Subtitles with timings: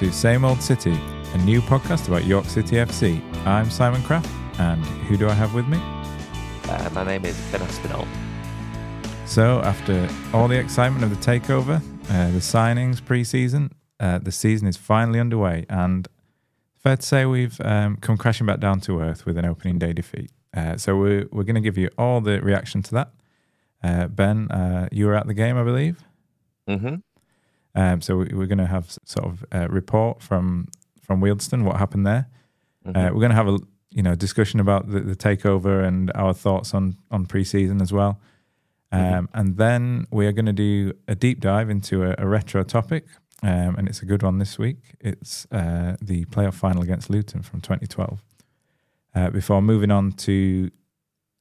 [0.00, 0.98] To Same Old City,
[1.34, 3.20] a new podcast about York City FC.
[3.46, 5.76] I'm Simon Kraft, and who do I have with me?
[6.64, 8.08] Uh, my name is Ben Aspinall.
[9.26, 14.32] So, after all the excitement of the takeover, uh, the signings pre season, uh, the
[14.32, 16.08] season is finally underway, and
[16.76, 19.92] fair to say we've um, come crashing back down to earth with an opening day
[19.92, 20.30] defeat.
[20.56, 23.10] Uh, so, we're, we're going to give you all the reaction to that.
[23.84, 26.02] Uh, ben, uh, you were at the game, I believe.
[26.66, 26.94] Mm-hmm.
[27.74, 30.68] Um, so we- we're going to have sort of a report from
[31.02, 32.28] from Wealdstone, what happened there.
[32.86, 32.96] Mm-hmm.
[32.96, 33.58] Uh, we're going to have a
[33.90, 38.20] you know discussion about the, the takeover and our thoughts on on preseason as well.
[38.92, 39.26] Um, Mhm.
[39.34, 43.04] And then we are going to do a deep dive into a, a retro topic,
[43.42, 44.78] um, and it's a good one this week.
[45.00, 48.20] It's uh, the playoff final against Luton from 2012.
[49.14, 50.70] Uh, before moving on to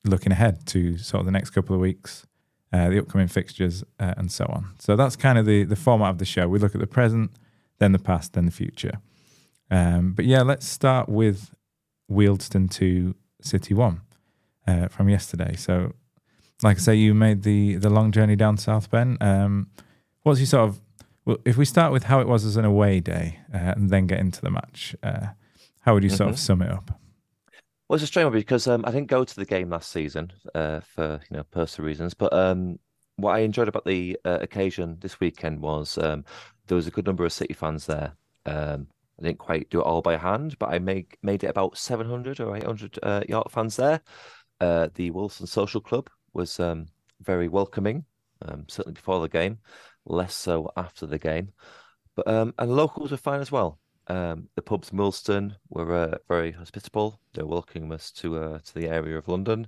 [0.05, 2.25] looking ahead to sort of the next couple of weeks,
[2.73, 4.73] uh, the upcoming fixtures, uh, and so on.
[4.79, 6.47] So that's kind of the the format of the show.
[6.47, 7.31] We look at the present,
[7.79, 8.99] then the past, then the future.
[9.71, 11.53] Um, but yeah, let's start with
[12.11, 14.01] Wealdstone to City One
[14.67, 15.55] uh, from yesterday.
[15.55, 15.93] So,
[16.63, 19.17] like I say, you made the the long journey down South Ben.
[19.21, 19.67] Um,
[20.23, 20.81] what's your sort of
[21.25, 24.07] well, if we start with how it was as an away day uh, and then
[24.07, 25.27] get into the match, uh,
[25.81, 26.39] how would you sort of Mhm.
[26.39, 26.99] sum it up?
[27.89, 30.31] Well, it's a strange one because um, I didn't go to the game last season
[30.53, 32.77] uh, for you know personal reasons, but um,
[33.15, 36.23] what I enjoyed about the uh, occasion this weekend was um,
[36.67, 38.13] there was a good number of City fans there.
[38.45, 38.85] Um,
[39.19, 42.39] I didn't quite do it all by hand, but I made made it about 700
[42.39, 44.01] or 800 uh, York fans there.
[44.61, 46.85] Uh, the Wealdstone Social Club was um,
[47.21, 48.05] very welcoming,
[48.43, 49.57] um, certainly before the game,
[50.05, 51.53] less so after the game.
[52.15, 53.79] But and locals were fine as well.
[54.09, 57.19] Um, the pubs in Wealdstone were uh, very hospitable.
[57.33, 59.67] They were welcoming us to uh, to the area of London,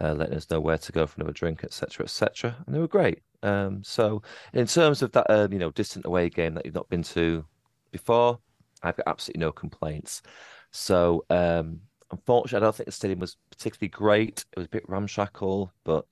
[0.00, 2.56] uh, letting us know where to go for another drink, etc., etc.
[2.66, 3.22] And they were great.
[3.42, 6.88] Um, so in terms of that, um, you know, distant away game that you've not
[6.88, 7.44] been to
[7.90, 8.38] before,
[8.82, 10.22] I've got absolutely no complaints.
[10.70, 14.44] So um, unfortunately, I don't think the stadium was particularly great.
[14.52, 16.06] It was a bit ramshackle, but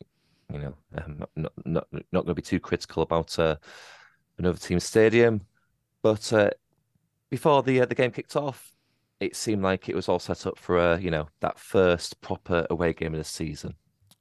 [0.53, 3.57] you know, um, not not not going to be too critical about uh,
[4.39, 5.43] another team's stadium.
[6.03, 6.51] But uh,
[7.33, 8.73] before the uh, the game kicked off,
[9.19, 12.67] it seemed like it was all set up for uh, you know that first proper
[12.71, 13.75] away game of the season.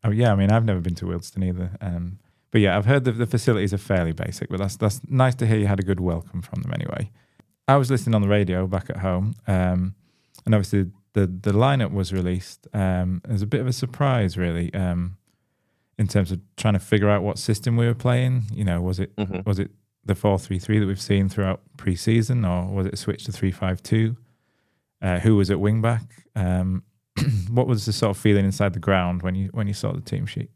[0.04, 1.72] Oh yeah, I mean I've never been to Wealdstone either.
[1.82, 2.18] Um,
[2.52, 5.46] but yeah, I've heard that the facilities are fairly basic, but that's that's nice to
[5.46, 7.12] hear you had a good welcome from them anyway.
[7.68, 9.94] I was listening on the radio back at home, um,
[10.46, 12.68] and obviously the the lineup was released.
[12.74, 15.18] Um, it was a bit of a surprise, really, um,
[15.98, 18.44] in terms of trying to figure out what system we were playing.
[18.54, 19.46] You know, was it Mhm.
[19.46, 19.72] was it
[20.06, 23.32] the four three three that we've seen throughout pre-season, or was it a switch to
[23.32, 24.18] three five two?
[25.02, 26.26] Uh, who was at wing back?
[26.36, 26.84] Um,
[27.50, 30.02] what was the sort of feeling inside the ground when you when you saw the
[30.02, 30.50] team sheet?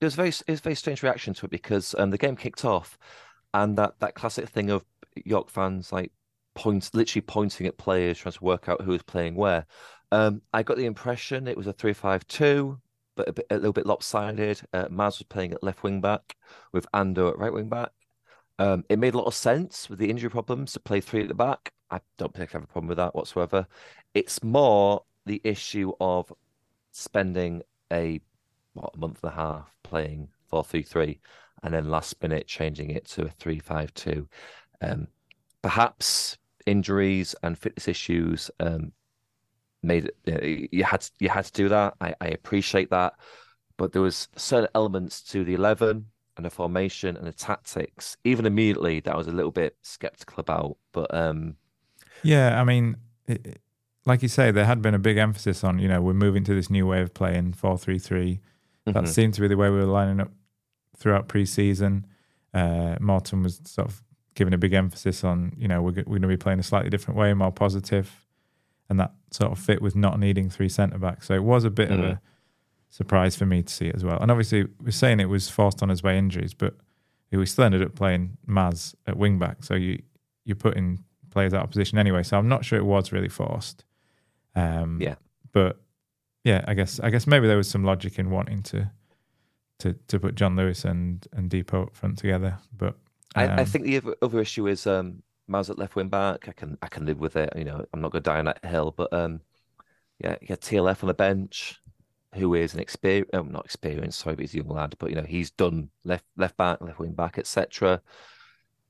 [0.00, 2.36] There was very it was a very strange reaction to it because um, the game
[2.36, 2.98] kicked off,
[3.54, 4.84] and that that classic thing of
[5.24, 6.12] York fans like
[6.54, 9.66] points literally pointing at players trying to work out who was playing where.
[10.12, 12.78] Um, I got the impression it was a three-five-two,
[13.16, 14.60] but a, bit, a little bit lopsided.
[14.72, 16.36] Uh, Maz was playing at left wing back
[16.72, 17.90] with Ando at right wing back.
[18.58, 21.28] Um, it made a lot of sense with the injury problems to play three at
[21.28, 21.72] the back.
[21.90, 23.66] I don't think I have a problem with that whatsoever.
[24.14, 26.32] It's more the issue of
[26.92, 27.62] spending
[27.92, 28.20] a
[28.72, 31.20] what a month and a half playing four three three,
[31.62, 34.28] and then last minute changing it to a three five two.
[34.80, 35.08] Um,
[35.62, 38.92] perhaps injuries and fitness issues um,
[39.82, 40.44] made it.
[40.44, 41.94] You, you had to, you had to do that.
[42.00, 43.14] I, I appreciate that,
[43.76, 46.06] but there was certain elements to the eleven
[46.36, 48.16] and the formation and the tactics.
[48.24, 50.76] Even immediately, that I was a little bit skeptical about.
[50.92, 51.56] But um,
[52.22, 52.96] Yeah, I mean,
[53.26, 53.60] it,
[54.04, 56.54] like you say, there had been a big emphasis on you know we're moving to
[56.54, 58.40] this new way of playing four three three.
[58.84, 59.08] That mhm.
[59.08, 60.30] seemed to be the way we were lining up
[60.96, 62.06] throughout pre-season.
[62.54, 64.02] Uh, Morton was sort of
[64.34, 66.90] giving a big emphasis on you know we're we're going to be playing a slightly
[66.90, 68.24] different way, more positive,
[68.88, 71.26] and that sort of fit with not needing three centre backs.
[71.26, 72.12] So it was a bit of Mhm.
[72.12, 72.20] a
[72.96, 74.18] surprise for me to see it as well.
[74.20, 76.74] And obviously, we're saying it was forced on us by injuries, but
[77.30, 79.62] we still ended up playing Maz at wing back.
[79.62, 80.02] So you
[80.46, 82.22] you're putting players out of position anyway.
[82.22, 83.84] So I'm not sure it was really forced.
[84.54, 85.16] Um, Yeah.
[85.52, 85.78] but
[86.44, 88.90] yeah, I guess I guess maybe there was some logic in wanting to
[89.80, 92.56] to to put John Lewis and and Dipo up front together.
[92.74, 92.96] But
[93.34, 96.48] I, I um, think the other, issue is um Maz at left wing back.
[96.48, 97.52] I can I can live with it.
[97.56, 98.94] You know, I'm not going to die on that hill.
[98.96, 99.40] But um,
[100.18, 101.78] yeah, you got TLF on the bench,
[102.36, 104.94] who is an experience, oh, not experienced, sorry, but he's a young lad.
[104.98, 108.00] But you know, he's done left left back, left wing back, etc.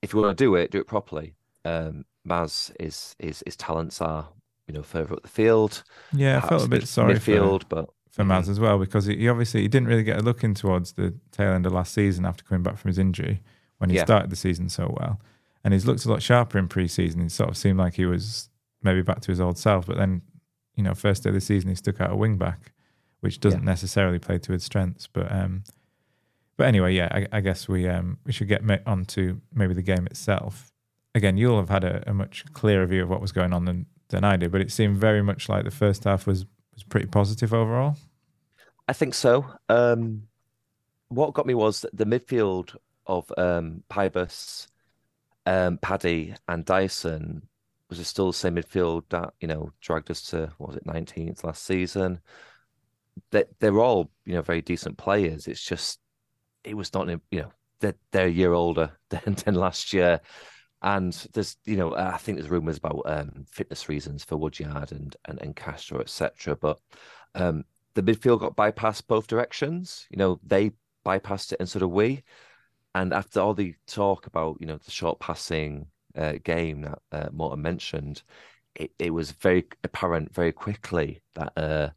[0.02, 1.34] If you want to do it, do it properly.
[1.64, 4.28] Um, Maz is his his talents are
[4.68, 5.82] you know further up the field.
[6.12, 9.16] yeah, I felt a bit sorry for midfield, but for Maz as well because he,
[9.16, 11.92] he obviously he didn't really get a look in towards the tail end of last
[11.92, 13.42] season after coming back from his injury
[13.78, 14.04] when he Yeah.
[14.04, 15.20] started the season so well.
[15.64, 17.20] and he's looked a lot sharper in pre-season.
[17.20, 18.48] It sort of seemed like he was
[18.82, 20.22] maybe back to his old self, but then
[20.76, 22.72] you know, first day of the season he stuck out a wing back,
[23.26, 23.66] which doesn't yeah.
[23.66, 25.08] necessarily play to his strengths.
[25.08, 25.64] But um,
[26.56, 29.82] but anyway, yeah, I, I guess we um we should get on to maybe the
[29.82, 30.70] game itself.
[31.12, 33.86] Again, you'll have had a, a much clearer view of what was going on than
[34.10, 37.06] than I did, but it seemed very much like the first half was was pretty
[37.08, 37.96] positive overall.
[38.86, 39.44] I think so.
[39.68, 40.28] Um,
[41.08, 42.76] what got me was the midfield
[43.08, 44.68] of um, Pybus,
[45.46, 47.42] um, Paddy, and Dyson
[47.88, 50.86] was it still the same midfield that you know dragged us to what was it
[50.86, 52.20] 19th last season.
[53.30, 55.46] They they're all you know very decent players.
[55.46, 56.00] It's just
[56.64, 60.20] it was not you know they're they're a year older than, than last year,
[60.82, 65.16] and there's you know I think there's rumours about um, fitness reasons for Woodyard and
[65.26, 66.56] and, and Castro etc.
[66.56, 66.78] But
[67.34, 67.64] um,
[67.94, 70.06] the midfield got bypassed both directions.
[70.10, 70.72] You know they
[71.04, 72.22] bypassed it and sort of we.
[72.94, 75.86] And after all the talk about you know the short passing
[76.16, 78.22] uh, game that uh, Morton mentioned,
[78.74, 81.90] it, it was very apparent very quickly that uh,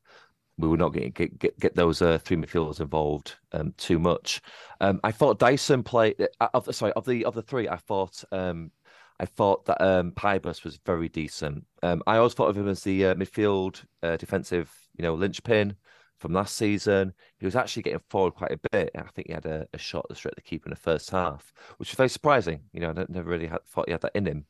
[0.59, 4.41] we were not getting get get, get those uh, three midfielders involved um, too much.
[4.81, 7.67] Um, I thought Dyson played uh, of the, sorry of the of the three.
[7.67, 8.71] I thought um,
[9.19, 11.65] I thought that um, Pybus was very decent.
[11.83, 15.75] Um, I always thought of him as the uh, midfield uh, defensive, you know, linchpin
[16.19, 17.13] from last season.
[17.39, 18.91] He was actually getting forward quite a bit.
[18.95, 21.53] I think he had a, a shot straight at the keeper in the first half,
[21.77, 22.61] which was very surprising.
[22.73, 24.45] You know, I never really had, thought he had that in him.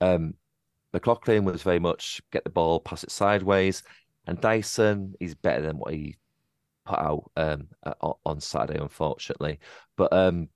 [0.00, 0.34] Um,
[0.94, 3.82] McLaughlin was very much get the ball, pass it sideways,
[4.26, 6.16] and Dyson is better than what he
[6.84, 7.68] put out um,
[8.24, 9.58] on Saturday, unfortunately.
[9.96, 10.48] But um,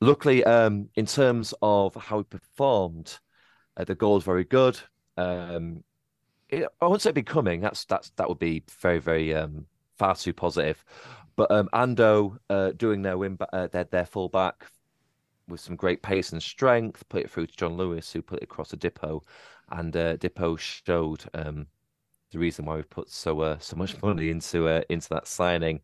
[0.00, 3.18] luckily, um, in terms of how he performed,
[3.76, 4.78] uh, the goal was very good.
[5.16, 5.84] Um,
[6.48, 7.60] it, I wouldn't say becoming.
[7.60, 9.66] That's that's that would be very very um,
[9.98, 10.84] far too positive.
[11.36, 14.64] But um, Ando uh, doing their win, uh, their their fullback
[15.46, 18.44] with some great pace and strength, put it through to John Lewis, who put it
[18.44, 19.22] across the Dipo,
[19.70, 21.66] and uh, Dipo showed um,
[22.30, 25.80] the reason why we put so uh, so much money into uh, into that signing.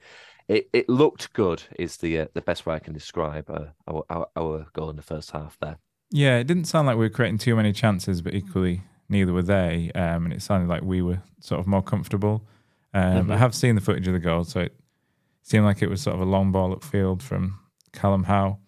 [0.48, 4.04] It it looked good is the uh, the best way I can describe uh, our,
[4.10, 5.78] our, our goal in the first half there.
[6.10, 9.42] Yeah, it didn't sound like we were creating too many chances, but equally neither were
[9.42, 12.46] they, um, and it sounded like we were sort of more comfortable.
[12.92, 13.32] Um, mm-hmm.
[13.32, 14.74] I have seen the footage of the goal, so it
[15.42, 17.58] seemed like it was sort of a long ball upfield from
[17.92, 18.58] Callum Howe.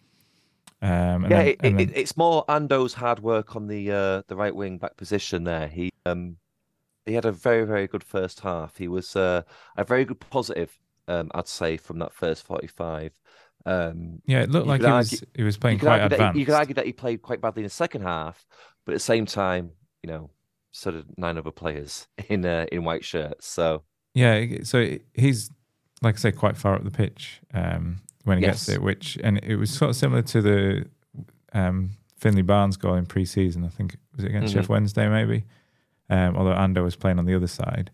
[0.83, 1.81] Um, yeah, then, it, then...
[1.81, 5.69] it, it's more Ando's hard work on the uh, the right wing back position there.
[5.69, 6.37] He um,
[7.07, 8.77] he had a very very good first half.
[8.77, 9.43] He was uh,
[9.77, 10.77] a very good positive,
[11.09, 13.13] um, I'd say, from that first forty five.
[13.65, 16.35] Um, yeah, it looked like he argue, was he was playing quite advanced.
[16.35, 18.47] He, you could argue that he played quite badly in the second half,
[18.85, 19.71] but at the same time,
[20.03, 20.31] you know,
[20.73, 23.47] sort of nine other players in uh, in white shirts.
[23.47, 23.83] So
[24.15, 25.51] yeah, so he's
[26.03, 28.67] like I say, quite far up the pitch um, when he yes.
[28.67, 28.83] gets it.
[28.83, 30.87] Which and it was sort of similar to the
[31.53, 33.65] um, Finley Barnes goal in pre-season.
[33.65, 34.65] I think was it against mm-hmm.
[34.65, 35.45] Sheff Wednesday maybe.
[36.09, 37.91] Um, although Ando was playing on the other side,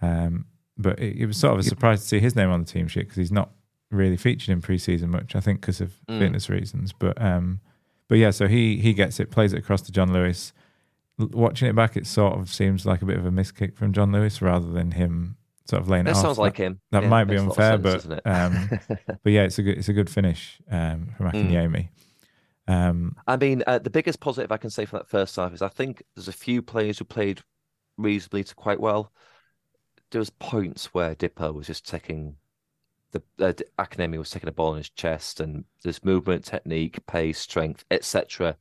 [0.00, 0.46] um,
[0.78, 2.86] but it, it, was sort of a surprise to see his name on the team
[2.86, 3.50] sheet because he's not
[3.90, 5.34] really featured in pre-season much.
[5.34, 6.18] I think because of mm.
[6.18, 6.92] fitness reasons.
[6.92, 7.60] But um,
[8.08, 10.52] but yeah, so he he gets it, plays it across to John Lewis
[11.18, 14.12] watching it back, it sort of seems like a bit of a miskick from John
[14.12, 15.36] Lewis rather than him
[15.66, 16.38] sort of laying that it sounds off.
[16.38, 16.80] like him.
[16.90, 18.70] That yeah, might be unfair, sense, but um,
[19.22, 21.30] but yeah, it's a good it's a good finish um, from.
[21.30, 21.88] Akinyemi.
[21.88, 21.88] Mm.
[22.66, 25.62] Um, I mean, uh, the biggest positive I can say from that first half is
[25.62, 27.42] I think there's a few players who played
[27.96, 29.12] reasonably to quite well.
[30.10, 32.36] There was points where Dipo was just taking
[33.12, 37.84] the uh, was taking a ball in his chest, and this movement, technique, pace, strength,
[37.90, 38.56] etc.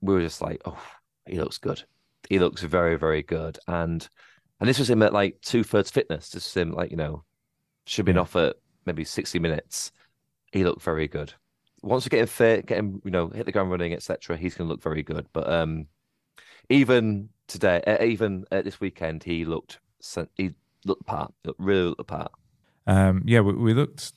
[0.00, 0.80] We were just like, oh,
[1.26, 1.82] he looks good.
[2.28, 3.58] He looks very, very good.
[3.66, 4.08] And
[4.60, 6.30] and this was him at like two thirds fitness.
[6.30, 7.24] This was him like, you know,
[7.86, 8.22] should have been yeah.
[8.22, 9.92] off at maybe 60 minutes.
[10.52, 11.34] He looked very good.
[11.82, 14.54] Once we get him fit, get him, you know, hit the ground running, etc., he's
[14.54, 15.26] gonna look very good.
[15.32, 15.86] But um
[16.68, 19.78] even today, uh, even at this weekend, he looked
[20.34, 20.54] he
[20.84, 21.32] looked apart.
[21.44, 22.32] Looked really looked apart.
[22.86, 24.12] Um, yeah, we, we, looked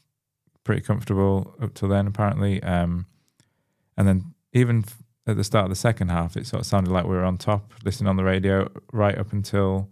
[0.64, 2.64] pretty comfortable up till then, apparently.
[2.64, 3.06] Um,
[3.98, 4.86] and then even
[5.28, 7.38] at the start of the second half, it sort of sounded like we were on
[7.38, 9.90] top, listening on the radio right up until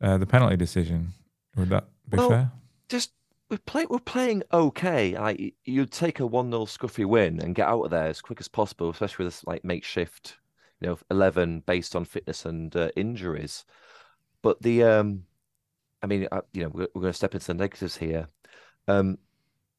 [0.00, 1.14] uh, the penalty decision.
[1.56, 2.52] Would that be well, fair?
[2.88, 3.12] Just
[3.50, 5.16] we're playing we're playing okay.
[5.16, 8.40] Like you'd take a one 0 scuffy win and get out of there as quick
[8.40, 10.36] as possible, especially with this like makeshift,
[10.80, 13.64] you know, eleven based on fitness and uh, injuries.
[14.42, 15.24] But the um,
[16.02, 18.28] I mean, uh, you know, we're, we're going to step into the negatives here.
[18.86, 19.18] Um,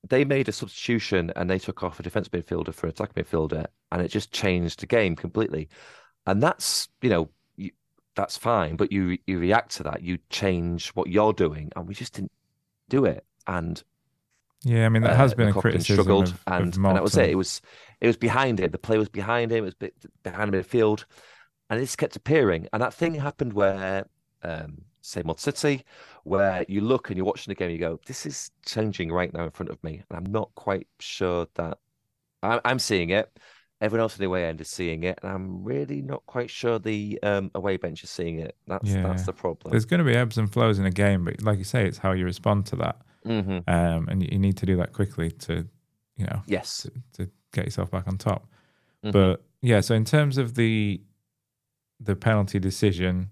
[0.08, 3.66] they made a substitution and they took off a defense midfielder for an attack midfielder,
[3.92, 5.70] and it just changed the game completely.
[6.26, 7.30] And that's you know
[8.16, 11.94] that's fine, but you you react to that, you change what you're doing, and we
[11.94, 12.32] just didn't
[12.90, 13.26] do it.
[13.50, 13.84] And
[14.64, 17.04] Yeah, I mean that has uh, been a criticism struggled, of, and, of and that
[17.04, 17.32] was it.
[17.32, 17.62] It was
[18.00, 18.72] it was behind him.
[18.72, 19.66] The play was behind him.
[19.66, 19.92] It was
[20.24, 21.06] behind him midfield,
[21.70, 22.68] and it just kept appearing.
[22.72, 24.06] And that thing happened where,
[24.44, 25.84] um, same old City,
[26.24, 29.46] where you look and you're watching the game, you go, "This is changing right now
[29.46, 31.80] in front of me," and I'm not quite sure that
[32.44, 33.36] I, I'm seeing it.
[33.82, 36.80] Everyone else in the away end is seeing it, and I'm really not quite sure
[36.80, 38.58] the um, away bench is seeing it.
[38.68, 39.04] That's yeah.
[39.04, 39.72] that's the problem.
[39.72, 41.98] There's going to be ebbs and flows in a game, but like you say, it's
[41.98, 43.60] how you respond to that, mm-hmm.
[43.68, 45.68] um, and you, you, need to do that quickly to,
[46.18, 48.48] you know, yes, to, to get yourself back on top.
[49.04, 49.12] Mm-hmm.
[49.12, 51.02] But yeah, so in terms of the
[52.00, 53.32] the penalty decision,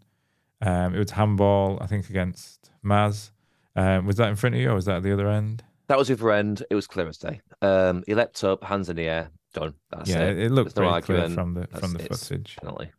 [0.61, 3.31] um, it was handball, I think, against Maz.
[3.75, 5.63] Um, was that in front of you, or was that at the other end?
[5.87, 6.63] That was the other end.
[6.69, 7.41] It was clear as day.
[7.61, 9.73] Um, he leapt up, hands in the air, done.
[9.89, 10.37] That's yeah, it.
[10.37, 12.57] it looked There's pretty clear from the That's, from the footage.
[12.59, 12.91] Penalty.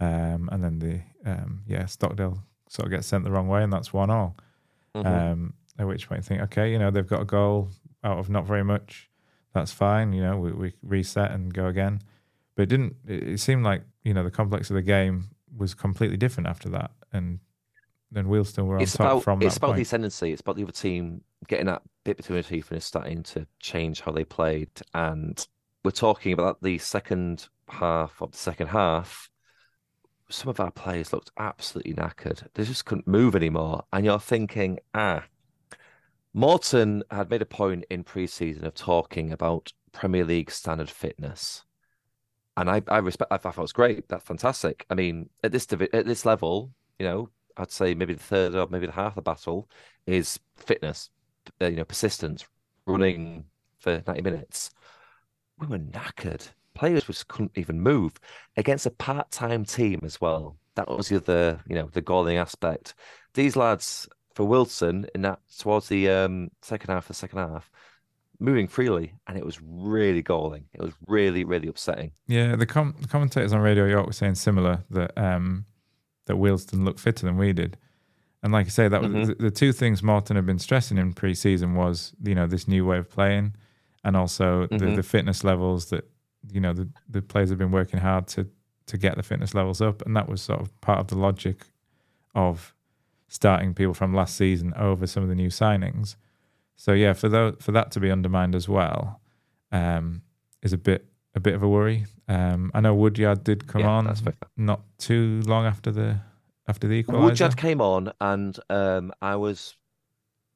[0.00, 1.00] Um, and then the
[1.30, 4.36] um, yeah Stockdale sort of gets sent the wrong way, and that's one all.
[4.94, 5.06] Mm-hmm.
[5.06, 7.70] Um, at which point you think, okay, you know they've got a goal
[8.02, 9.10] out of not very much.
[9.52, 10.12] That's fine.
[10.12, 12.00] You know we, we reset and go again.
[12.54, 12.96] But it didn't.
[13.06, 16.90] It seemed like you know the complex of the game was completely different after that,
[17.12, 17.38] and
[18.14, 19.76] then Wealdstone were on it's top about, from It's about point.
[19.76, 20.32] the ascendancy.
[20.32, 24.00] It's about the other team getting that bit between the teeth and starting to change
[24.00, 24.70] how they played.
[24.94, 25.44] And
[25.84, 29.28] we're talking about the second half of the second half.
[30.30, 32.46] Some of our players looked absolutely knackered.
[32.54, 33.84] They just couldn't move anymore.
[33.92, 35.24] And you're thinking, ah,
[36.34, 41.64] Morton had made a point in pre-season of talking about Premier League standard fitness
[42.56, 43.32] and I, I respect.
[43.32, 44.08] I thought it was great.
[44.08, 44.86] That's fantastic.
[44.90, 48.66] I mean, at this at this level, you know, I'd say maybe the third or
[48.68, 49.68] maybe the half of the battle
[50.06, 51.10] is fitness,
[51.60, 52.44] uh, you know, persistence,
[52.86, 53.44] running
[53.78, 54.70] for ninety minutes.
[55.58, 56.48] We were knackered.
[56.74, 58.14] Players just couldn't even move
[58.56, 60.56] against a part-time team as well.
[60.74, 62.94] That was the other, you know, the galling aspect.
[63.34, 67.70] These lads for Wealdstone in that towards the um, second half, the second half,
[68.40, 70.64] moving freely, and it was really galling.
[70.72, 72.12] It was really, really upsetting.
[72.26, 75.66] Yeah, the, com- the commentators on Radio York were saying similar that um,
[76.26, 77.76] that Wealdstone looked fitter than we did.
[78.42, 79.18] And like I say, that mm-hmm.
[79.18, 82.68] was the, the, two things Morton had been stressing in pre-season was you know this
[82.68, 83.54] new way of playing,
[84.04, 84.76] and also mm-hmm.
[84.76, 86.08] the, the fitness levels that
[86.52, 88.48] you know the, the players have been working hard to
[88.86, 91.64] to get the fitness levels up, and that was sort of part of the logic
[92.34, 92.73] of
[93.34, 96.14] starting people from last season over some of the new signings.
[96.76, 99.20] So yeah, for those, for that to be undermined as well
[99.72, 100.22] um,
[100.62, 102.06] is a bit a bit of a worry.
[102.28, 104.16] Um, I know Woodyard did come yeah, on
[104.56, 106.20] not too long after the
[106.68, 107.22] after the equaliser.
[107.22, 109.76] Woodyard came on, and um, I was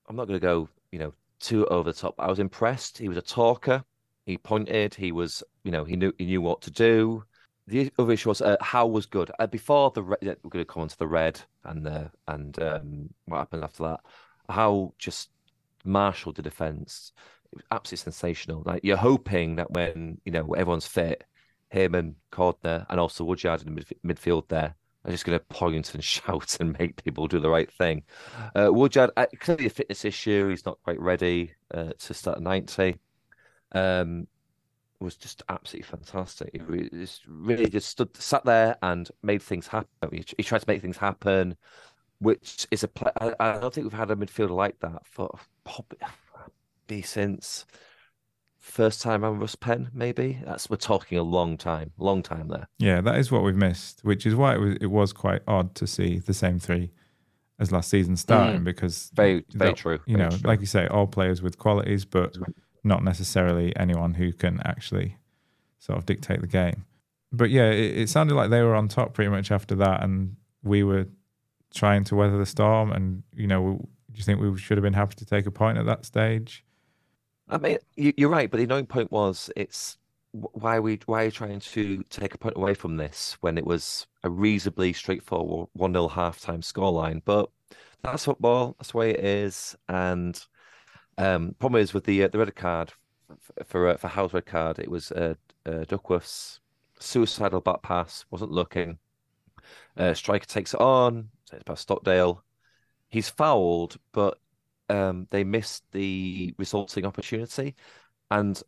[0.07, 2.15] I'm not going to go you know too over the top.
[2.19, 2.97] I was impressed.
[2.97, 3.85] He was a talker.
[4.25, 4.95] He pointed.
[4.95, 7.25] He was you know he knew he knew what to do.
[7.69, 10.83] The other issue was uh, how was good uh, before the we're going to come
[10.83, 14.01] on to the red and the and um, what happened after that.
[14.49, 15.29] How just
[15.85, 17.13] marshalled the defense.
[17.53, 18.63] It was absolutely sensational.
[18.65, 21.25] Like you're hoping that when you know everyone's fit,
[21.69, 25.95] him and Cordner and also Woodyard in the midfield there are just going to point
[25.95, 28.03] and shout and make people do the right thing.
[28.55, 30.49] Uh, Woodyard uh, clearly a fitness issue.
[30.49, 32.97] He's not quite ready uh, to start ninety.
[33.73, 34.27] Um,
[35.01, 36.51] was just absolutely fantastic.
[36.53, 39.89] He just really just stood, sat there and made things happen.
[40.11, 41.57] He, he tried to make things happen
[42.21, 43.11] which is a play.
[43.21, 47.65] I, I, don't think we've had a midfielder like that for probably since
[48.59, 49.91] first time on Russ Penn.
[49.93, 52.69] Maybe that's we're talking a long time, long time there.
[52.79, 55.75] Yeah, that is what we've missed, which is why it was it was quite odd
[55.77, 56.91] to see the same three
[57.61, 58.65] as last season starting mm.
[58.65, 59.99] because very very true.
[60.07, 60.49] You very know, true.
[60.49, 62.37] like you say, all players with qualities, but
[62.89, 65.17] not necessarily anyone who can actually
[65.79, 66.85] sort of dictate the game.
[67.31, 70.37] But yeah, it, it sounded like they were on top pretty much after that, and
[70.63, 71.07] we were
[71.75, 72.93] trying to weather the storm?
[72.93, 73.79] And you know,
[74.11, 76.65] do you think we should have been happy to take a point at that stage?
[77.49, 79.97] I mean, you're right, but the annoying point was it's
[80.33, 83.57] why are we why are you trying to take a point away from this when
[83.57, 87.23] it was a reasonably straightforward one 0 halftime scoreline?
[87.25, 87.49] But
[88.03, 88.77] that's football.
[88.79, 89.77] That's the way it is.
[89.89, 90.39] And
[91.19, 92.93] um, problem is with the uh, the red card
[93.43, 95.35] for for, uh, for red card, it was uh,
[95.67, 96.61] uh, Duckworth's
[97.01, 98.99] suicidal back pass wasn't looking.
[99.97, 102.43] Uh, striker takes it on, it's past Stockdale.
[103.09, 104.39] He's fouled, but
[104.89, 107.75] um, they missed the resulting opportunity.
[108.31, 108.61] And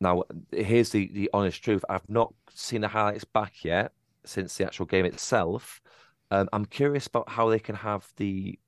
[0.00, 3.92] now here's the the honest truth: I've not seen the highlights back yet
[4.24, 5.80] since the actual game itself.
[6.30, 8.58] Um, I'm curious about how they can have the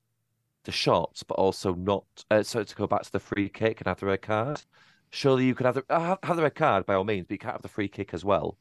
[0.63, 2.05] the shots, but also not.
[2.29, 4.61] Uh, so to go back to the free kick and have the red card.
[5.09, 7.39] Surely you could have the uh, have the red card by all means, but you
[7.39, 8.57] can't have the free kick as well.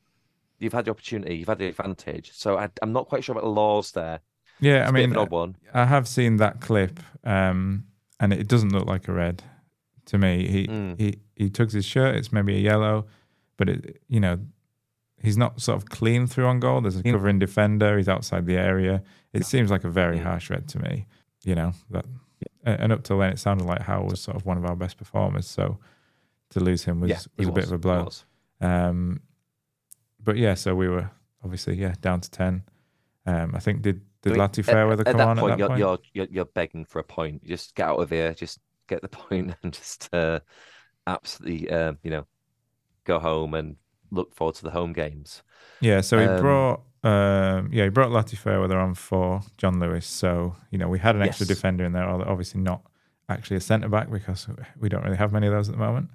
[0.59, 2.33] You've had the opportunity, you've had the advantage.
[2.35, 4.21] So I, am not quite sure about the laws there.
[4.61, 5.57] Yeah, it's I mean, odd one.
[5.73, 7.85] I have seen that clip, um,
[8.19, 9.42] and it doesn't look like a red
[10.07, 10.49] to me.
[10.49, 10.99] He mm.
[10.99, 12.16] he he tugs his shirt.
[12.16, 13.07] It's maybe a yellow,
[13.57, 14.38] but it you know
[15.23, 16.80] he's not sort of clean through on goal.
[16.80, 17.97] There's a covering defender.
[17.97, 19.02] He's outside the area.
[19.33, 21.07] It seems like a very harsh red to me.
[21.45, 22.07] You know that,
[22.65, 24.99] and up till then, it sounded like Howe was sort of one of our best
[24.99, 25.47] performers.
[25.47, 25.79] So
[26.51, 27.55] to lose him was, yeah, was a was.
[27.55, 28.09] bit of a blow.
[28.61, 29.21] Um,
[30.23, 31.11] but yeah, so we were
[31.43, 32.63] obviously yeah down to ten.
[33.27, 35.69] Um, I think did did I mean, Lati Fairweather come on point, at that you're,
[35.69, 36.05] point?
[36.13, 37.45] You're, you're you're begging for a point.
[37.45, 38.35] Just get out of here.
[38.35, 40.41] Just get the point and just uh,
[41.07, 42.27] absolutely uh, you know
[43.05, 43.77] go home and
[44.11, 45.43] look forward to the home games.
[45.81, 50.07] Yeah, so he um, brought um, yeah he brought Lati Fairweather on for John Lewis.
[50.07, 51.57] So you know we had an extra yes.
[51.57, 52.83] defender in there, obviously not
[53.28, 56.11] actually a centre back because we don't really have many of those at the moment.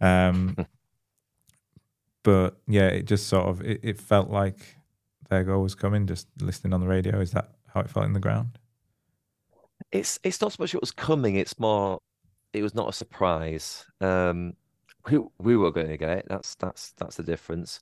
[0.00, 0.56] Um,
[2.22, 4.76] but yeah, it just sort of it, it felt like
[5.30, 6.06] their goal was coming.
[6.06, 8.58] Just listening on the radio, is that how it felt in the ground?
[9.90, 11.36] It's it's not so much it was coming.
[11.36, 11.98] It's more
[12.52, 13.84] it was not a surprise.
[14.00, 14.54] Um,
[15.10, 16.26] we we were going to get it.
[16.28, 17.80] That's that's that's the difference.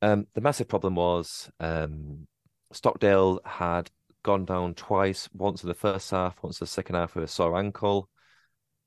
[0.00, 2.26] Um, the massive problem was um,
[2.72, 3.90] Stockdale had
[4.22, 5.28] gone down twice.
[5.32, 8.08] Once in the first half, once in the second half with a sore ankle,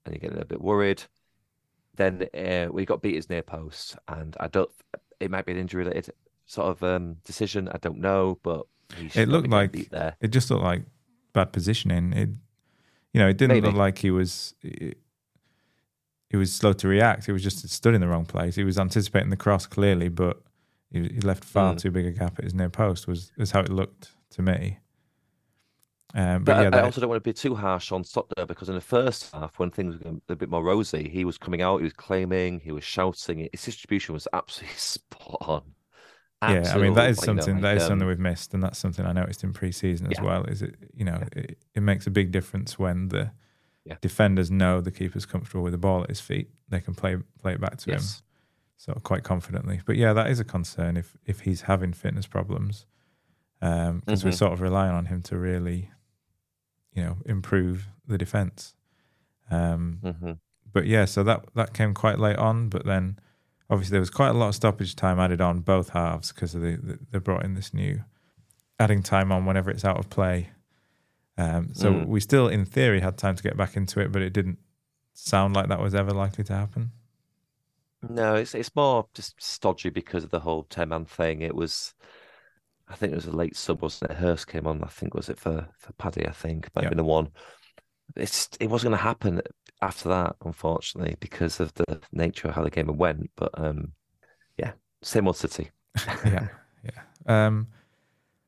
[0.06, 1.03] and you're getting a bit worried.
[1.96, 4.70] Then uh, we got beat as near post, and I don't.
[5.20, 6.13] It might be an injury related
[6.46, 7.68] sort of um, decision.
[7.68, 8.65] I don't know, but
[9.13, 9.75] it looked like
[10.22, 10.84] it just looked like
[11.34, 12.13] bad positioning.
[12.13, 12.30] It,
[13.13, 13.68] you know, it didn't Maybe.
[13.68, 14.56] look like he was.
[14.62, 14.98] It,
[16.30, 17.25] he was slow to react.
[17.25, 18.56] He was just stood in the wrong place.
[18.56, 20.41] He was anticipating the cross clearly, but
[20.91, 21.79] he, he left far mm.
[21.79, 23.07] too big a gap at his near post.
[23.07, 24.79] Was is how it looked to me.
[26.13, 26.79] Um, but, but yeah, I, that...
[26.79, 29.59] I also don't want to be too harsh on Stockdale because in the first half,
[29.59, 32.72] when things were a bit more rosy, he was coming out, he was claiming, he
[32.72, 33.48] was shouting.
[33.51, 35.61] His distribution was absolutely spot on.
[36.44, 36.70] Absolutely.
[36.70, 38.79] Yeah, I mean that is something like, that is um, something we've missed, and that's
[38.79, 40.24] something I noticed in pre-season as yeah.
[40.24, 40.44] well.
[40.46, 41.44] Is it you know yeah.
[41.44, 43.31] it, it, makes a big difference when the
[44.01, 46.50] defenders know the keeper's comfortable with the ball at his feet.
[46.70, 48.16] They can play play it back to yes.
[48.16, 48.24] him,
[48.81, 49.79] sort of quite confidently.
[49.85, 52.87] But yeah, that is a concern if if he's having fitness problems,
[53.59, 54.27] because um, mm-hmm.
[54.27, 55.91] we're sort of relying on him to really
[56.91, 58.74] you know improve the defense.
[59.51, 60.31] Um, mm-hmm.
[60.74, 62.70] But yeah, so that that came quite late on.
[62.70, 63.20] But then
[63.70, 66.61] obviously there was quite a lot of stoppage time added on both halves because of
[66.61, 68.03] the, the they brought in this new
[68.79, 70.50] adding time on whenever it's out of play.
[71.37, 72.07] Um, so mm.
[72.07, 74.57] we still, in theory, had time to get back into it, but it didn't
[75.13, 76.91] sound like that was ever likely to happen.
[78.09, 81.42] No, it's it's more just stodgy because of the whole ten man thing.
[81.42, 81.94] It was
[82.92, 84.18] I think it was a late sub, wasn't it?
[84.18, 86.92] Hurst came on, I think, was it for, for Paddy, I think, might yep.
[86.92, 87.29] have been the one.
[88.18, 89.42] It's it wasn't going to happen
[89.81, 93.31] after that, unfortunately, because of the nature of how the game went.
[93.37, 93.94] But um,
[94.57, 95.72] yeah, same old city.
[96.25, 96.50] yeah,
[96.83, 97.48] yeah.
[97.48, 97.68] Um,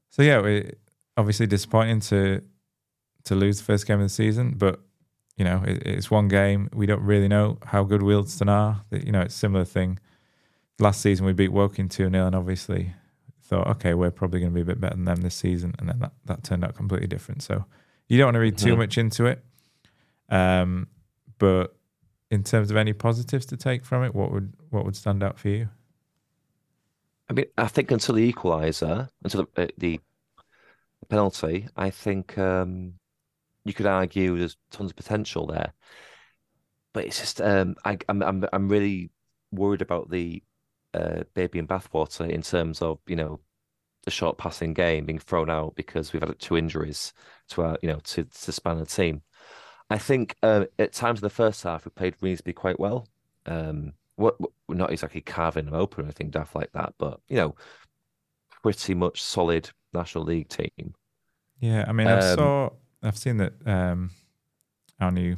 [0.09, 0.73] so yeah, we
[1.15, 2.41] obviously disappointing to
[3.23, 4.81] to lose the first game of the season, but
[5.37, 6.69] you know it, it's one game.
[6.73, 8.83] We don't really know how good Wealdstone are.
[8.91, 9.99] You know, it's a similar thing.
[10.79, 12.93] Last season we beat Woking two 0 and obviously
[13.41, 15.89] thought, okay, we're probably going to be a bit better than them this season, and
[15.89, 17.43] then that, that turned out completely different.
[17.43, 17.65] So
[18.07, 18.79] you don't want to read too mm-hmm.
[18.79, 19.43] much into it.
[20.29, 20.87] Um,
[21.37, 21.75] but
[22.31, 25.37] in terms of any positives to take from it, what would what would stand out
[25.37, 25.69] for you?
[27.29, 29.99] I mean, I think until the equaliser, until the, uh, the
[31.09, 32.95] penalty, I think um,
[33.65, 35.73] you could argue there's tons of potential there.
[36.93, 39.09] But it's just um, I, I'm I'm I'm really
[39.51, 40.43] worried about the
[40.93, 43.39] uh, baby in bathwater in terms of you know
[44.03, 47.13] the short passing game being thrown out because we've had two injuries
[47.49, 49.21] to our you know to, to span the team.
[49.89, 53.07] I think uh, at times in the first half we played reasonably quite well.
[53.45, 54.31] Um, we're,
[54.67, 57.55] we're not exactly carving them open or anything daft like that, but you know,
[58.61, 60.93] pretty much solid National League team.
[61.59, 62.69] Yeah, I mean, I um, saw,
[63.03, 64.11] I've seen that um,
[64.99, 65.35] our new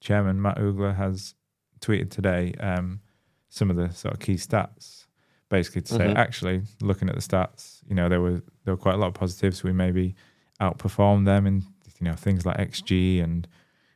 [0.00, 1.34] chairman Matt Uggla has
[1.80, 3.00] tweeted today um,
[3.48, 5.06] some of the sort of key stats,
[5.48, 6.16] basically to say, mm-hmm.
[6.16, 9.14] actually, looking at the stats, you know, there were there were quite a lot of
[9.14, 9.62] positives.
[9.62, 10.14] We maybe
[10.60, 11.64] outperformed them in
[12.00, 13.48] you know things like xG and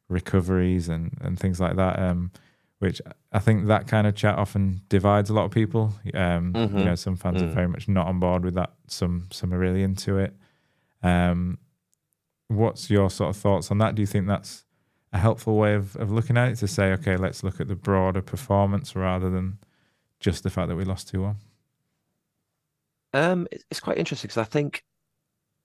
[0.08, 1.98] recoveries and and things like that.
[1.98, 2.32] Um,
[2.78, 5.94] which I think that kind of chat often divides a lot of people.
[6.14, 6.78] Um, mm-hmm.
[6.78, 7.44] You know, some fans mm.
[7.44, 8.72] are very much not on board with that.
[8.88, 10.34] Some some are really into it.
[11.00, 11.58] Um,
[12.56, 13.94] what's your sort of thoughts on that?
[13.94, 14.64] Do you think that's
[15.12, 17.74] a helpful way of, of looking at it to say, okay, let's look at the
[17.74, 19.58] broader performance rather than
[20.20, 21.36] just the fact that we lost 2 1?
[23.14, 24.84] Um, it's quite interesting because I think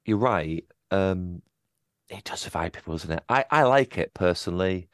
[0.05, 0.65] you're right.
[0.91, 1.41] Um,
[2.09, 3.23] it does divide people, doesn't it?
[3.29, 4.89] I, I like it personally,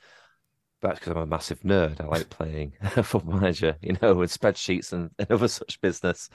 [0.84, 2.02] that's because I'm a massive nerd.
[2.02, 6.30] I like playing Football Manager, you know, with spreadsheets and, and other such business.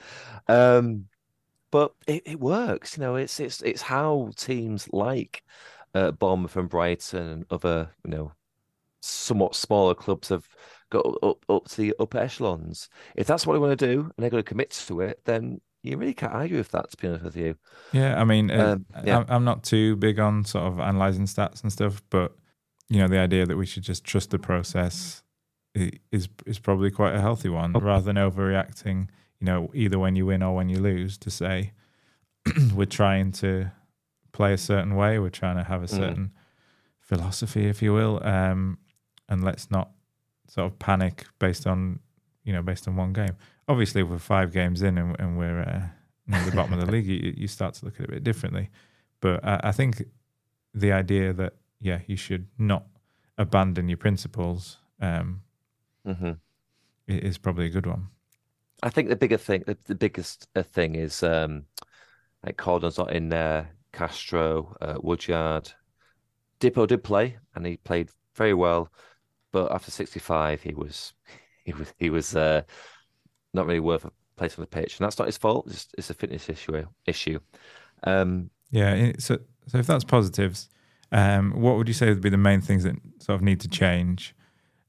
[0.47, 1.05] Um,
[1.71, 3.15] but it, it works, you know.
[3.15, 5.43] It's it's it's how teams like
[5.93, 8.31] uh, Bournemouth and Brighton and other, you know,
[9.01, 10.47] somewhat smaller clubs have
[10.89, 12.89] got up up to the upper echelons.
[13.15, 15.61] If that's what they want to do and they're going to commit to it, then
[15.83, 16.91] you really can't argue with that.
[16.91, 17.55] To be honest with you,
[17.91, 18.19] yeah.
[18.19, 19.23] I mean, um, yeah.
[19.27, 22.35] I'm not too big on sort of analyzing stats and stuff, but
[22.89, 25.23] you know, the idea that we should just trust the process
[25.75, 29.07] is is probably quite a healthy one, rather than overreacting.
[29.39, 31.73] You know, either when you win or when you lose, to say
[32.73, 33.71] we're trying to
[34.31, 35.89] play a certain way, we're trying to have a mm.
[35.89, 36.31] certain mm.
[36.99, 38.77] philosophy, if you will, um,
[39.27, 39.91] and let's not
[40.47, 41.99] sort of panic based on
[42.43, 43.35] you know based on one game.
[43.67, 45.87] Obviously, we're five games in and, and we're uh,
[46.29, 48.23] near the bottom of the league, you, you, start to look at it a bit
[48.23, 48.69] differently.
[49.19, 50.03] But I, I think
[50.73, 52.85] the idea that yeah, you should not
[53.37, 55.41] abandon your principles um,
[56.05, 56.31] mm-hmm.
[57.07, 58.07] is probably a good one.
[58.81, 61.65] I think the bigger thing, the, the biggest uh, thing is um,
[62.45, 63.71] like Cordner's not in there.
[63.91, 65.71] Castro, uh, Woodyard,
[66.59, 68.91] Dipo did play, and he played very well.
[69.51, 71.13] But after 65, he was
[71.65, 72.61] he was he was uh,
[73.53, 75.67] not really worth a place on the pitch, and that's not his fault.
[75.67, 76.85] It's, it's a fitness issue.
[77.05, 77.39] Issue.
[78.03, 79.13] Um, yeah.
[79.17, 80.69] So so if that's positives,
[81.11, 83.67] um, what would you say would be the main things that sort of need to
[83.67, 84.35] change,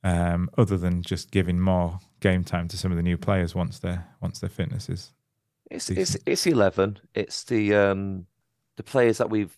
[0.05, 3.78] um, other than just giving more game time to some of the new players once
[3.78, 5.12] their once their fitness is?
[5.70, 6.98] It's it's it's eleven.
[7.14, 8.26] It's the um
[8.76, 9.56] the players that we've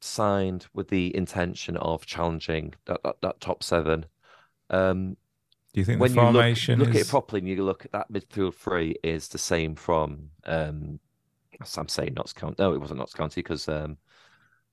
[0.00, 4.06] signed with the intention of challenging that that, that top seven.
[4.70, 5.16] Um,
[5.72, 7.02] Do you think when the formation you look, is...
[7.02, 11.00] at it properly and you look at that midfield three is the same from um,
[11.76, 12.56] I'm saying Notts County.
[12.58, 13.96] No, it wasn't Notts County because um,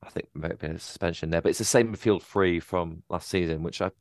[0.03, 2.59] I think there might have been a suspension there, but it's the same midfield three
[2.59, 3.91] from last season, which I,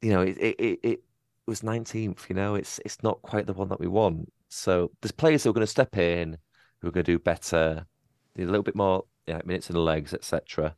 [0.00, 1.00] you know, it it, it
[1.46, 2.28] was 19th.
[2.28, 4.32] You know, it's it's not quite the one that we want.
[4.48, 6.36] So there's players who are going to step in,
[6.80, 7.86] who are going to do better,
[8.38, 10.74] a little bit more yeah, minutes in the legs, etc.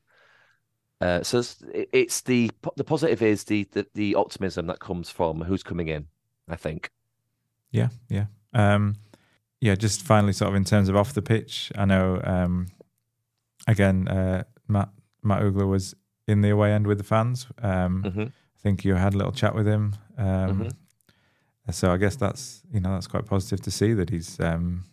[1.01, 1.57] Uh, so it's,
[1.93, 6.07] it's, the the positive is the, the, the optimism that comes from who's coming in.
[6.49, 6.91] I think.
[7.71, 8.97] Yeah, yeah, um,
[9.61, 9.75] yeah.
[9.75, 12.69] Just finally, sort of in terms of off the pitch, I know um,
[13.67, 14.91] again, uh, Matt
[15.23, 15.95] Matt Uggla was
[16.29, 17.47] in the away end with the fans.
[17.63, 18.23] Um, mm-hmm.
[18.23, 19.97] I think you had a little chat with him.
[20.23, 20.69] Um, mm-hmm.
[21.71, 24.85] So I guess that's you know that's quite positive to see that he's um,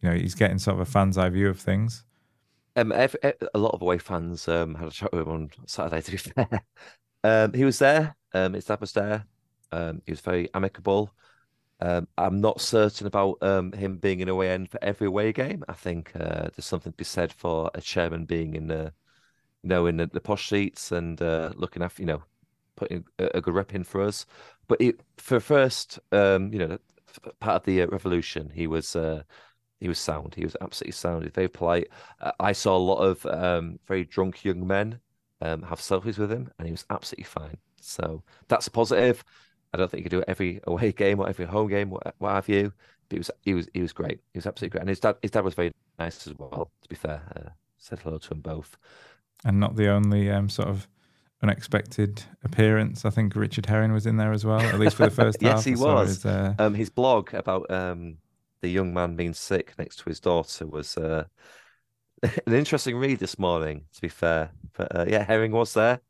[0.00, 2.04] you know he's getting sort of a fan's eye view of things.
[2.76, 6.00] Um, every, a lot of away fans um, had a chat with him on Saturday.
[6.02, 6.62] To be fair,
[7.22, 8.16] um, he was there.
[8.32, 9.24] Um, his dad was there.
[9.72, 11.14] Um, he was very amicable.
[11.80, 15.64] Um, I'm not certain about um, him being in away end for every away game.
[15.68, 18.92] I think uh, there's something to be said for a chairman being in the,
[19.62, 22.22] you know, in the, the posh seats and uh, looking after, you know,
[22.76, 24.26] putting a, good rep in for us.
[24.68, 26.78] But it, for first, um, you know,
[27.40, 29.22] part of the uh, revolution, he was uh,
[29.80, 30.34] he was sound.
[30.34, 31.24] He was absolutely sound.
[31.24, 31.88] He's very polite.
[32.20, 35.00] Uh, I saw a lot of um, very drunk young men
[35.40, 37.58] um, have selfies with him, and he was absolutely fine.
[37.80, 39.24] So that's a positive.
[39.72, 42.14] I don't think he could do it every away game or every home game, what,
[42.18, 42.72] what have you.
[43.08, 44.20] But he was he was he was great.
[44.32, 46.70] He was absolutely great, and his dad his dad was very nice as well.
[46.82, 48.78] To be fair, uh, said hello to them both.
[49.44, 50.88] And not the only um, sort of
[51.44, 53.04] unexpected appearance.
[53.04, 55.50] I think Richard Herring was in there as well, at least for the first yes,
[55.50, 55.58] half.
[55.58, 56.08] Yes, he was.
[56.08, 56.54] His, uh...
[56.58, 58.16] um, his blog about um,
[58.62, 61.24] the young man being sick next to his daughter was uh,
[62.22, 63.84] an interesting read this morning.
[63.94, 66.00] To be fair, but uh, yeah, Herring was there.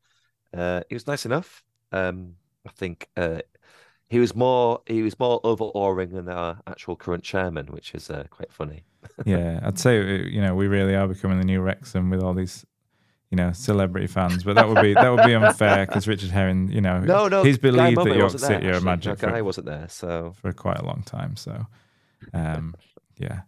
[0.57, 1.65] Uh, he was nice enough.
[1.91, 3.41] Um, I think uh,
[4.09, 8.25] he was more he was more overawing than our actual current chairman, which is uh,
[8.31, 8.85] quite funny.
[9.25, 12.65] yeah, I'd say you know we really are becoming the new Wrexham with all these
[13.31, 16.71] you know celebrity fans, but that would be that would be unfair because Richard Herring,
[16.71, 19.19] you know, no, no, he's believed that York City are magic.
[19.19, 21.37] Guy for, wasn't there, so for quite a long time.
[21.37, 21.67] So,
[22.35, 22.75] um,
[23.17, 23.43] yeah,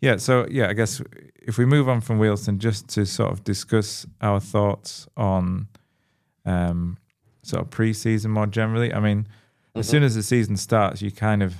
[0.00, 0.16] yeah.
[0.16, 1.00] So yeah, I guess
[1.36, 5.68] if we move on from Wealdstone, just to sort of discuss our thoughts on
[6.44, 6.98] um,
[7.42, 8.92] sort of pre-season more generally.
[8.92, 9.26] I mean
[9.74, 11.56] as soon as the season starts, you kind of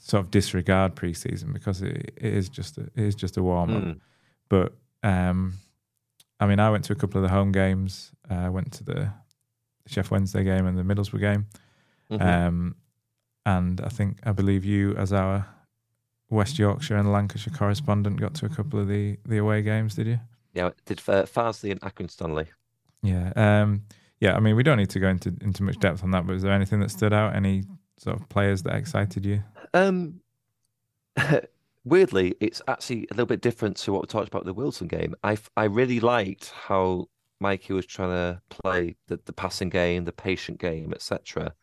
[0.00, 3.76] sort of disregard preseason because it, it is just a, it is just a warm
[3.76, 3.82] up.
[3.82, 4.00] Mm.
[4.48, 5.54] But um,
[6.40, 8.12] I mean, I went to a couple of the home games.
[8.30, 9.12] Uh, I went to the
[9.88, 11.46] Sheff Wednesday game and the Middlesbrough game,
[12.10, 12.22] mm-hmm.
[12.22, 12.76] um,
[13.46, 15.46] and I think I believe you, as our
[16.30, 19.94] West Yorkshire and Lancashire correspondent, got to a couple of the the away games.
[19.94, 20.20] Did you?
[20.54, 22.46] Yeah, did uh, Farsley and Accrington Stanley.
[23.02, 23.32] Yeah.
[23.36, 23.84] Um,
[24.20, 26.36] yeah, I mean, we don't need to go into into much depth on that, but
[26.36, 27.36] is there anything that stood out?
[27.36, 27.64] Any
[27.98, 29.42] sort of players that excited you?
[29.74, 30.20] Um,
[31.84, 35.14] weirdly, it's actually a little bit different to what we talked about the Wealdstone game.
[35.22, 37.08] I I really liked how
[37.40, 41.54] Mikey was trying to play the, the passing game, the patient game, etc.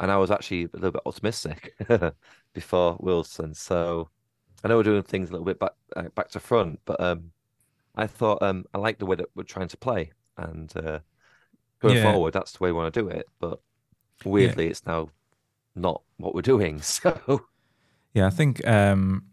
[0.00, 1.74] And I was actually a little bit optimistic
[2.54, 3.56] before Wealdstone.
[3.56, 4.10] So
[4.64, 7.32] I know we're doing things a little bit back uh, back to front, but um,
[7.96, 11.00] I thought um, I liked the way that we're trying to play, and uh,
[11.80, 12.02] going Yeah.
[12.02, 13.26] forward, that's the way we want to do it.
[13.40, 13.60] But
[14.24, 15.10] weirdly, it's now
[15.76, 16.80] not what we're doing.
[16.82, 17.46] So
[18.14, 19.24] Yeah, I think um,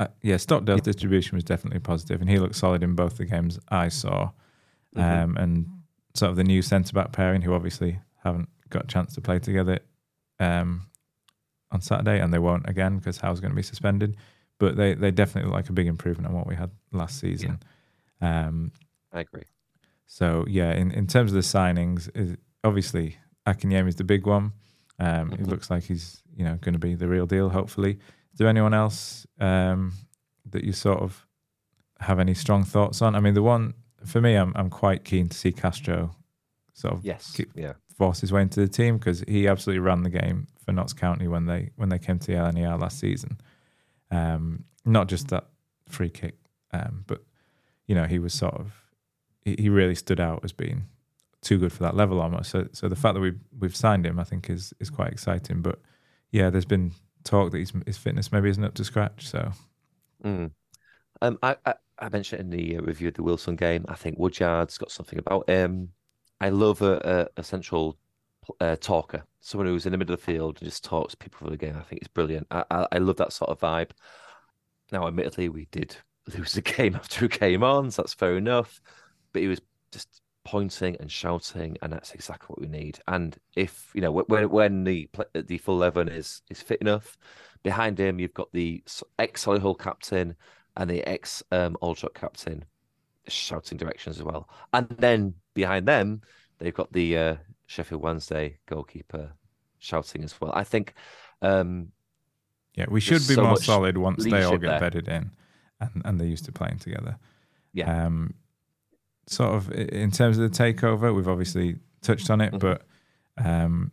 [0.00, 3.58] uh, yeah, Stockdale's distribution was definitely positive, and he looked solid in both the games
[3.68, 4.30] I saw.
[4.96, 5.02] Mhm.
[5.24, 5.66] Um, and
[6.14, 9.38] sort of the new centre back pairing, who obviously haven't got a chance to play
[9.38, 9.78] together
[10.40, 10.86] um,
[11.70, 14.16] on Saturday, and they won't again because Howe's going to be suspended.
[14.58, 17.60] But they they definitely look like a big improvement on what we had last season.
[18.20, 18.72] Um,
[19.12, 19.44] I agree.
[20.06, 24.52] so yeah, in, in terms of the signings, is obviously Akinyemi is the big one.
[24.98, 25.46] Um, It Mhm.
[25.48, 27.50] looks like he's you know going to be the real deal.
[27.50, 27.98] Hopefully,
[28.38, 29.92] there anyone else um,
[30.50, 31.26] that you sort of
[32.00, 33.14] have any strong thoughts on?
[33.14, 33.74] I mean, the one
[34.04, 36.14] for me, I'm I'm quite keen to see Castro
[36.72, 37.32] sort of Yes.
[37.36, 37.74] Keep- Yeah.
[37.96, 41.26] force his way into the team because he absolutely ran the game for Notts County
[41.28, 43.38] when they when they came to the LNER last season.
[44.10, 45.48] Um, not just that
[45.88, 46.36] free kick,
[46.72, 47.22] um, but
[47.86, 48.72] you know he was sort of
[49.44, 50.84] he, he really stood out as being
[51.42, 52.50] too good for that level almost.
[52.50, 55.60] So so the fact that we've we've signed him, I think is is quite exciting.
[55.62, 55.80] But
[56.30, 56.92] yeah, there's been
[57.28, 59.28] talk that his fitness maybe isn't up to scratch.
[59.28, 59.52] So
[60.24, 60.50] Mm.
[61.20, 63.84] Um, I, I I mentioned in the uh, review of the Wealdstone game.
[63.88, 65.92] I think Woodyard's got something about him.
[66.40, 67.98] I love a, a, a central
[68.60, 71.50] uh, talker, someone who's in the middle of the field and just talks people for
[71.50, 71.76] the game.
[71.76, 72.46] I think it's brilliant.
[72.50, 73.90] I, I I love that sort of vibe.
[74.92, 75.96] Now, admittedly, we did
[76.36, 78.80] lose the game after he came on, so that's fair enough.
[79.32, 79.60] But he was
[79.92, 82.98] just pointing and shouting, and that's exactly what we need.
[83.06, 87.18] And if you know when when the the full eleven is is fit enough,
[87.62, 88.82] behind him you've got the
[89.18, 90.34] ex Solihull captain
[90.78, 92.64] and the ex um, Aldrop captain
[93.26, 94.48] shouting directions as well.
[94.72, 96.22] And then behind them
[96.58, 99.32] they've got the uh, Sheffield Wednesday goalkeeper
[99.78, 100.52] shouting as well.
[100.54, 100.94] I think
[101.42, 101.88] um,
[102.74, 104.80] yeah, we should be so more solid once they all get there.
[104.80, 105.30] bedded in,
[105.78, 107.18] and and they're used to playing together.
[107.74, 108.06] Yeah.
[108.06, 108.32] Um,
[109.28, 112.60] sort of in terms of the takeover, we've obviously touched on it, Mhm.
[112.60, 112.82] but
[113.36, 113.92] um,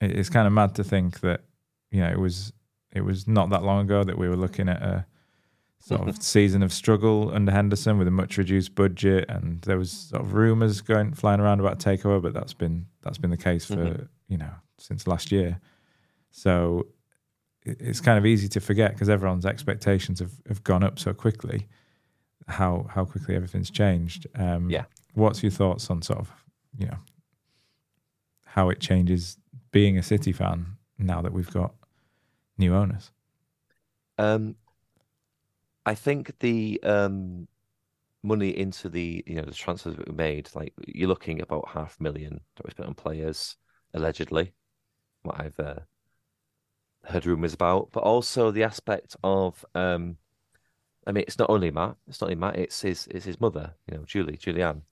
[0.00, 1.42] it, it's kind of mad to think that
[1.90, 2.52] you know it was
[2.92, 5.06] it was not that long ago that we were looking at a
[5.80, 9.90] sort of season of struggle under Henderson with a much reduced budget, and there was
[9.92, 13.36] sort of rumours going flying around about a takeover, but that's been that's been the
[13.36, 14.08] case for Mhm.
[14.28, 15.60] you know since last year.
[16.30, 16.86] So
[17.64, 21.12] it- it's kind of easy to forget because everyone's expectations have, have gone up so
[21.12, 21.68] quickly.
[22.50, 24.26] How how quickly everything's changed.
[24.34, 24.84] Um, Yeah.
[25.14, 26.30] What's your thoughts on sort of
[26.78, 26.98] you know
[28.44, 29.36] how it changes
[29.70, 30.66] being a City fan
[30.98, 31.74] now that we've got
[32.58, 33.12] new owners?
[34.18, 34.56] Um,
[35.86, 37.48] I think the um,
[38.22, 41.68] money into the you know the transfers that we made, like you're looking at about
[41.68, 43.56] half a million that we spent on players
[43.94, 44.52] allegedly,
[45.22, 45.80] what I've uh,
[47.04, 50.16] heard rumors about, but also the aspect of um,
[51.06, 53.74] I mean, it's not only Matt, it's not only Matt, it's his it's his mother,
[53.90, 54.82] you know, Julie, Julianne,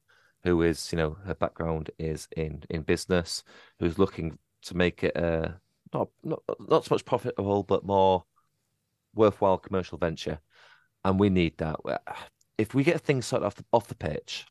[0.44, 3.44] who is you know her background is in in business,
[3.78, 5.48] who's looking to make it uh
[5.92, 8.24] not not not so much profitable, but more
[9.14, 10.40] worthwhile commercial venture,
[11.04, 11.76] and we need that.
[12.56, 14.46] If we get things sorted off the, off the pitch,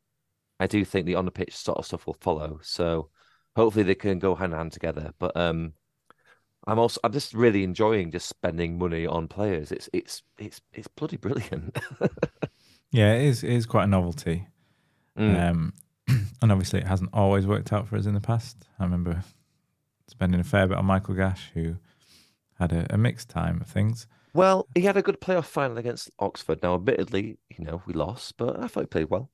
[0.59, 2.59] I do think the on the pitch sort of stuff will follow.
[2.63, 3.09] So
[3.55, 5.13] hopefully they can go hand in hand together.
[5.19, 5.73] But um,
[6.67, 9.71] I'm also I'm just really enjoying just spending money on players.
[9.71, 11.77] It's it's it's it's bloody brilliant.
[12.91, 14.47] Yeah, it is it is quite a novelty.
[15.17, 15.49] Mm.
[15.49, 15.73] Um,
[16.41, 18.57] and obviously, it hasn't always worked out for us in the past.
[18.79, 19.23] I remember
[20.07, 21.77] spending a fair bit on Michael Gash, who
[22.59, 24.07] had a, a mixed time of things.
[24.33, 26.61] Well, he had a good playoff final against Oxford.
[26.61, 29.29] Now, admittedly, you know we lost, but I thought he played well.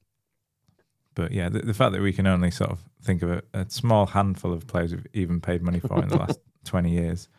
[1.16, 3.70] But yeah, the, the fact that we can only sort of think of a, a
[3.70, 7.30] small handful of players we've even paid money for in the last twenty years,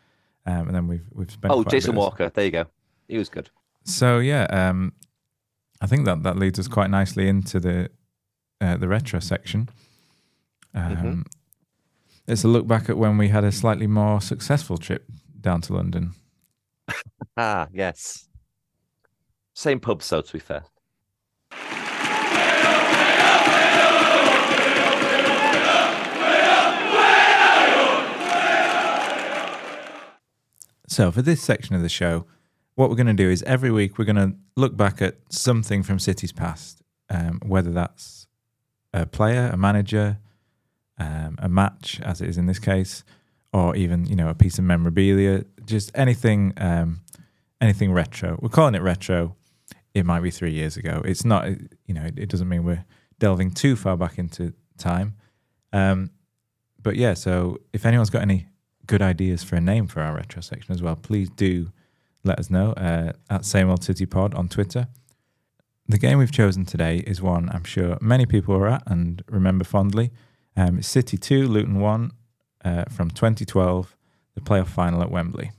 [0.47, 1.53] um, and then we've we've spent.
[1.53, 2.67] Oh, Jason Walker, there you go.
[3.09, 3.51] He was good.
[3.85, 4.93] So yeah, um,
[5.81, 7.91] I think that that leads us quite nicely into the
[8.61, 9.69] uh, the retro section.
[10.75, 11.25] Um, Mhm.
[12.27, 15.05] It's a look back at when we had a slightly more successful trip
[15.41, 16.15] down to London.
[17.37, 18.29] Ah, yes.
[19.55, 20.63] Same pub, so to be fair.
[30.95, 32.25] So for this section of the show,
[32.77, 35.83] what we're going to do is every week we're going to look back at something
[35.83, 38.29] from City's past, um, whether that's
[38.93, 40.19] a player, a manager,
[40.97, 43.03] um, a match, as it is in this case,
[43.53, 47.01] or even you know a piece of memorabilia, just anything, um,
[47.61, 48.39] anything retro.
[48.41, 49.35] We're calling it retro.
[49.95, 51.03] It might be three years ago.
[51.05, 52.85] It's not, you know, it, doesn't mean we're
[53.19, 55.17] delving too far back into time.
[55.73, 56.11] Um,
[56.81, 58.47] but yeah, so if anyone's got any
[58.87, 61.73] good ideas for a name for our retro section as well, please do
[62.23, 64.89] let us know uh, at Same Old City Pod on Twitter.
[65.87, 69.65] The game we've chosen today is one I'm sure many people are at and remember
[69.65, 70.11] fondly,
[70.57, 72.11] Um, City 2, Luton 1
[72.65, 73.97] uh, from 2012,
[74.35, 75.51] the playoff final at Wembley.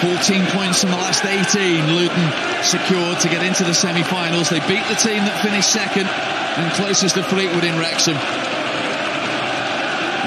[0.00, 1.92] 14 points from the last 18.
[1.96, 4.48] Luton secured to get into the semi finals.
[4.48, 8.16] They beat the team that finished second and closest to Fleetwood in Wrexham.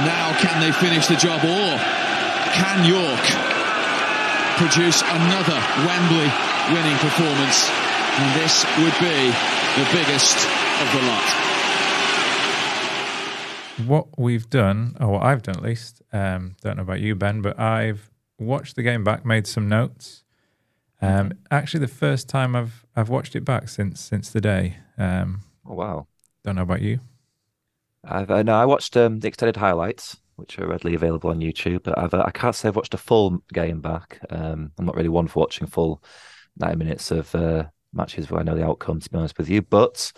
[0.08, 1.78] Now, can they finish the job or
[2.56, 3.24] can York
[4.58, 6.30] produce another Wembley
[6.74, 7.70] winning performance?
[8.18, 9.32] And this would be
[9.78, 10.38] the biggest
[10.82, 11.28] of the lot.
[13.88, 17.42] What we've done, or what I've done at least, um, don't know about you, Ben,
[17.42, 20.24] but I've watched the game back, made some notes.
[21.02, 24.78] Um, actually, the first time I've I've watched it back since since the day.
[24.98, 26.08] Um, Oh wow.
[26.44, 27.00] don't know about you.
[28.04, 31.84] I've uh, no, I watched um, the extended highlights, which are readily available on YouTube.
[31.84, 34.20] But I've uh, I can't say I've watched a full game back.
[34.30, 36.04] Um, I'm not really one for watching full
[36.58, 39.00] 90 minutes of uh, matches where I know the outcome.
[39.00, 40.12] To be honest with you, but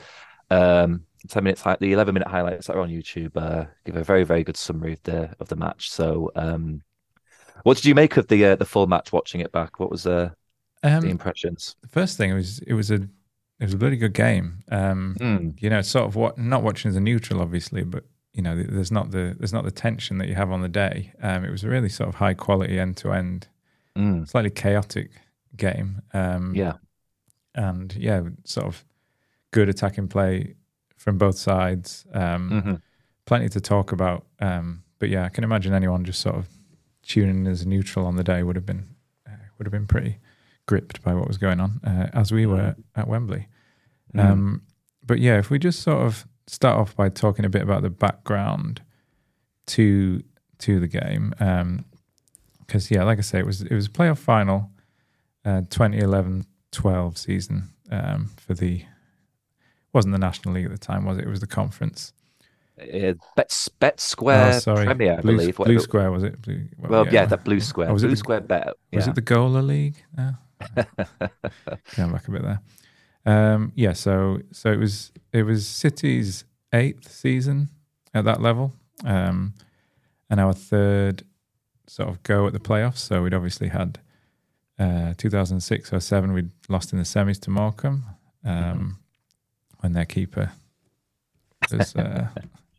[0.50, 4.24] um, 10 minutes, the 11 minute highlights that are on YouTube uh, give a very
[4.24, 5.92] very good summary of the of the match.
[5.92, 6.82] So, um,
[7.64, 9.12] what did you make of the uh, the full match?
[9.14, 10.32] Watching it back, what was uh,
[11.00, 11.76] the Um, impressions?
[11.82, 13.08] the first thing was it was a
[13.60, 14.64] it was a bloody good game.
[14.70, 18.42] Um, Mm, you know, sort of what not watching as a neutral, obviously, but you
[18.42, 21.14] know, there's not the there's not the tension that you have on the day.
[21.22, 23.48] Um, it was a really sort of high quality end to end,
[24.26, 25.12] slightly chaotic
[25.56, 26.02] game.
[26.14, 26.74] Um, yeah,
[27.56, 28.84] and yeah, sort of
[29.52, 30.56] good attacking play
[30.98, 32.06] from both sides.
[32.14, 32.82] Um, mhm.
[33.26, 34.26] Plenty to talk about.
[34.40, 36.48] Um, but yeah, I can imagine anyone just sort of
[37.04, 38.88] tuning in as a neutral on the day would have been
[39.28, 40.18] uh, would have been pretty
[40.74, 43.48] gripped by what was going on, uh, as we were at Wembley.
[44.16, 44.26] Mm.
[44.26, 44.62] Um,
[45.06, 47.92] but yeah, if we just sort of start off by talking a bit about the
[47.92, 48.82] background
[49.68, 50.24] to
[50.58, 51.36] to the game,
[52.66, 54.72] because yeah, like I say, it was it was a playoff final,
[55.46, 58.84] uh, 2011-12 season um, for the
[59.94, 61.26] wasn't the National League at the time, was it?
[61.26, 62.14] It was the conference.
[62.82, 65.56] Uh, Bet Bet Square oh, sorry, Premier, I Blue, believe.
[65.56, 66.42] Blue whatever- Square was it?
[66.42, 67.92] Blue, Well, yeah, that Blue Square.
[67.92, 68.74] Oh, was it Blue the- Square Bet.
[68.92, 70.04] Was it the Gola League?
[70.18, 70.34] No.
[71.96, 72.62] Going back a bit there.
[73.26, 77.70] Um, yeah, so so it was it was City's eighth season
[78.14, 78.74] at that level,
[79.06, 79.54] um,
[80.30, 81.24] and our third
[81.88, 82.98] sort of go at the playoffs.
[82.98, 84.00] So we'd obviously had
[84.80, 86.34] uh, 2006 or seven.
[86.34, 88.04] We'd lost in the semis to Morecambe
[88.44, 89.00] um,
[89.80, 90.52] when their keeper
[91.72, 92.28] was uh,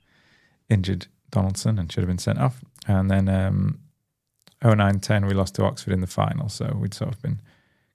[0.69, 2.61] injured, Donaldson, and should have been sent off.
[2.87, 3.79] And then um,
[4.63, 6.49] 09-10 we lost to Oxford in the final.
[6.49, 7.41] So we'd sort of been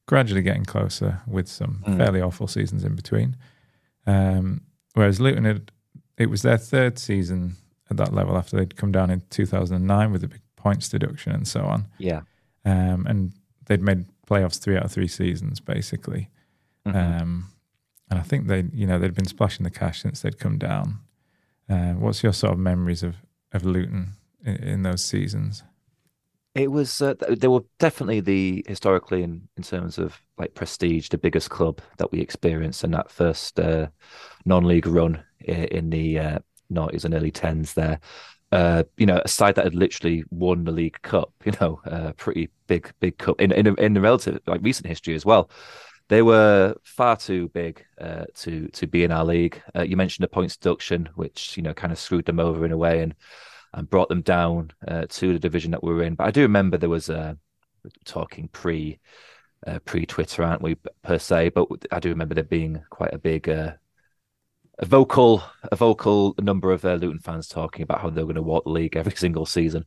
[0.10, 1.98] gradually getting closer with some Mm.
[1.98, 3.36] fairly awful seasons in between.
[4.08, 4.62] Um,
[4.95, 5.72] whereas Luton had,
[6.17, 7.58] it was their third season
[7.91, 11.48] at that level after they'd come down in 2009 with a big points deduction and
[11.48, 11.86] so on.
[12.00, 12.22] Yeah.
[12.65, 13.34] Um, and
[13.67, 16.30] they'd made playoffs three out of three seasons basically.
[16.88, 16.95] Mhm.
[17.22, 17.45] Um,
[18.10, 21.00] and I think they, you know, they'd been splashing the cash since they'd come down.
[21.69, 23.15] Uh, what's your sort of memories of
[23.52, 25.63] of Luton in, in those seasons?
[26.56, 27.02] It was.
[27.02, 31.50] Uh, th- they were definitely the historically, in in terms of like prestige, the biggest
[31.50, 33.88] club that we experienced in that first uh,
[34.46, 36.40] non-league run in, the uh,
[36.72, 37.74] noughties and early tens.
[37.76, 38.00] There,
[38.52, 41.34] uh, you know, a side that had literally won the League Cup.
[41.46, 45.16] You know, a pretty big, big cup in in in the relative like recent history
[45.16, 45.52] as well.
[46.10, 49.62] They were far too big uh, to to be in our league.
[49.76, 52.72] Uh, you mentioned the points deduction, which you know kind of screwed them over in
[52.72, 53.14] a way, and
[53.74, 56.16] and brought them down uh, to the division that we were in.
[56.16, 57.38] But I do remember there was a
[58.06, 59.00] talking pre
[59.68, 61.50] uh, pre Twitter, aren't we per se?
[61.50, 63.74] But I do remember there being quite a big uh,
[64.80, 68.42] a vocal a vocal number of uh, Luton fans talking about how they're going to
[68.42, 69.86] walk the league every single season.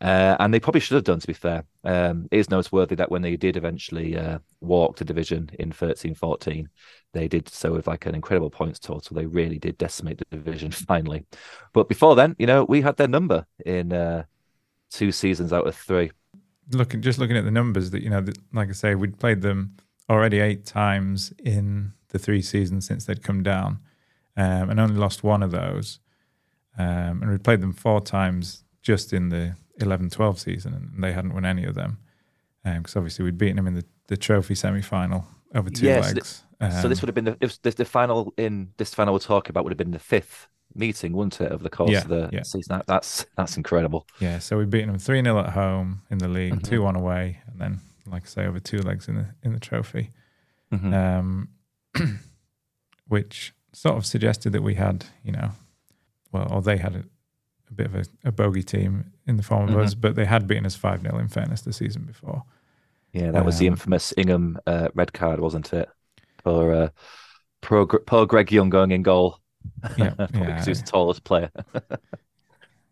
[0.00, 1.64] Uh, and they probably should have done, to be fair.
[1.84, 6.14] Um, it is noteworthy that when they did eventually uh, walk the division in 13
[6.14, 6.68] 14,
[7.12, 9.14] they did so with like an incredible points total.
[9.14, 11.24] They really did decimate the division finally.
[11.72, 14.24] But before then, you know, we had their number in uh,
[14.90, 16.10] two seasons out of three.
[16.72, 19.42] looking just looking at the numbers that you know that, like i say we'd played
[19.42, 19.76] them
[20.08, 23.78] already eight times in the three seasons since they'd come down
[24.36, 26.00] um, and only lost one of those
[26.78, 31.34] um, and we'd played them four times just in the 11-12 season and they hadn't
[31.34, 31.98] won any of them
[32.64, 36.42] because obviously we'd beaten them in the, the trophy semi-final over two Yes, legs
[36.80, 39.50] so this Um, would have been the, the, the final in this final we're talking
[39.50, 42.30] about would have been the fifth meeting, wouldn't it, over the course Yeah, of the
[42.32, 42.42] yeah.
[42.42, 42.76] season?
[42.78, 44.06] That, that's that's incredible.
[44.20, 46.62] Yeah, so we'd beaten them three 0 at home in the league, Mhm.
[46.64, 49.60] two one away, and then, like I say, over two legs in the in the
[49.60, 50.10] trophy,
[50.72, 50.92] Mhm.
[50.94, 51.48] um,
[53.08, 55.50] which sort of suggested that we had, you know,
[56.32, 57.04] well, or they had a,
[57.70, 59.82] a bit of a, a bogey team in the form of Mhm.
[59.84, 62.44] us, but they had beaten us five 0 in fairness the season before.
[63.12, 65.88] Yeah, that was the Um, infamous Ingham uh, red card, wasn't it?
[66.42, 66.88] For uh,
[67.62, 69.40] poor, poor Greg Young going in goal.
[69.96, 70.46] Yeah, Probably yeah.
[70.46, 71.50] because he was the tallest player.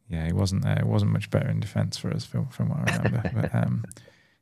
[0.09, 0.78] yeah, he wasn't there.
[0.78, 3.30] It wasn't much better in defence for us from from what I remember.
[3.43, 3.85] but um,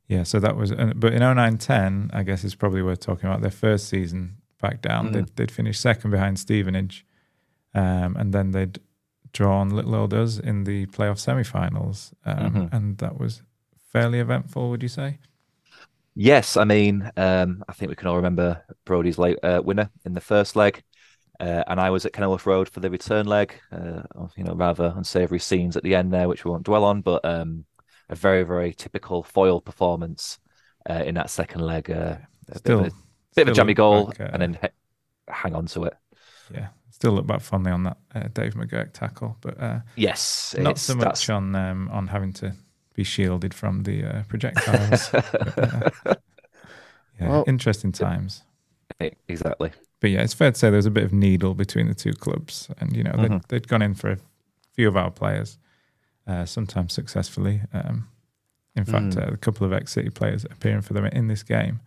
[0.09, 0.72] yeah, so that was.
[0.72, 4.82] uh, But in 09-10, I guess it's probably worth talking about their first season back
[4.82, 5.09] down.
[5.09, 5.12] Mm.
[5.12, 7.05] They'd, they'd finished second behind Stevenage,
[7.74, 8.78] um, and then they'd
[9.33, 12.72] drawn Little Old Us in the playoff semi-finals, um, Mhm.
[12.72, 13.43] and that was
[13.93, 14.70] fairly eventful.
[14.70, 15.18] Would you say?
[16.14, 20.12] Yes, I mean, um, I think we can all remember Brodie's late uh, winner in
[20.12, 20.83] the first leg,
[21.41, 23.55] uh, and I was at Kenilworth Road for the return leg.
[23.72, 24.03] Uh,
[24.37, 27.24] you know, rather unsavoury scenes at the end there, which we won't dwell on, but
[27.24, 27.64] um,
[28.11, 30.39] a very, very typical foil performance
[30.89, 31.91] uh, in that second leg.
[31.91, 32.18] Uh,
[32.51, 32.97] a Still, bit of a,
[33.35, 35.95] bit of a jammy goal, uh, and then he- hang on to it.
[36.53, 40.70] yeah, still look back fondly on that uh, Dave McGurk tackle, but uh, Yes, not
[40.72, 42.55] it's- so that's- much on um, on having to
[42.95, 45.09] be shielded from the uh, projectiles.
[45.11, 45.90] But, uh,
[47.20, 48.43] yeah, Well- interesting times.
[49.28, 49.72] exactly.
[50.01, 52.12] But yeah, it's fair to say there was a bit of needle between the two
[52.12, 53.47] clubs, and you know they'd, Mhm.
[53.49, 54.18] they'd gone in for a
[54.74, 55.59] few of our players,
[56.26, 57.62] uh, sometimes successfully.
[57.72, 58.09] Um,
[58.74, 59.28] in fact, Mm.
[59.28, 61.80] uh, a couple of ex City players appearing for them in this game.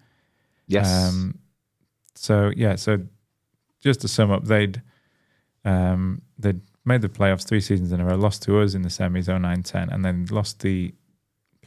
[0.67, 0.87] Yes.
[1.09, 1.39] Um,
[2.15, 2.99] so yeah, so
[3.81, 4.81] just to sum up, they'd
[5.65, 8.89] um, they'd made the playoffs three seasons in a row, lost to us in the
[8.89, 10.93] semis 09-10, and then lost the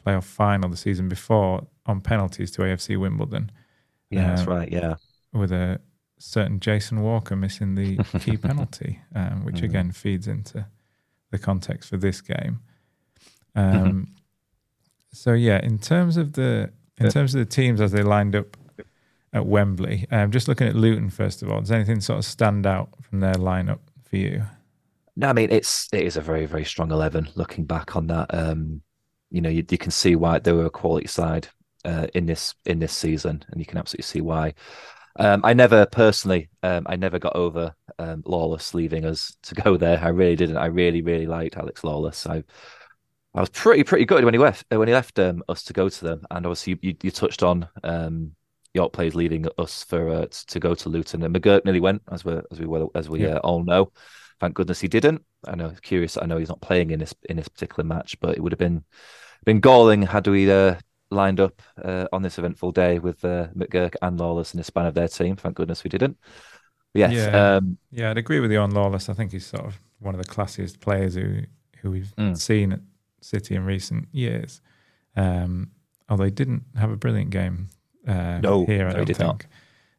[0.07, 3.51] playoff final the season before on penalties to AFC Wimbledon
[4.11, 4.71] yeah, that's uh, right.
[4.73, 4.95] Yeah.
[5.33, 5.81] with a
[6.19, 9.65] certain Jason Walker missing the key penalty, um, which Mhm.
[9.65, 10.67] again feeds into
[11.31, 12.61] the context for this game.
[13.55, 14.15] Um,
[15.13, 18.57] So yeah, in terms of the in terms of the teams as they lined up
[19.33, 22.67] at Wembley, um, just looking at Luton first of all, does anything sort of stand
[22.67, 23.79] out from their lineup
[24.09, 24.45] for you?
[25.17, 27.29] No, I mean it's it is a very very strong eleven.
[27.35, 28.83] Looking back on that, um,
[29.31, 31.49] you know you, you can see why they were a quality side
[31.85, 34.55] uh, in this in this season, and you can absolutely see why.
[35.19, 39.77] Um, I never personally, um, I never got over um, Lawless leaving us to go
[39.77, 39.99] there.
[39.99, 40.57] I really didn't.
[40.59, 42.27] I really really liked Alex Lawless.
[42.27, 42.45] I
[43.35, 45.89] I was pretty pretty good when he left when he left um, us to go
[45.89, 48.37] to them, and obviously you, you touched on um,
[48.83, 52.25] York players leading us for uh, to go to Luton, and McGurk nearly went as
[52.25, 53.37] we as we well as we Yeah.
[53.37, 53.93] uh, all know.
[54.41, 55.21] Thank goodness he didn't.
[55.47, 56.17] I know, curious.
[56.17, 58.59] I know he's not playing in this in this particular match, but it would have
[58.67, 58.85] been
[59.45, 60.77] been galling had we uh,
[61.11, 64.87] lined up uh, on this eventful day with uh, McGurk and Lawless in the span
[64.87, 65.37] of their team.
[65.37, 66.17] Thank goodness we didn't.
[66.95, 67.57] Yes, Yeah.
[67.57, 69.09] um, Yeah, I'd agree with you on Lawless.
[69.09, 71.43] I think he's sort of one of the classiest players who
[71.83, 72.37] who we've Mm.
[72.37, 72.81] seen at
[73.21, 74.61] City in recent years.
[75.17, 75.71] Um,
[76.09, 77.69] although he didn't have a brilliant game
[78.09, 79.41] uh, No, here, I no, don't did not.
[79.41, 79.47] think.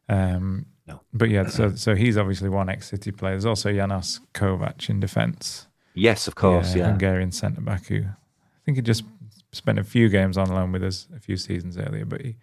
[0.08, 1.00] Um, No.
[1.12, 3.32] But yeah, so so he's obviously one ex-City player.
[3.34, 5.68] There's also Janos Kovac in defence.
[5.94, 6.86] yes, of course, the yeah.
[6.86, 9.04] Hungarian centre back who I think he just
[9.52, 12.36] spent a few games on loan with us a few seasons earlier, but he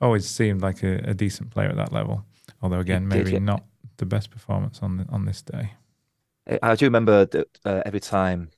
[0.00, 2.24] always seemed like a, a decent player at that level.
[2.62, 3.38] Although again, did, maybe yeah.
[3.38, 3.64] not
[3.98, 5.72] the best performance on the, on this day.
[6.62, 8.50] I do remember that uh, every time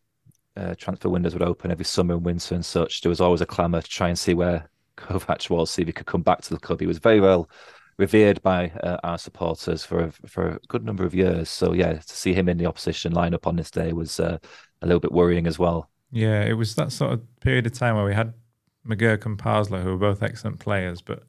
[0.56, 3.46] uh, transfer windows would open, every summer and winter and such, there was always a
[3.46, 6.54] clamour to try and see where Kovac was, see if he could come back to
[6.54, 6.80] the club.
[6.80, 7.48] He was very well
[7.96, 11.48] revered by uh, our supporters for a, for a good number of years.
[11.48, 14.38] So yeah, to see him in the opposition lineup on this day was uh,
[14.82, 15.90] a little bit worrying as well.
[16.10, 18.34] Yeah, it was that sort of period of time where we had
[18.86, 21.22] McGurk and Parslow, who were both excellent players, but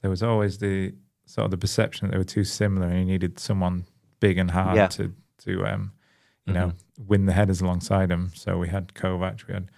[0.00, 0.94] there was always the
[1.26, 3.84] sort of the perception that they were too similar, and you needed someone
[4.20, 4.86] big and hard Yeah.
[4.88, 5.92] to to um,
[6.46, 8.30] you know win the headers alongside him.
[8.34, 9.70] So we had Kovac, we had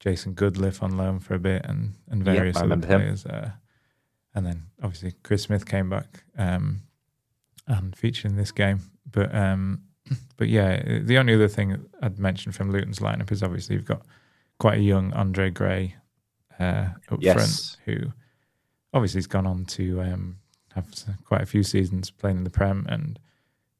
[0.00, 3.26] Jason Goodliff on loan for a bit, and and various other players.
[3.26, 3.50] Uh,
[4.34, 6.82] and then obviously Chris Smith came back um,
[7.66, 8.80] and featured in this game,
[9.10, 9.34] but.
[9.34, 9.82] Um,
[10.38, 14.06] but yeah, the only other thing I'd mention from Luton's lineup is obviously you've got
[14.58, 15.96] quite a young Andre Gray
[16.58, 17.34] uh, up Yes.
[17.34, 18.12] front, who
[18.94, 20.38] obviously has gone on to um,
[20.74, 20.86] have
[21.24, 23.18] quite a few seasons playing in the Prem, and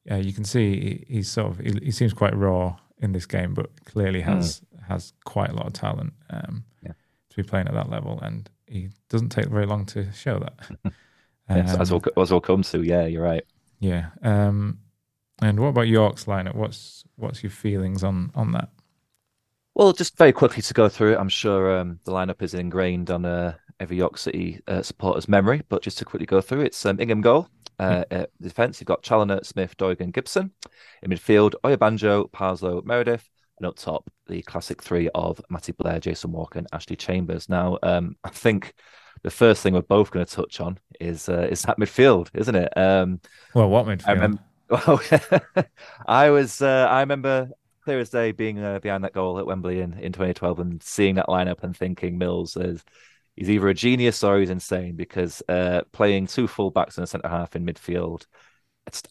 [0.09, 3.25] uh, you can see he, he's sort of he, he seems quite raw in this
[3.25, 6.91] game, but clearly has has quite a lot of talent um, Yeah.
[7.29, 10.93] to be playing at that level, and he doesn't take very long to show that.
[11.49, 12.83] Yes, as Um, we'll as we'll come to.
[12.83, 13.43] Yeah, you're right.
[13.79, 14.09] yeah.
[14.21, 14.79] Um,
[15.41, 16.53] and what about York's lineup?
[16.53, 18.69] What's what's your feelings on on that?
[19.73, 23.09] Well, just very quickly to go through it, I'm sure um, the lineup is ingrained
[23.09, 26.85] on uh, every York City uh, supporter's memory, but just to quickly go through, it's
[26.85, 27.47] um, Ingham goal.
[27.79, 30.51] Uh, at defence, you've got Challinor, Smith, Doig and, Gibson.
[31.01, 33.27] In midfield, Oyebanjo, Parslow, Meredith.
[33.59, 37.49] And up top, the classic three of Matty Blair, Jason Walker, and Ashley Chambers.
[37.49, 38.73] Now, um, I think
[39.23, 42.55] the first thing we're both going to touch on is uh, is that midfield, isn't
[42.55, 42.75] it?
[42.77, 43.19] Um,
[43.53, 44.07] Well, what midfield?
[44.07, 44.41] I remember.
[44.69, 45.01] Well,
[46.07, 46.61] I was.
[46.61, 47.49] Uh, I remember
[47.83, 51.15] clear as day being uh, behind that goal at Wembley in, in 2012 and seeing
[51.15, 52.83] that lineup and thinking Mills is
[53.35, 57.07] he's either a genius or he's insane because uh, playing two full backs and a
[57.07, 58.27] centre half in midfield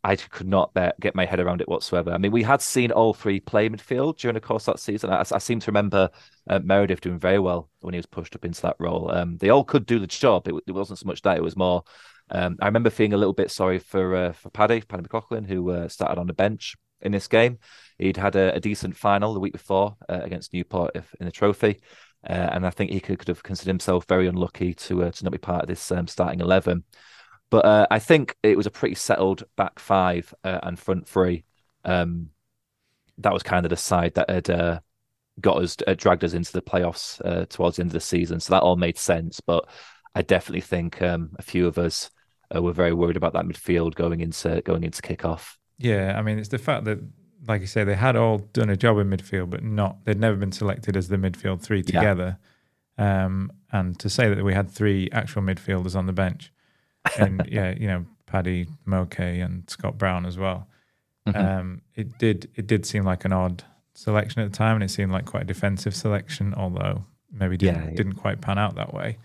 [0.05, 2.13] I could not get my head around it whatsoever.
[2.13, 5.11] I mean, we had seen all three play midfield during the course of that season.
[5.11, 6.11] I, I seem to remember
[6.49, 9.11] uh, Meredith doing very well when he was pushed up into that role.
[9.11, 10.49] Um, they all could do the job.
[10.49, 11.83] It, it, wasn't so much that; it was more.
[12.31, 15.71] Um, I remember feeling a little bit sorry for uh, for Paddy, Paddy McLaughlin, who
[15.71, 17.59] uh, started on the bench in this game.
[17.99, 21.81] He'd had a, a decent final the week before uh, against Newport in the trophy.
[22.29, 25.25] Uh, and I think he could, could, have considered himself very unlucky to uh, to
[25.25, 26.85] not be part of this um, starting eleven.
[27.51, 31.45] But uh, I think it was a pretty settled back five uh, and front three.
[31.85, 32.31] Um,
[33.19, 34.81] that was kind of the side that had uh,
[35.41, 38.41] got us, uh, dragged us into the playoffs uh, towards the end of the season.
[38.41, 39.41] So that all made sense.
[39.41, 39.69] But
[40.15, 42.11] I definitely think um, a few of us
[42.55, 45.57] uh, were very worried about that midfield going into going into kickoff.
[45.79, 46.99] Yeah, I mean, it's the fact that,
[47.47, 50.37] like you say, they had all done a job in midfield, but not they'd never
[50.37, 52.39] been selected as the midfield three together.
[52.99, 53.25] Yeah.
[53.25, 56.53] Um, and to say that we had three actual midfielders on the bench
[57.19, 60.67] and yeah, you know, Paddy Moke and Scott Brown as well.
[61.27, 61.47] Mm-hmm.
[61.47, 64.91] Um, it did it did seem like an odd selection at the time, and it
[64.91, 67.97] seemed like quite a defensive selection, although maybe didn't yeah, yeah.
[67.97, 69.19] didn't quite pan out that way.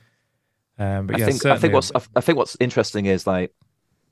[0.79, 3.53] Um, but I yeah, think I think what's I think what's interesting is like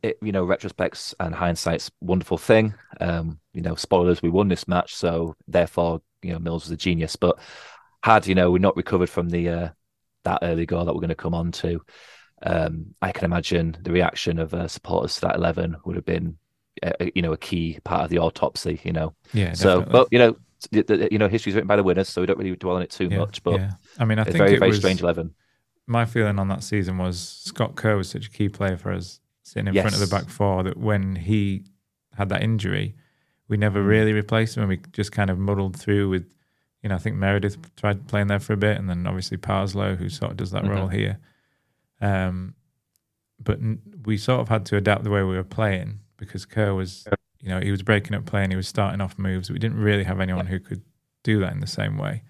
[0.03, 2.74] it, you know, retrospects and hindsight's wonderful thing.
[2.99, 6.78] Um, you know, spoilers, we won this match, so therefore, you know, Mills was a
[6.78, 7.16] genius.
[7.16, 7.39] But
[8.03, 9.70] had you know we not recovered from the uh,
[10.24, 11.82] that early goal that we're going to come on to,
[12.43, 16.37] um, I can imagine the reaction of uh, supporters to that eleven would have been,
[16.83, 18.79] uh, you know, a key part of the autopsy.
[18.83, 19.53] You know, yeah.
[19.53, 19.91] So, definitely.
[19.91, 20.37] but you know,
[20.71, 22.81] the, the, you know, history's written by the winners, so we don't really dwell on
[22.81, 23.43] it too yeah, much.
[23.43, 23.71] But yeah.
[23.99, 25.33] I mean, I think very it very was, strange eleven.
[25.87, 29.19] My feeling on that season was Scott Kerr was such a key player for us
[29.43, 29.83] sitting in yes.
[29.83, 31.63] front of the back four that when he
[32.15, 32.95] had that injury,
[33.47, 33.87] we never mm.
[33.87, 36.33] really replaced him, and we just kind of muddled through with.
[36.83, 39.95] You know, I think Meredith tried playing there for a bit, and then obviously Parslow,
[39.95, 40.73] who sort of does that mm-hmm.
[40.73, 41.19] role here.
[42.01, 42.55] Um,
[43.39, 43.59] but
[44.05, 47.07] we sort of had to adapt the way we were playing because Kerr was,
[47.41, 49.49] you know, he was breaking up play and he was starting off moves.
[49.49, 50.83] We didn't really have anyone who could
[51.23, 52.23] do that in the same way.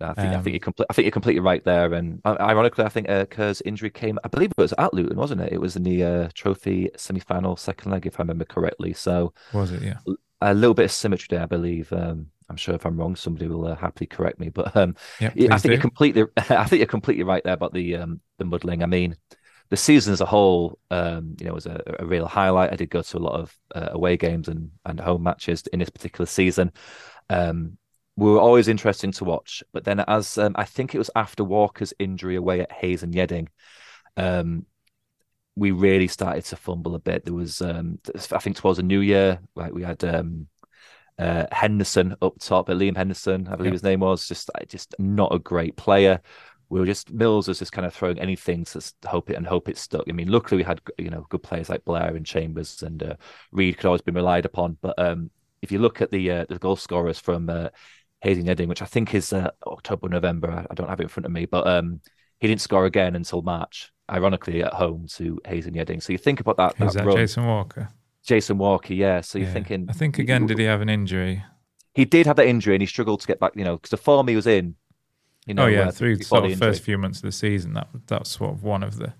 [0.00, 1.94] I think um, I think you're complete, I think you're completely right there.
[1.94, 4.18] And uh, ironically, I think uh, Kerr's injury came.
[4.24, 5.52] I believe it was at Luton, wasn't it?
[5.52, 8.92] It was in the uh, trophy semi-final second leg, if I remember correctly.
[8.92, 9.82] So was it?
[9.82, 9.98] Yeah,
[10.40, 11.92] a little bit of symmetry there, I believe.
[11.92, 14.48] Um, I'm sure if I'm wrong, somebody will uh, happily correct me.
[14.50, 15.70] But um, yep, I think do.
[15.70, 16.24] you're completely.
[16.36, 18.82] I think you're completely right there about the um, the muddling.
[18.82, 19.16] I mean,
[19.70, 22.72] the season as a whole, um, you know, was a, a, real highlight.
[22.72, 25.78] I did go to a lot of uh, away games and, and home matches in
[25.78, 26.72] this particular season.
[27.30, 27.78] Um,
[28.16, 29.62] we were always interesting to watch.
[29.72, 33.14] But then, as um, I think it was after Walker's injury away at Hayes and
[33.14, 33.48] Yeading,
[34.16, 34.66] um,
[35.56, 37.24] we really started to fumble a bit.
[37.24, 37.98] There was, um,
[38.32, 40.48] I think, towards a New Year, like we had um,
[41.18, 45.34] uh, Henderson up top, uh, Liam Henderson, I believe his name was, just just not
[45.34, 46.20] a great player
[46.68, 49.68] we were just Mills was just kind of throwing anything to hope it and hope
[49.68, 50.04] it stuck.
[50.08, 53.14] I mean, luckily we had you know good players like Blair and Chambers and uh,
[53.52, 54.78] Reid could always be relied upon.
[54.80, 55.30] But um,
[55.62, 57.68] if you look at the uh, the goal scorers from uh,
[58.22, 61.26] Hayes and which I think is uh, October November, I don't have it in front
[61.26, 62.00] of me, but um,
[62.40, 63.92] he didn't score again until March.
[64.10, 66.02] Ironically, at home to Hayes and Yeading.
[66.02, 66.74] So you think about that.
[66.84, 67.88] Is that, that Jason Walker?
[68.24, 69.20] Jason Walker, yeah.
[69.20, 69.54] So you're yeah.
[69.54, 69.86] thinking.
[69.88, 71.44] I think again, did he have an injury?
[71.94, 73.52] He did have that injury, and he struggled to get back.
[73.54, 74.74] You know, because the form he was in
[75.46, 78.30] you know, oh yeah, through sort of first few months of the season, that that's
[78.30, 79.12] sort of one of the,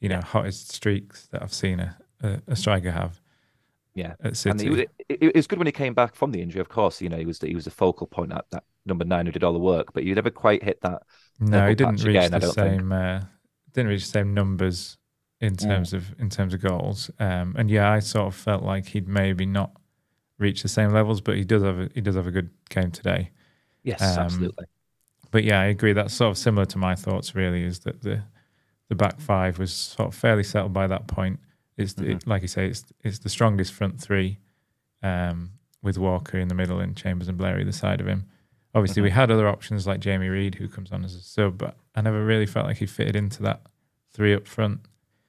[0.00, 3.20] you know, hottest streaks that I've seen a, a, a striker have.
[3.94, 4.66] Yeah, at City.
[4.66, 6.60] And it, it, it, was good when he came back from the injury.
[6.60, 9.04] Of course, you know he was the, he was the focal point at that number
[9.04, 11.02] nine who did all the work, but you never quite hit that.
[11.40, 12.92] No, he didn't reach again, the same.
[12.92, 13.22] Uh,
[13.72, 14.98] didn't reach the same numbers
[15.42, 15.62] in mm.
[15.62, 15.98] terms mm.
[15.98, 17.10] of in terms of goals.
[17.18, 19.72] Um, and yeah, I sort of felt like he'd maybe not
[20.38, 22.90] reach the same levels, but he does have a, he does have a good game
[22.90, 23.30] today.
[23.82, 24.64] Yes, um, absolutely
[25.32, 25.94] but yeah, I agree.
[25.94, 27.34] That's sort of similar to my thoughts.
[27.34, 28.22] Really, is that the
[28.88, 31.40] the back five was sort of fairly settled by that point.
[31.76, 32.12] It's mm-hmm.
[32.12, 34.38] it, like you say, it's it's the strongest front three,
[35.02, 38.26] um, with Walker in the middle and Chambers and Blair either side of him.
[38.74, 39.04] Obviously, mm-hmm.
[39.04, 42.02] we had other options like Jamie Reid, who comes on as a sub, but I
[42.02, 43.62] never really felt like he fitted into that
[44.12, 44.80] three up front.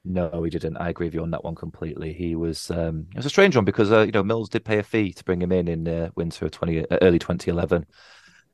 [0.06, 0.76] No, he didn't.
[0.76, 2.12] I agree with you on that one completely.
[2.12, 4.78] He was um, it was a strange one because uh, you know Mills did pay
[4.78, 7.86] a fee to bring him in in uh, winter of twenty uh, early twenty eleven.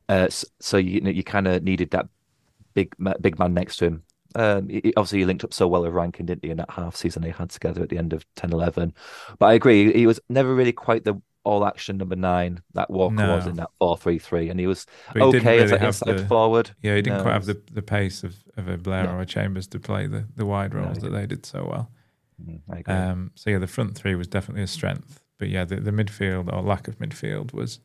[0.09, 0.29] Uh,
[0.61, 2.07] so you you kind of needed that
[2.75, 4.03] big big man next to him.
[4.37, 6.95] Um, he, obviously, he linked up so well with Rankine, didn't he, in that half
[6.95, 8.95] season they had together at the end of 10 11.
[9.41, 13.15] But I agree, he was never really quite the all action number nine that Walker
[13.15, 13.37] no.
[13.37, 14.49] was in that 4 3 3.
[14.51, 16.71] And he was he okay really as an inside the, forward.
[16.83, 17.23] Yeah, he didn't no.
[17.23, 19.13] quite have the, the pace of, of a Blair no.
[19.13, 21.91] or a Chambers to play the, the wide roles that they did so well.
[22.43, 25.23] Mm, um, so, yeah, the front three was definitely a strength.
[25.39, 27.81] But yeah, the, the midfield or lack of midfield was.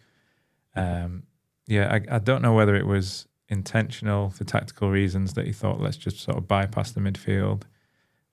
[0.76, 1.24] Um,
[1.68, 5.80] yeah, I, I don't know whether it was intentional for tactical reasons that he thought
[5.80, 7.64] let's just sort of bypass the midfield,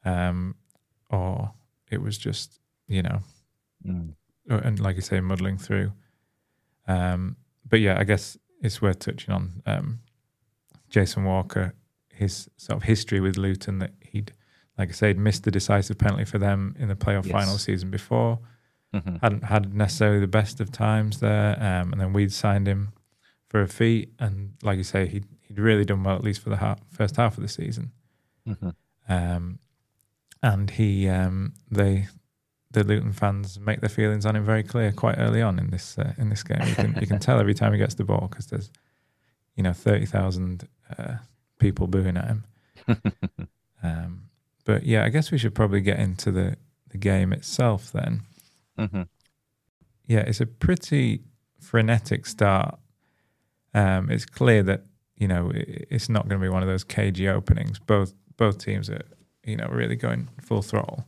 [0.05, 0.57] um,
[1.09, 1.53] or
[1.91, 2.59] it was just
[2.89, 3.23] you know
[3.87, 4.15] Mm.
[4.49, 5.93] And like you say, muddling through.
[6.89, 7.37] Um,
[7.69, 10.01] but yeah, I guess it's worth touching on um,
[10.91, 11.75] Jason Walker,
[12.13, 14.33] his sort of history with Luton that he'd,
[14.79, 17.33] like I said, missed the decisive penalty for them in the playoff Yes.
[17.33, 18.39] final season before.
[18.95, 19.21] Mhm.
[19.23, 22.93] Hadn't had necessarily the best of times there, um, and then we'd signed him
[23.49, 26.51] for a fee, and like you say, he'd he'd really done well at least for
[26.51, 27.93] the first half of the season.
[28.47, 28.75] Mhm.
[29.09, 29.59] Um,
[30.43, 32.09] and he, um, they,
[32.73, 35.99] the Luton fans make their feelings on him very clear quite early on in this
[35.99, 36.67] uh, in this game.
[36.67, 38.71] You can you can tell every time he gets the ball because there's,
[39.57, 40.69] you know, thirty thousand
[40.99, 41.17] uh,
[41.59, 42.45] people booing at him.
[43.85, 44.29] Um,
[44.65, 46.57] but yeah, I guess we should probably get into the
[46.91, 48.23] the game itself then.
[48.79, 49.09] Mhm.
[50.07, 51.23] Yeah, it's a pretty
[51.59, 52.79] frenetic start.
[53.75, 54.83] Um, it's clear that
[55.17, 57.81] you know i- it's not going to be one of those cagey openings.
[57.81, 59.03] Both both teams are
[59.45, 61.05] you know really going full throttle.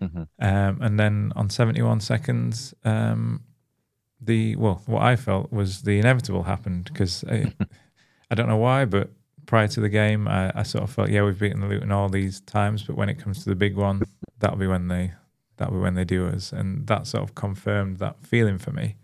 [0.00, 0.28] Mhm.
[0.40, 3.42] Um, and then on 71 seconds, um,
[4.20, 7.52] the well, what I felt was the inevitable happened because I,
[8.30, 9.10] I don't know why, but
[9.46, 12.08] prior to the game, I, I sort of felt, yeah, we've beaten the Luton all
[12.08, 14.02] these times, but when it comes to the big one,
[14.38, 15.12] that'll be when they
[15.56, 18.96] that'll be when they do us, and that sort of confirmed that feeling for me.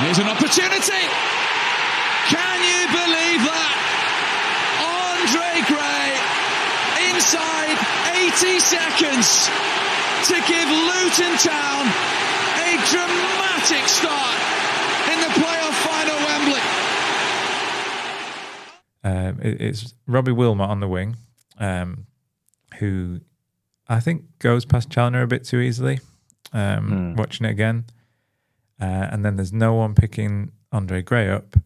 [0.00, 1.04] Here's an opportunity.
[2.28, 3.72] Can you believe that?
[4.82, 6.10] Andre Gray
[7.24, 7.78] inside
[8.12, 9.48] 80 seconds
[10.28, 11.86] to give Luton Town
[12.60, 14.38] a dramatic start
[15.10, 16.60] in the playoff final Wembley.
[19.04, 21.16] Um, it, it's Robbie Willmott on the wing,
[21.58, 22.06] um,
[22.78, 23.20] who
[23.88, 26.00] I think goes past Challinor a bit too easily.
[26.52, 27.14] Um, Hmm.
[27.16, 27.86] Watching it again,
[28.80, 31.56] uh, and then there's no one picking Andre Gray up,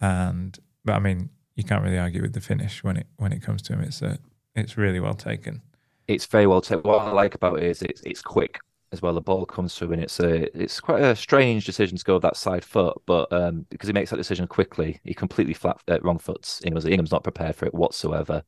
[0.00, 3.42] and but I mean you can't really argue with the finish when it when it
[3.42, 3.80] comes to him.
[3.80, 4.18] It's a
[4.58, 5.62] it's really well taken.
[6.06, 6.82] It's very well taken.
[6.82, 8.58] What I like about it is it's it's quick
[8.92, 9.12] as well.
[9.12, 12.22] The ball comes through, and it's a it's quite a strange decision to go with
[12.22, 15.98] that side foot, but um, because he makes that decision quickly, he completely flat uh,
[16.00, 16.60] wrong foots.
[16.64, 18.42] Ingham's, Ingham's not prepared for it whatsoever.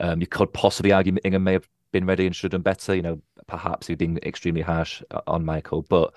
[0.00, 2.94] Um, you could possibly argue Ingham may have been ready and should have done better.
[2.94, 6.14] You know, perhaps he'd been extremely harsh uh, on Michael, but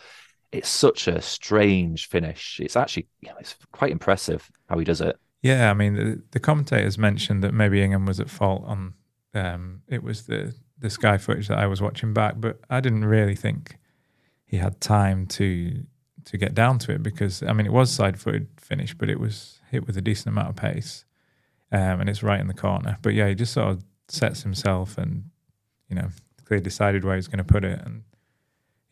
[0.52, 2.60] it's such a strange finish.
[2.62, 5.18] It's actually you know, it's quite impressive how he does it.
[5.42, 8.94] Yeah, I mean the, the commentators mentioned that maybe Ingham was at fault on
[9.34, 13.06] um, it was the the sky footage that I was watching back, but I didn't
[13.06, 13.78] really think
[14.46, 15.84] he had time to
[16.26, 19.20] to get down to it because I mean it was side footed finish, but it
[19.20, 21.06] was hit with a decent amount of pace,
[21.72, 22.98] um, and it's right in the corner.
[23.02, 25.26] But yeah, he just sort of sets himself and
[25.90, 26.10] you know
[26.46, 28.04] clearly decided where he's going to put it, and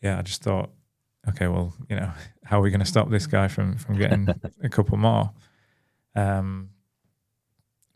[0.02, 0.70] yeah, I just thought,
[1.28, 2.12] okay, well, you know,
[2.44, 4.28] how are we going to stop this guy from from getting
[4.62, 5.32] a couple more?
[6.14, 6.70] Um,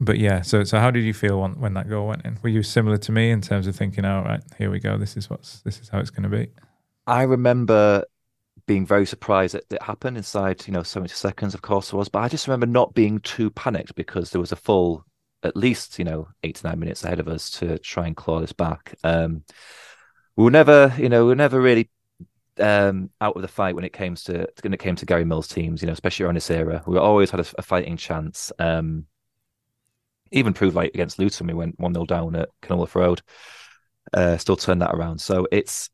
[0.03, 2.39] but yeah, so so how did you feel when, when that goal went in?
[2.43, 4.99] Were you similar to me in terms of thinking, "Oh right, here we go.
[4.99, 6.49] This is what's this is how it's going to be."
[7.07, 8.05] I remember
[8.67, 12.09] being very surprised that it happened inside, you know, 70 seconds, of course it was,
[12.09, 15.05] but I just remember not being too panicked because there was a full,
[15.43, 18.41] at least, you know, eight to nine minutes ahead of us to try and claw
[18.41, 18.95] this back.
[19.03, 19.43] Um,
[20.37, 21.91] we were never, you know, we were never really
[22.59, 25.49] um, out of the fight when it came to when it came to Gary Mills
[25.49, 26.83] teams, you know, especially around this era.
[26.87, 28.53] We always had a, a fighting chance.
[28.59, 29.07] Um,
[30.33, 33.23] even proved like against Luton, we went one 0 down at Kenilworth Road.
[34.13, 35.21] Uh, still turned that around.
[35.21, 35.91] So it's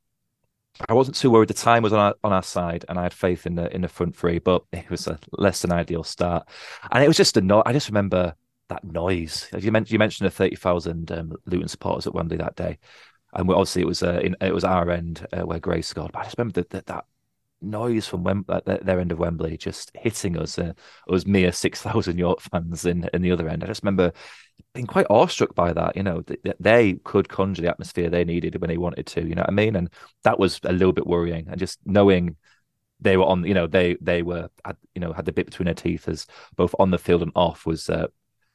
[0.88, 1.48] I wasn't too worried.
[1.48, 3.82] The time was on our on our side, and I had faith in the in
[3.82, 4.38] the front three.
[4.38, 6.48] But it was a less than ideal start,
[6.92, 7.62] and it was just a no.
[7.66, 8.34] I just remember
[8.68, 9.48] that noise.
[9.58, 12.78] You mentioned you mentioned the thirty thousand um, Luton supporters at Wembley that day,
[13.32, 16.12] and obviously it was uh, in, it was our end uh, where Gray scored.
[16.12, 17.04] But I just remember that that, that
[17.60, 20.58] noise from Wem- their, end of Wembley just hitting us.
[20.58, 20.72] Uh,
[21.10, 23.64] us mere six thousand York fans in in the other end.
[23.64, 24.12] I just remember
[24.74, 25.96] being quite awestruck by that.
[25.96, 29.26] You know, that they could conjure the atmosphere they needed when they wanted to.
[29.26, 29.76] You know what I mean?
[29.76, 29.90] And
[30.24, 31.48] that was a little bit worrying.
[31.48, 32.36] And just knowing
[33.00, 35.66] they were on, you know, they they were, had, you know, had the bit between
[35.66, 38.08] their teeth as both on the field and off was uh,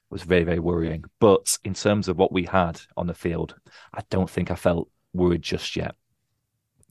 [0.09, 1.03] was very very worrying.
[1.19, 3.55] But in terms of what we had on the field,
[3.93, 5.95] I don't think I felt worried just yet.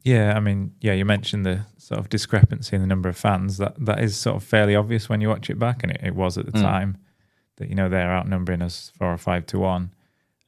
[0.04, 3.58] Yeah, I mean, yeah, you mentioned the sort of discrepancy in the number of fans.
[3.58, 6.14] That that is sort of fairly obvious when you watch it back, and it, it
[6.14, 6.62] was at the Mm.
[6.62, 6.98] time
[7.56, 9.92] that you know they're outnumbering us four or five to one.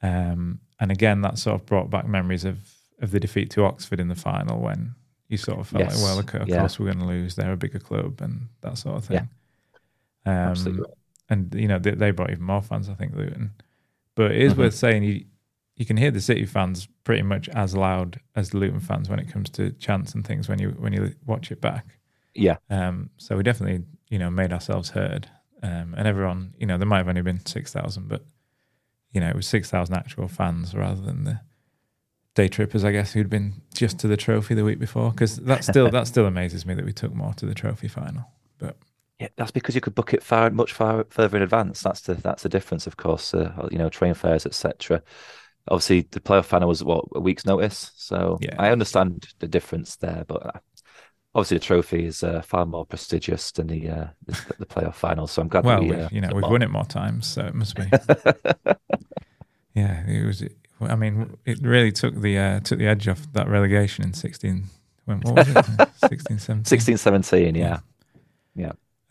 [0.03, 2.59] Um, and again, that sort of brought back memories of
[3.01, 4.95] of the defeat to Oxford in the final when
[5.29, 6.59] you sort of felt Yes, like, well, okay, of yeah.
[6.61, 7.35] course we're going to lose.
[7.35, 9.21] They're a bigger club and that sort of Yeah.
[9.21, 9.29] thing.
[10.27, 10.93] Um, Absolutely.
[11.29, 13.53] and you know they, they brought even more fans, I think, Luton.
[14.15, 14.59] But it is Mhm.
[14.59, 15.25] worth saying you
[15.77, 19.19] you can hear the City fans pretty much as loud as the Luton fans when
[19.19, 21.99] it comes to chants and things when you when you watch it back.
[22.35, 22.57] Yeah.
[22.71, 25.29] Um, so we definitely you know made ourselves heard,
[25.63, 28.25] um, and everyone you know there might have only been six thousand, but
[29.13, 31.41] you know it was six thousand actual fans rather than the
[32.35, 35.11] day trippers, I guess, who'd been just to the trophy the week before.
[35.11, 38.27] Because that still that still amazes me that we took more to the trophy final.
[38.59, 38.77] But
[39.21, 41.83] yeah, that's because you could book it far much far further in advance.
[41.83, 43.33] That's the that's the difference, of course.
[43.35, 45.03] Uh, you know, train fares, etc.
[45.69, 48.55] Obviously, the playoff final was what a week's notice, so Yeah.
[48.59, 50.25] I understand the difference there.
[50.29, 50.59] But uh,
[51.35, 54.07] obviously, the trophy is uh, far more prestigious than the, uh,
[54.59, 55.27] the playoff final.
[55.27, 55.65] So I'm glad.
[55.65, 56.51] well, we, we've, uh, you know, we've more.
[56.51, 57.85] won it more times, so it must be.
[59.75, 60.45] yeah, it was.
[60.81, 64.65] I mean, it really took the uh, took the edge off that relegation in sixteen.
[65.07, 65.89] When what was it?
[66.09, 66.65] 16, 17?
[66.65, 67.81] 16, 17, yeah,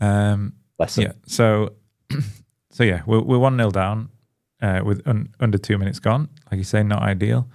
[0.02, 1.04] Um, lesson.
[1.04, 1.12] yeah.
[1.28, 1.74] So,
[2.72, 4.10] so yeah, we're we're one 0 down
[4.60, 6.30] uh, with un, under two minutes gone.
[6.54, 7.48] Like you say, not ideal.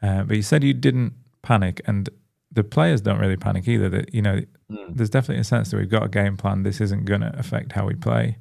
[0.00, 1.12] Uh, but you said you didn't
[1.42, 2.08] panic, and
[2.50, 3.90] the players don't really panic either.
[3.90, 6.62] That you know, Mm, there's definitely a sense that we've got a game plan.
[6.62, 8.38] This isn't going to affect how we play.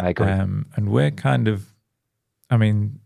[0.00, 0.26] I agree.
[0.26, 1.72] Um, and we're kind of,
[2.50, 2.98] I mean,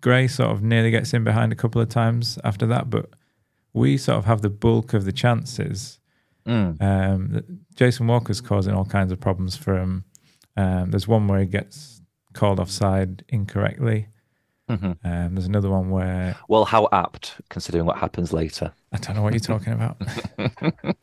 [0.00, 3.10] Gray sort of nearly gets in behind a couple of times after that, but
[3.72, 5.98] we sort of have the bulk of the chances.
[6.46, 7.42] Mm, Um,
[7.74, 10.04] Jason Walker's causing all kinds of problems for him.
[10.56, 12.02] Um, there's one where he gets
[12.34, 14.06] called offside incorrectly.
[14.70, 14.96] Mhm.
[15.04, 18.72] Um, there's another one where Well, how apt considering what happens later.
[18.92, 19.96] I don't know what you're talking about.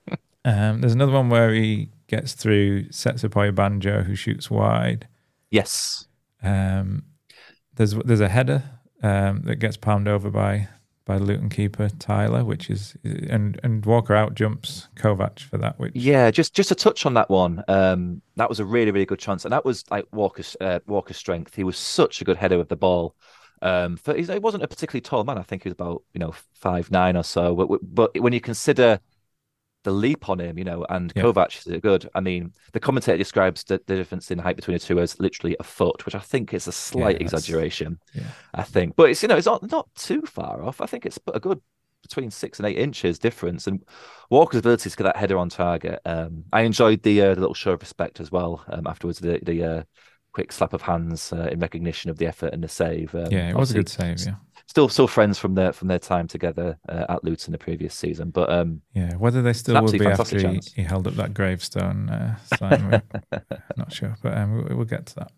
[0.46, 5.08] um, there's another one where he gets through, sets up a Banjo, who shoots wide.
[5.52, 6.08] Yes.
[6.44, 7.04] Um,
[7.76, 8.64] there's there's a header
[9.04, 10.68] um, that gets palmed over by
[11.06, 15.80] by Luton keeper Tyler, which is and and Walker out jumps Kovac for that.
[15.80, 17.64] Which Yeah, just just a touch on that one.
[17.68, 21.18] Um, that was a really really good chance, and that was like Walker's uh, Walker's
[21.18, 21.56] strength.
[21.56, 23.16] He was such a good header with the ball.
[23.62, 25.38] Um, for he's, he wasn't a particularly tall man.
[25.38, 27.56] I think he was about you know five nine or so.
[27.56, 29.00] But, but when you consider
[29.84, 31.24] the leap on him, you know, and Yeah.
[31.24, 32.10] Kovac is good.
[32.14, 35.56] I mean, the commentator describes the, the difference in height between the two as literally
[35.60, 38.00] a foot, which I think is a slight that's- exaggeration.
[38.14, 38.24] yeah.
[38.54, 40.82] I think, but it's you know it's not not too far off.
[40.82, 41.62] I think it's a good
[42.04, 43.66] between six and eight inches difference.
[43.68, 43.84] And
[44.30, 46.00] Walker's ability to get that header on target.
[46.06, 48.64] Um, I enjoyed the, uh, the little show of respect as well.
[48.68, 49.84] Um, afterwards, the the uh,
[50.38, 53.16] quick slap of hands uh, in recognition of the effort and the save.
[53.16, 54.20] Um, yeah, it was a good save.
[54.20, 54.36] Yeah,
[54.68, 58.30] Still, still friends from their from their time together uh, at Luton the previous season.
[58.30, 59.16] But um, yeah.
[59.16, 63.02] Whether they still will be after he, he held up that gravestone uh, sign,
[63.78, 65.32] not sure, but um, we, we'll get to that.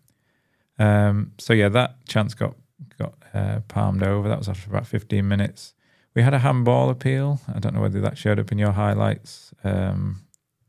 [0.78, 2.56] Um, so yeah, that chance got
[2.98, 4.28] got uh, palmed over.
[4.28, 5.72] That was after about 15 minutes.
[6.14, 7.40] We had a handball appeal.
[7.54, 10.26] I don't know whether that showed up in your highlights um,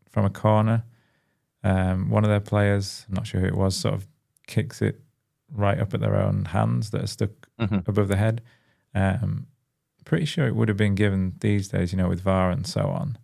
[0.09, 0.86] from a corner.
[1.65, 4.07] Um, one of their players, I'm not sure who it was, sort of
[4.52, 4.99] kicks it
[5.49, 7.88] right up at their own hands that are stuck mhm.
[7.88, 8.41] above the head.
[8.93, 9.47] Um,
[10.06, 12.82] pretty sure it would have been given these days, you know, with VAR and so
[12.82, 13.18] on.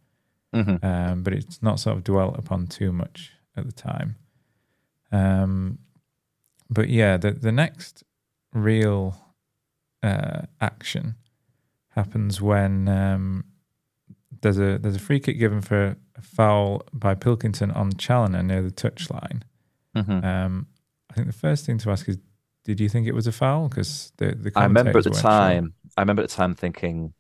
[0.54, 0.84] Mhm.
[0.84, 4.16] Um, but it's not sort of dwelt upon too much at the time.
[5.12, 5.80] Um,
[6.70, 8.04] but yeah, the the next
[8.54, 9.36] real
[10.04, 11.16] uh, action
[11.90, 13.46] happens when um,
[14.42, 18.62] there's a there's a free kick given for a foul by Pilkington on Challinor near
[18.62, 19.44] the touchline.
[19.96, 20.24] Mhm.
[20.24, 20.68] Um,
[21.18, 22.18] think the first thing to ask is,
[22.64, 23.68] did you think it was a foul?
[23.68, 25.30] Because the the I remember at the weren't sure.
[25.30, 25.74] time.
[25.98, 27.14] I remember at the time thinking.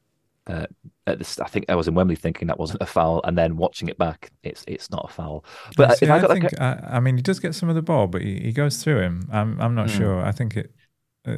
[0.49, 0.65] Uh,
[1.05, 3.57] at this, I think I was in Wembley thinking that wasn't a foul, and then
[3.57, 5.43] watching it back, it's it's not a foul.
[5.75, 7.75] But I see, I I like think, I, I mean, he does get some of
[7.75, 9.27] the ball, but he, he goes through him.
[9.29, 9.97] I'm I'm not Hmm.
[9.97, 10.21] sure.
[10.25, 10.71] I think it.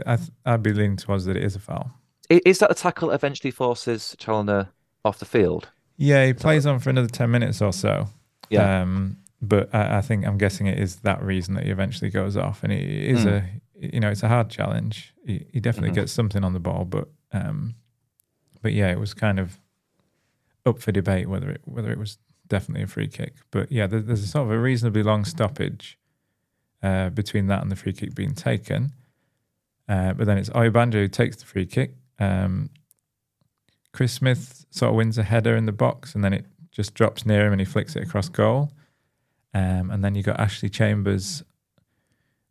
[0.06, 1.90] I th- I'd be leaning towards that it is a foul.
[2.30, 4.68] Is that the tackle that eventually forces Challinor
[5.04, 5.70] off the field?
[5.98, 8.10] Yeah, he plays on for another ten minutes or so.
[8.52, 8.82] Yeah.
[8.84, 12.36] Um, but I, I think I'm guessing it is that reason that he eventually goes
[12.38, 13.30] off, and it is Hmm.
[13.30, 13.44] a
[13.82, 15.14] you know it's a hard challenge.
[15.26, 15.96] He, he definitely Mhm.
[15.96, 17.76] gets something on the ball, but um,
[18.62, 19.60] but yeah, it was kind of
[20.66, 22.18] up for debate whether it whether it was
[22.48, 23.36] definitely a free kick.
[23.52, 25.98] But yeah, there, there's a sort of a reasonably long stoppage
[26.84, 28.92] uh, between that and the free kick being taken.
[29.88, 31.96] Uh, but then it's Oyebanjo who takes the free kick.
[32.20, 32.70] Um,
[33.94, 37.26] Chris Smith sort of wins a header in the box, and then it just drops
[37.26, 38.72] near him, and he flicks it across goal.
[39.54, 41.44] Um, and then you got Ashley Chambers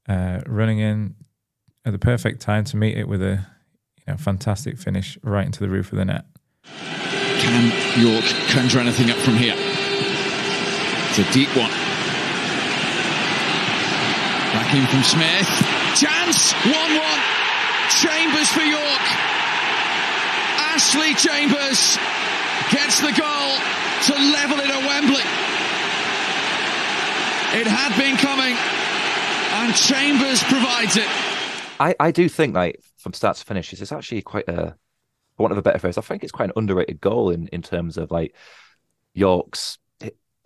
[0.08, 1.14] uh, running in
[1.84, 3.46] at the perfect time to meet it with a
[3.98, 6.24] you know fantastic finish right into the roof of the net.
[6.64, 9.54] Can York conjure anything up from here?
[11.10, 11.70] It's a deep one.
[14.52, 15.48] Back in from Smith.
[15.96, 16.52] Chance!
[16.52, 17.20] 1 1.
[18.02, 19.04] Chambers for York.
[20.58, 21.96] Ashley Chambers
[22.70, 23.56] gets the goal
[24.06, 25.57] to level it at Wembley.
[27.54, 31.08] It had been coming, and Chambers provides it.
[31.80, 34.76] I, I do think like from start to finish, it's actually quite a,
[35.36, 37.62] for want of a better phrase, I think it's quite an underrated goal in, in
[37.62, 38.34] terms of like
[39.14, 39.78] York's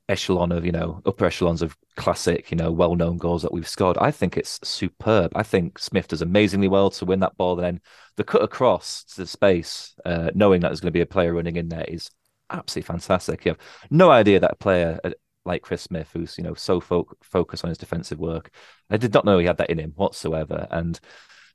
[0.08, 3.68] echelon of you know upper echelons of classic you know well known goals that we've
[3.68, 3.96] scored.
[3.98, 5.32] I think it's superb.
[5.34, 7.56] I think Smith does amazingly well to win that ball.
[7.56, 7.80] Then
[8.16, 11.34] the cut across to the space, uh, knowing that there's going to be a player
[11.34, 12.10] running in there, is
[12.50, 13.44] absolutely fantastic.
[13.44, 15.00] You have no idea that a player
[15.44, 18.50] like Chris Smith, who's you know so fo- focused on his defensive work,
[18.90, 20.66] I did not know he had that in him whatsoever.
[20.70, 20.98] And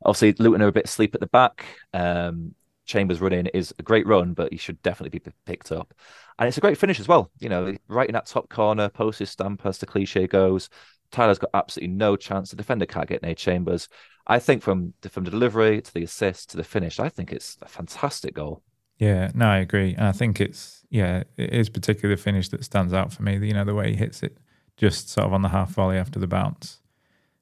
[0.03, 1.65] obviously, Luton are a bit asleep at the back.
[1.93, 5.93] Um, Chambers running is a great run, but he should definitely be picked up.
[6.39, 7.31] And it's a great finish as well.
[7.39, 10.69] You know, right in that top corner, post his stamp as the cliche goes.
[11.11, 12.49] Tyler's got absolutely no chance.
[12.49, 13.89] The defender can't get near Chambers.
[14.25, 17.31] I think from the, from the delivery to the assist to the finish, I think
[17.31, 18.61] it's a fantastic goal.
[18.99, 19.93] Yeah, no, I agree.
[19.95, 23.37] And I think it's, yeah, it is particularly the finish that stands out for me.
[23.45, 24.37] You know, the way he hits it
[24.75, 26.79] just sort of on the half volley after the bounce.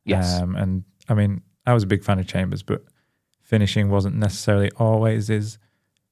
[0.04, 0.40] Yes.
[0.42, 2.84] Um, and I mean, I was a big fan of Chambers, but
[3.42, 5.58] finishing wasn't necessarily always his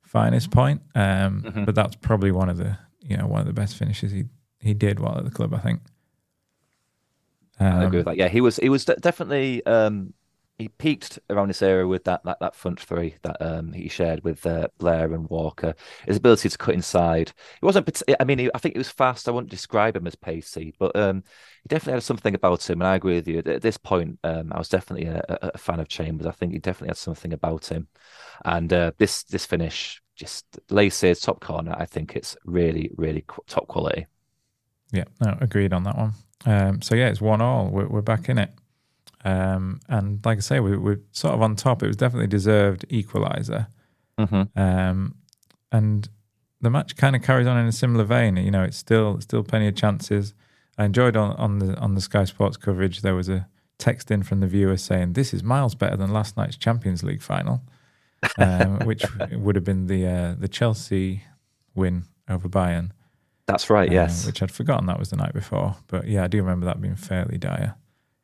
[0.02, 0.82] finest point.
[0.96, 1.66] Um, Mhm.
[1.66, 4.26] But that's probably one of the you know one of the best finishes he
[4.60, 5.54] he did while at the club.
[5.54, 5.82] I think.
[7.60, 8.18] I agree Um, with that.
[8.18, 10.14] Yeah, he was he was de- definitely um
[10.60, 14.24] he peaked around this area with that that, that front three that um he shared
[14.24, 15.74] with uh, Blair and Walker.
[16.06, 17.30] His ability to cut inside.
[17.30, 18.04] It wasn't.
[18.20, 19.28] I mean, I think it was fast.
[19.28, 21.24] I wouldn't describe him as pacey, but um
[21.64, 22.82] he definitely had something about him.
[22.82, 23.40] And I agree with you.
[23.40, 26.28] At this point, um I was definitely a, a, fan of Chambers.
[26.28, 27.88] I think he definitely had something about him.
[28.46, 31.76] And uh, this this finish, just laces top corner.
[31.78, 34.06] I think it's really really top quality.
[34.92, 36.14] Yeah, no, agreed on that one.
[36.46, 37.70] Um, so yeah, it's one all.
[37.70, 38.52] We're, we're back in it,
[39.26, 41.82] um, and like I say, we, we're sort of on top.
[41.84, 43.68] It was definitely deserved equaliser,
[44.20, 44.60] Mm-hmm.
[44.60, 45.16] um,
[45.72, 46.08] and
[46.62, 48.38] the match kind of carries on in a similar vein.
[48.38, 50.34] You know, it's still still plenty of chances.
[50.78, 53.02] I enjoyed on, on the on the Sky Sports coverage.
[53.02, 53.48] There was a
[53.80, 57.22] text in from the viewer saying this is miles better than last night's Champions League
[57.22, 57.62] final,
[58.38, 61.24] um, which would have been the uh, the Chelsea
[61.76, 62.92] win over Bayern.
[63.48, 63.90] That's right.
[63.90, 64.26] uh, Yes.
[64.26, 65.76] which I'd forgotten that was the night before.
[65.88, 67.76] But yeah, I do remember that being fairly dire.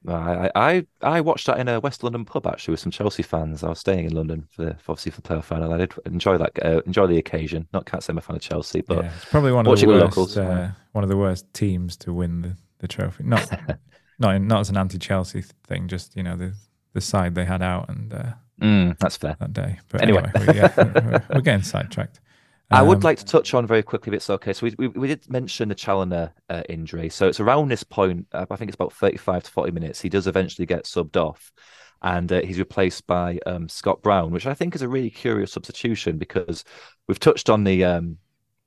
[0.07, 3.63] I, I I watched that in a West London pub actually with some Chelsea fans.
[3.63, 5.73] I was staying in London for, for obviously for the playoff final.
[5.73, 7.67] I did enjoy that uh, enjoy the occasion.
[7.73, 9.87] Not can't say I'm a fan of Chelsea, but yeah, it's probably one of the
[9.87, 13.23] worst, locals, uh, one of the worst teams to win the, the trophy.
[13.25, 13.49] Not
[14.19, 16.53] not in, not as an anti-Chelsea thing, just you know the
[16.93, 18.31] the side they had out and uh,
[18.61, 19.35] mm, that's fair.
[19.39, 19.79] that day.
[19.89, 20.31] But Anyway.
[20.33, 22.21] anyway, we, yeah, we're, we're getting sidetracked.
[22.71, 24.53] I would Um, like to touch on very quickly, if it's okay.
[24.53, 27.09] So we we, we did mention the Challinor uh, injury.
[27.09, 28.27] So it's around this point.
[28.31, 30.01] Uh, I think it's about thirty-five to forty minutes.
[30.01, 31.51] He does eventually get subbed off,
[32.03, 35.51] and uh, he's replaced by um, Scott Brown, which I think is a really curious
[35.51, 36.63] substitution because
[37.07, 38.17] we've touched on the um,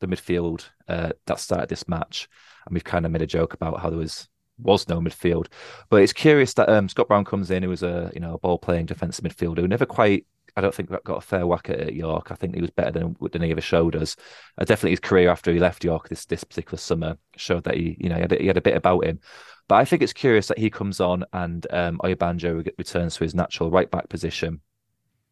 [0.00, 2.28] the midfield uh, that started this match,
[2.66, 4.28] and we've kind of made a joke about how there was
[4.58, 5.46] was no midfield.
[5.90, 8.38] But it's curious that um, Scott Brown comes in, who was a you know a
[8.38, 10.26] ball playing defensive midfielder who never quite.
[10.56, 12.30] I don't think got got a fair whack at, York.
[12.30, 14.16] I think he was better than than he ever showed us.
[14.58, 17.96] Uh, definitely his career after he left York this this particular summer showed that he
[17.98, 19.20] you know he had a, he had a bit about him.
[19.68, 23.34] But I think it's curious that he comes on and um, Oyebanjo returns to his
[23.34, 24.60] natural right back position,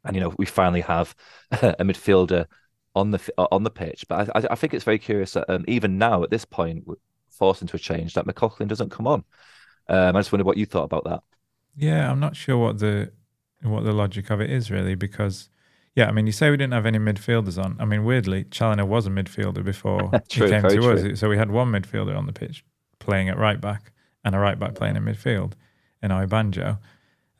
[0.05, 1.15] and you know we finally have
[1.51, 2.47] a midfielder
[2.95, 4.05] on the on the pitch.
[4.09, 6.85] But I, I, think it's very curious that um, even now at this point,
[7.31, 9.25] forced into a change that McLaughlin doesn't come on.
[9.89, 11.21] Um, I just wondered what you thought about that.
[11.77, 13.13] Yeah, I'm not sure what the
[13.63, 15.49] what the logic of it is really because
[15.97, 17.77] yeah, I mean you say we didn't have any midfielders on.
[17.81, 21.13] I mean weirdly, Challinor was a midfielder before True, he came to true.
[21.13, 21.21] us.
[21.21, 22.65] So we had one midfielder on the pitch
[23.01, 23.93] playing at right back
[24.25, 25.53] and a right back playing in midfield
[26.03, 26.79] in Oyebanjo.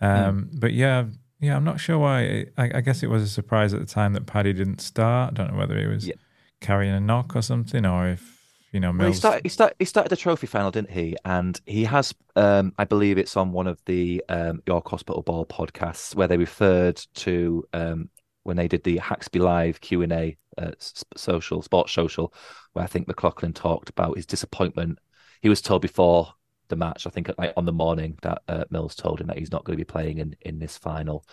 [0.01, 0.59] Um, Hmm.
[0.59, 1.05] But yeah,
[1.41, 2.47] yeah, I'm not sure why.
[2.59, 5.33] I, I guess it was a surprise at the time that Paddy didn't start.
[5.33, 6.15] I don't know whether he was Yeah.
[6.61, 8.40] carrying a knock or something, or if
[8.73, 9.19] you know Well, he Mills.
[9.19, 9.77] started, he started.
[9.79, 11.17] He started the trophy final, didn't he?
[11.25, 15.47] And he has, um, I believe, it's on one of the um, York Hospital Ball
[15.47, 18.11] podcasts where they referred to um,
[18.43, 20.73] when they did the Haxby Live Q and A uh,
[21.17, 22.33] social sports social,
[22.73, 24.99] where I think McLaughlin talked about his disappointment.
[25.41, 26.35] He was told before
[26.71, 29.53] the match, I think, like on the morning that uh, Mills told him that he's
[29.53, 31.25] not going to be playing in in this final.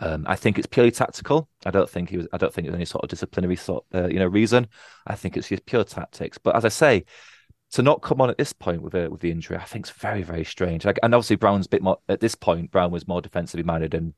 [0.00, 1.48] Um, I think it's purely tactical.
[1.64, 2.26] I don't think he was.
[2.32, 4.66] I don't think there's any sort of disciplinary sort, uh, you know, reason.
[5.06, 6.38] I think it's just pure tactics.
[6.38, 7.04] But as I say,
[7.72, 9.96] to not come on at this point with a, with the injury, I think it's
[9.96, 10.84] very very strange.
[10.84, 12.70] Like, and obviously Brown's a bit more at this point.
[12.72, 14.14] Brown was more defensively minded than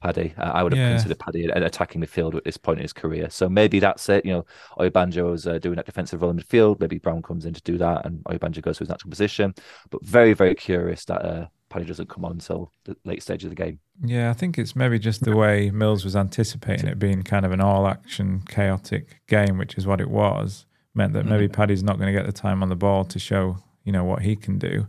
[0.00, 0.34] Paddy.
[0.38, 0.90] Uh, I would have Yeah.
[0.90, 3.30] considered Paddy an attacking midfield at this point in his career.
[3.30, 4.24] So maybe that's it.
[4.24, 4.46] You know,
[4.78, 6.80] Oyebanjo was uh, doing that defensive role in midfield.
[6.80, 9.54] Maybe Brown comes in to do that, and Oyebanjo goes to his natural position.
[9.90, 13.50] But very very curious that uh, Paddy doesn't come on until the late stage of
[13.50, 13.78] the game.
[14.04, 17.52] Yeah, I think it's maybe just the way Mills was anticipating it being kind of
[17.52, 21.98] an all action, chaotic game, which is what it was, meant that maybe Paddy's not
[21.98, 24.58] going to get the time on the ball to show, you know, what he can
[24.58, 24.86] do.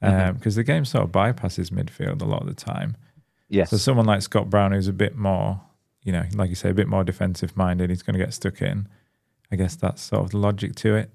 [0.00, 2.96] Because the game sort of bypasses midfield a lot of the time.
[3.50, 3.70] Yes.
[3.70, 5.60] So someone like Scott Brown, who's a bit more,
[6.02, 8.62] you know, like you say, a bit more defensive minded, he's going to get stuck
[8.62, 8.88] in.
[9.52, 11.10] I guess that's sort of the logic to it.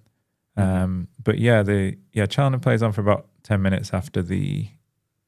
[0.58, 4.68] Um, but yeah, the yeah Challinor plays on for about ten minutes after the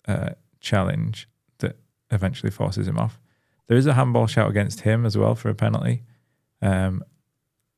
[0.07, 1.29] uh, challenge
[1.59, 1.77] that
[2.11, 3.19] eventually forces him off.
[3.67, 6.03] There is a handball shout against him as well for a penalty,
[6.61, 7.03] um,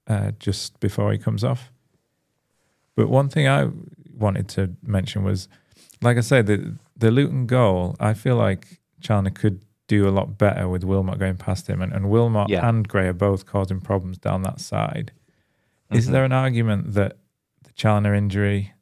[0.07, 1.71] uh, just before he comes off.
[2.95, 3.69] But one thing I
[4.15, 5.47] wanted to mention was,
[6.01, 7.95] like I said, the the Luton goal.
[7.99, 11.91] I feel like Challinor could do a lot better with Willmott going past him, and,
[11.91, 12.67] and Willmott Yeah.
[12.67, 15.11] and Gray are both causing problems down that side.
[15.91, 16.11] Is Mhm.
[16.11, 17.17] there an argument that
[17.63, 18.73] the Challinor injury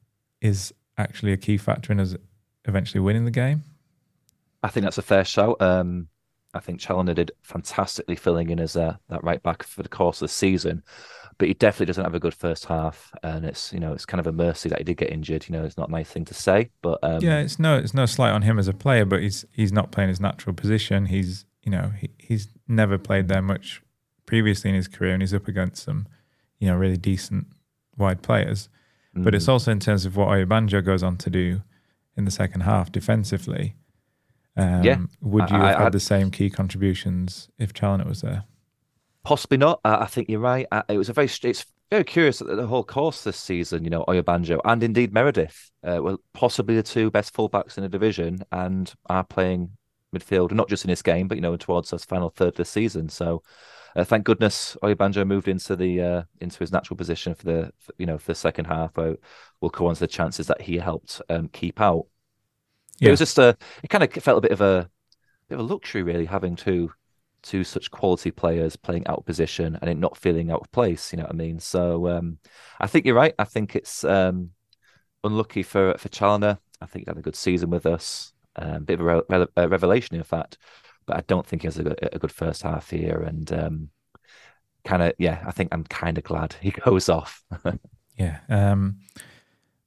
[0.42, 2.16] is actually a key factor in us
[2.66, 3.64] eventually winning the game?
[4.64, 5.62] I think that's a fair shout.
[5.62, 6.10] Um,
[6.54, 10.22] I think Challinor did fantastically filling in as uh, that right back for the course
[10.22, 10.84] of the season,
[11.38, 14.20] but he definitely doesn't have a good first half, and it's you know it's kind
[14.20, 15.48] of a mercy that he did get injured.
[15.48, 17.94] You know, it's not a nice thing to say, but um, yeah, it's no, it's
[17.94, 21.06] no slight on him as a player, but he's he's not playing his natural position.
[21.08, 23.82] He's you know he, he's never played there much
[24.26, 26.08] previously in his career, and he's up against some
[26.60, 27.48] you know really decent
[27.98, 28.70] wide players.
[29.14, 31.62] But it's mm, also in terms of what Oyebanjo goes on to do
[32.16, 33.76] in the second half defensively.
[34.56, 34.98] Um, Yeah.
[35.22, 38.44] would you I- have I- had I- the same key contributions if Challinor was there?
[39.28, 39.82] Possibly not.
[39.84, 40.66] I, I think you're right.
[40.72, 43.84] I, it was a very it's very curious that the whole course this season.
[43.84, 47.90] You know, Oyebanjo and indeed Meredith uh, were possibly the two best fullbacks in the
[47.90, 49.72] division and are playing
[50.16, 52.66] midfield, not just in this game, but you know towards this final third of the
[52.66, 53.10] season.
[53.10, 53.44] So.
[53.96, 57.94] Uh, thank goodness Oyebanjo moved into the uh, into his natural position for the for,
[57.98, 58.96] you know for the second half.
[58.96, 59.16] Where
[59.60, 62.06] we'll go on to the chances that he helped um, keep out.
[63.02, 64.88] It was just a it kind of felt a bit of a
[65.50, 66.92] bit of a luxury really having two
[67.48, 71.12] two such quality players playing out of position and it not feeling out of place.
[71.12, 71.60] You know what I mean?
[71.60, 72.40] So um,
[72.80, 73.34] I think you're right.
[73.40, 74.52] I think it's um,
[75.24, 76.58] unlucky for for Challinor.
[76.82, 78.34] I think he had a good season with us.
[78.56, 80.58] Um, bit of a, re- a revelation, in fact.
[81.06, 83.24] But I don't think he has a good, a good first half here.
[83.26, 83.90] And um,
[84.84, 87.44] kind of, yeah, I think I'm kind of glad he goes off.
[88.18, 88.40] Yeah.
[88.50, 88.98] Um,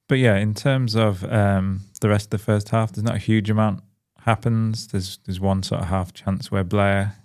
[0.07, 3.19] but yeah, in terms of um, the rest of the first half, there's not a
[3.19, 3.83] huge amount
[4.21, 4.87] happens.
[4.87, 7.17] There's there's one sort of half chance where Blair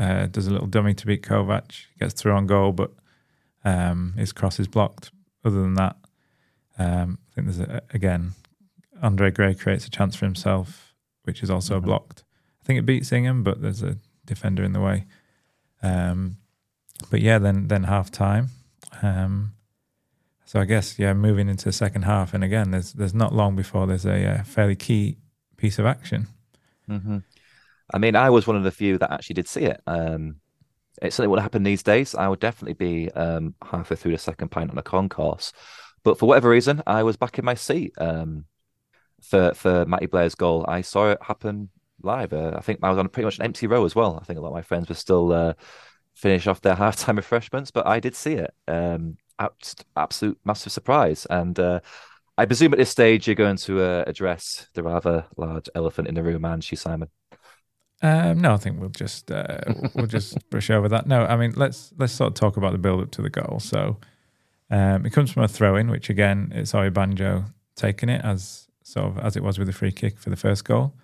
[0.00, 2.90] uh, does a little dummy to beat Kovac, gets through on goal, but
[3.64, 5.10] um, his cross is blocked.
[5.44, 5.96] Other than that,
[6.78, 8.32] um, I think there's a, again
[9.02, 10.94] Andre Gray creates a chance for himself,
[11.24, 11.84] which is also Mhm.
[11.84, 12.24] blocked.
[12.60, 13.96] I think it beats Ingham, but there's a
[14.26, 15.06] defender in the way.
[15.82, 16.36] Um,
[17.10, 18.48] but yeah, then then half time.
[19.02, 19.54] Um,
[20.44, 23.56] so I guess yeah, moving into the second half, and again, there's there's not long
[23.56, 25.16] before there's a uh, fairly key
[25.56, 26.26] piece of action.
[26.86, 27.18] hmm
[27.92, 29.80] I mean, I was one of the few that actually did see it.
[29.86, 30.36] Um,
[31.02, 32.14] it's something would happen these days.
[32.14, 35.52] I would definitely be um, halfway through the second pint on a concourse,
[36.02, 38.44] but for whatever reason, I was back in my seat um,
[39.22, 40.64] for for Matty Blair's goal.
[40.68, 41.70] I saw it happen
[42.02, 42.32] live.
[42.32, 44.18] Uh, I think I was on pretty much an empty row as well.
[44.20, 45.54] I think a lot of my friends were still uh,
[46.14, 48.52] finish off their halftime refreshments, but I did see it.
[48.68, 49.16] Um,
[49.96, 51.80] absolute massive surprise, and uh,
[52.36, 56.14] I presume at this stage you're going to uh, address the rather large elephant in
[56.14, 57.08] the room, aren't you, Simon?
[58.02, 59.58] Um, no, I think we'll just uh,
[59.94, 61.06] we'll just brush over that.
[61.06, 63.60] No, I mean let's let's sort of talk about the build up to the goal.
[63.60, 63.98] So
[64.70, 67.44] um, it comes from a throw in, which again it's Banjo
[67.76, 70.64] taking it as sort of as it was with the free kick for the first
[70.64, 70.94] goal.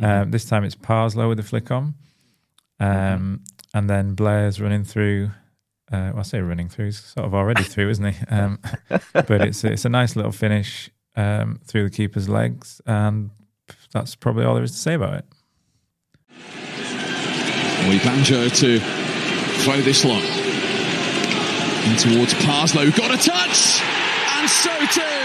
[0.00, 1.94] Um, this time it's Parslow with the flick on,
[2.80, 3.44] um,
[3.74, 5.30] and then Blair's running through.
[5.92, 6.86] Uh, well, I say running through.
[6.86, 8.24] He's sort of already through, isn't he?
[8.30, 8.60] Um,
[9.12, 13.30] but it's it's a nice little finish um, through the keeper's legs, and
[13.92, 15.24] that's probably all there is to say about it.
[17.88, 18.78] We Banjo to
[19.64, 20.22] throw this long.
[21.88, 23.80] In towards Parslow, got a touch!
[24.38, 25.18] And so too,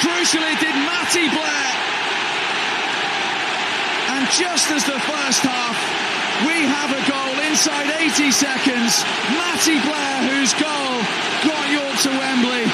[0.00, 1.68] crucially, did Matty Blair.
[4.16, 5.76] And just as the first half,
[6.46, 9.04] we have a goal inside 80 seconds.
[9.34, 10.92] Matty Blair, whose goal
[11.44, 12.66] got York to Wembley,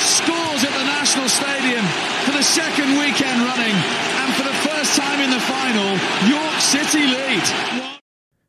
[0.00, 1.84] scores at the National Stadium
[2.24, 3.74] for the second weekend running.
[4.22, 7.97] And for the first time in the final, York City lead.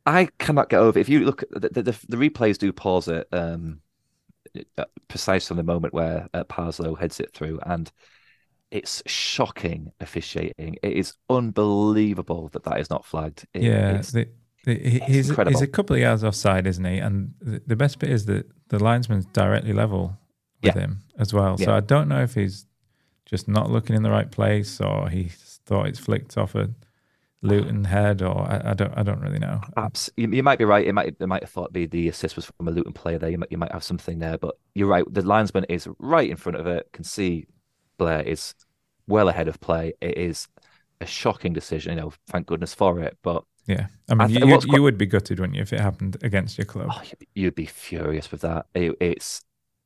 [0.06, 0.98] I cannot get over.
[0.98, 3.80] If you look, the the, the, replays do pause it um,
[4.78, 7.90] uh, precisely on the moment where uh, Parslow heads it through, and
[8.70, 10.76] it's shocking officiating.
[10.82, 13.44] It is unbelievable that that is not flagged.
[13.54, 14.28] It- yeah, it's- the,
[14.64, 16.98] the, he- he's, he's a couple of yards offside, isn't he?
[16.98, 20.18] And the, the best bit is that the linesman's directly level
[20.62, 20.82] with Yeah.
[20.82, 21.56] him as well.
[21.56, 22.66] So I don't know if he's
[23.24, 25.30] just not looking in the right place or he
[25.64, 26.68] thought it's flicked off a
[27.42, 29.60] Luton head, or I, I don't, I don't really know.
[29.76, 30.86] Abs- you, you might be right.
[30.86, 33.30] It might they might have thought the, the assist was from a Luton player there.
[33.30, 35.04] You might you might have something there, but you're right.
[35.10, 36.88] The linesman is right in front of it.
[36.92, 37.46] Can see
[37.96, 38.54] Blair is
[39.06, 39.94] well ahead of play.
[40.00, 40.48] It is
[41.00, 41.96] a shocking decision.
[41.96, 43.16] You know, thank goodness for it.
[43.22, 45.72] But Yeah, I mean, I th- you, what's you would be gutted, wouldn't you, if
[45.72, 46.88] it happened against your club?
[46.92, 47.02] oh,
[47.34, 48.66] you'd, be, furious with that.
[48.74, 49.42] It, it's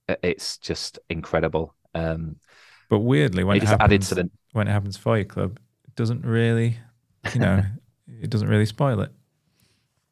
[0.08, 1.74] it's just incredible.
[1.94, 2.36] Um,
[2.90, 5.24] but weirdly, when he it just happens, added to the when it happens for your
[5.24, 6.78] club, it doesn't really,
[7.32, 7.62] you know,
[8.20, 9.10] it doesn't really spoil it.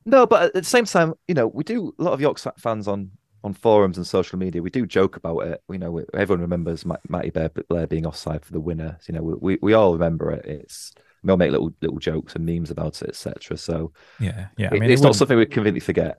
[0.05, 2.89] No, but at the same time, you know, we do a lot of York fans
[2.89, 3.11] on
[3.45, 4.63] on forums and social media.
[4.63, 5.63] We do joke about it.
[5.69, 8.99] You know, everyone remembers Matty Blair being offside for the winner.
[9.09, 10.45] You know, we, we all remember it.
[10.45, 10.93] It's
[11.23, 13.57] we all make little little jokes and memes about it, etc.
[13.57, 14.71] So yeah, yeah.
[14.73, 16.19] I mean, it's it not something we completely forget.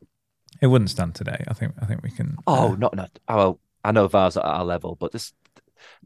[0.61, 1.43] It wouldn't stand today.
[1.47, 1.73] I think.
[1.81, 2.37] I think we can.
[2.47, 3.19] Oh, uh, not not.
[3.27, 5.33] Oh, well, I know VAR's at our level, but this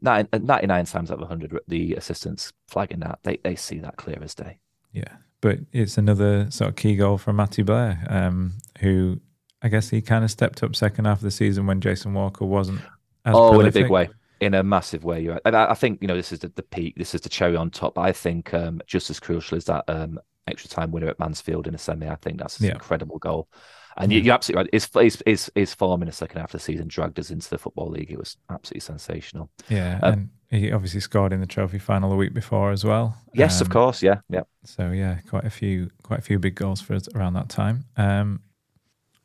[0.00, 4.34] 99 times out of 100, the assistants flagging that, they, they see that clear as
[4.34, 4.58] day.
[4.92, 5.16] Yeah.
[5.40, 9.20] But it's another sort of key goal from Matty Blair, um, who
[9.62, 12.44] I guess he kind of stepped up second half of the season when Jason Walker
[12.44, 12.80] wasn't.
[13.26, 13.76] oh, prolific.
[13.76, 14.08] in a big way,
[14.40, 15.20] in a massive way.
[15.20, 15.54] You're right.
[15.54, 16.96] I, I think you know this is the, the, peak.
[16.96, 17.98] This is the cherry on top.
[17.98, 20.18] I think um, just as crucial as that um,
[20.48, 22.08] extra time winner at Mansfield in a semi.
[22.08, 22.72] I think that's an yeah.
[22.72, 23.48] incredible goal.
[23.96, 24.70] And you, are absolutely right.
[24.72, 27.50] His, his, his, his form in the second half of the season dragged us into
[27.50, 28.12] the Football League.
[28.12, 29.50] It was absolutely sensational.
[29.68, 29.98] Yeah.
[30.02, 33.16] Um, and he obviously scored in the trophy final the week before as well.
[33.34, 34.02] Yes, um, of course.
[34.02, 34.20] Yeah.
[34.30, 34.42] Yeah.
[34.64, 37.84] So, yeah, quite a few quite a few big goals for us around that time.
[37.96, 38.40] Um,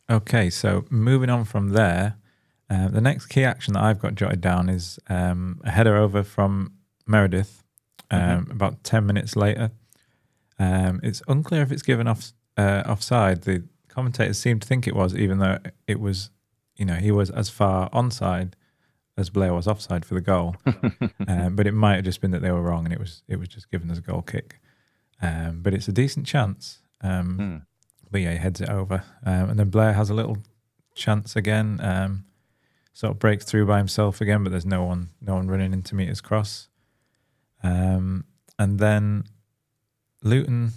[0.09, 0.49] okay.
[0.49, 2.17] So, moving on from there,
[2.69, 6.23] uh, the next key action that I've got jotted down is um, a header over
[6.23, 6.73] from
[7.07, 7.63] Meredith
[8.11, 8.37] mm-hmm.
[8.37, 9.71] Um, about 10 minutes later.
[10.59, 13.43] Um, it's unclear if it's given off uh, offside.
[13.43, 15.57] The commentators seem to think it was, even though
[15.87, 16.29] it was,
[16.75, 18.53] you know, he was as far onside
[19.17, 20.55] as Blair was offside for the goal.
[21.27, 23.37] um, but it might have just been that they were wrong, and it was it
[23.37, 24.59] was just given as a goal kick.
[25.21, 26.79] Um, but it's a decent chance.
[27.01, 27.57] Um, hmm.
[28.11, 30.37] But yeah, he heads it over, um, and then Blair has a little
[30.95, 31.79] chance again.
[31.81, 32.25] Um,
[32.93, 35.95] sort of breaks through by himself again, but there's no one no one running into
[35.95, 36.69] meet his cross.
[37.63, 38.25] Um,
[38.59, 39.23] and then
[40.21, 40.71] Luton,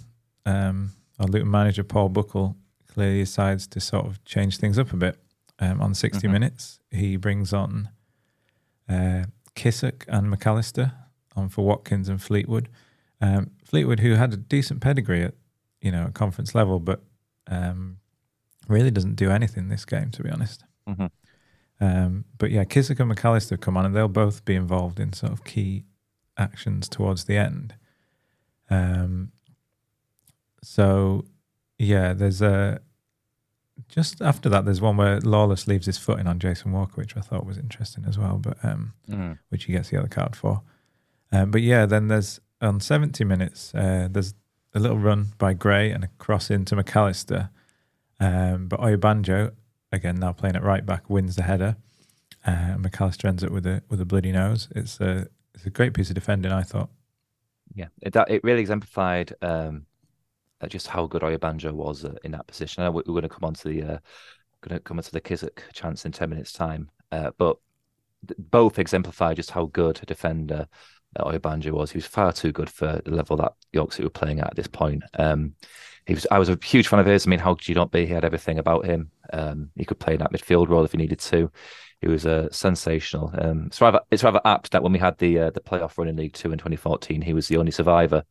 [0.45, 2.55] um, our Luton manager Paul Buckle
[2.87, 5.19] clearly decides to sort of change things up a bit.
[5.59, 6.31] Um, on 60 mm-hmm.
[6.31, 7.89] minutes, he brings on
[8.89, 9.23] uh,
[9.55, 10.93] Kissock and McAllister
[11.35, 12.69] on for Watkins and Fleetwood.
[13.21, 15.33] Um, Fleetwood, who had a decent pedigree at
[15.81, 17.01] you know conference level, but
[17.47, 17.97] um,
[18.67, 20.63] really doesn't do anything this game, to be honest.
[20.87, 21.05] Mm-hmm.
[21.79, 25.31] Um, but yeah, Kissock and McAllister come on, and they'll both be involved in sort
[25.31, 25.85] of key
[26.37, 27.75] actions towards the end.
[28.69, 29.31] Um,
[30.63, 31.25] so
[31.77, 32.81] yeah, there's a
[33.89, 37.21] just after that, there's one where Lawless leaves his footing on Jason Walker, which I
[37.21, 39.37] thought was interesting as well, but um, mm.
[39.49, 40.61] which he gets the other card for.
[41.31, 44.33] Um, but yeah, then there's on 70 minutes, uh, there's
[44.73, 47.49] a little run by Gray and a cross into McAllister.
[48.19, 49.53] Um, but Oyebanjo,
[49.91, 51.77] again now playing at right back, wins the header.
[52.45, 54.69] Uh, McAllister ends up with a with a bloody nose.
[54.75, 56.89] It's a it's a great piece of defending, I thought.
[57.73, 59.86] Yeah, it it really exemplified um,
[60.61, 62.83] uh, just how good Oyebanjo was uh, in that position.
[62.83, 63.97] I know we're going to come on to the uh,
[64.61, 67.57] going to come onto the Kissock chance in ten minutes time, uh, but
[68.37, 70.67] both exemplify just how good a defender
[71.15, 71.91] uh, Oyebanjo was.
[71.91, 74.55] He was far too good for the level that York City were playing at at
[74.55, 75.03] this point.
[75.17, 75.53] Um,
[76.05, 76.25] he was.
[76.31, 77.27] I was a huge fan of his.
[77.27, 78.05] I mean, how could you not be?
[78.05, 79.11] He had everything about him.
[79.33, 81.51] Um, he could play in that midfield role if he needed to.
[81.99, 83.31] He was uh, sensational.
[83.37, 86.07] Um, it's rather it's rather apt that when we had the uh, the playoff run
[86.07, 88.23] in League Two in 2014, he was the only survivor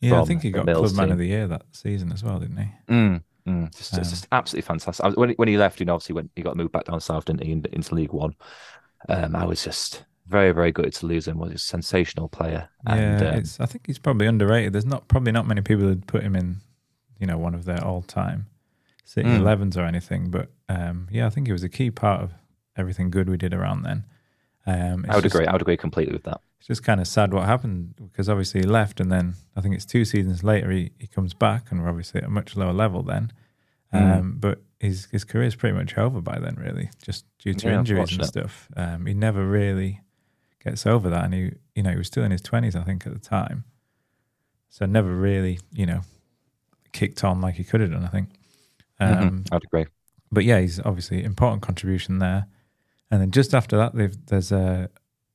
[0.00, 2.56] yeah, I think he got Club Man of the Year that season as well, didn't
[2.56, 2.70] he?
[2.88, 3.76] Mm, mm.
[3.76, 5.04] Just, um, just absolutely fantastic.
[5.04, 7.26] Was, when, when he left, you know, obviously when he got moved back down south,
[7.26, 8.34] didn't he, into League One?
[9.08, 11.38] Um, I was just very, very good to lose him.
[11.38, 12.68] Was a sensational player.
[12.86, 14.72] And, yeah, um, I think he's probably underrated.
[14.72, 16.60] There's not probably not many people who'd put him in,
[17.18, 18.46] you know, one of their all-time
[19.04, 19.40] City mm.
[19.40, 20.30] 11s or anything.
[20.30, 22.32] But um, yeah, I think he was a key part of
[22.76, 24.04] everything good we did around then.
[24.66, 25.46] Um, I would just, agree.
[25.46, 28.60] I would agree completely with that it's just kind of sad what happened because obviously
[28.60, 31.82] he left and then I think it's two seasons later he, he comes back and
[31.82, 33.32] we're obviously at a much lower level then.
[33.94, 34.18] Mm.
[34.18, 37.68] Um, but his his career is pretty much over by then, really, just due to
[37.68, 38.68] yeah, injuries and stuff.
[38.76, 40.00] Um, he never really
[40.62, 43.04] gets over that, and he you know he was still in his twenties, I think,
[43.04, 43.64] at the time,
[44.68, 46.02] so never really you know
[46.92, 48.04] kicked on like he could have done.
[48.04, 48.28] I think.
[49.00, 49.22] Mm-hmm.
[49.22, 49.54] Um, mm-hmm.
[49.54, 49.86] I'd agree.
[50.32, 52.46] But yeah, he's obviously important contribution there.
[53.10, 54.88] And then just after that, there's a,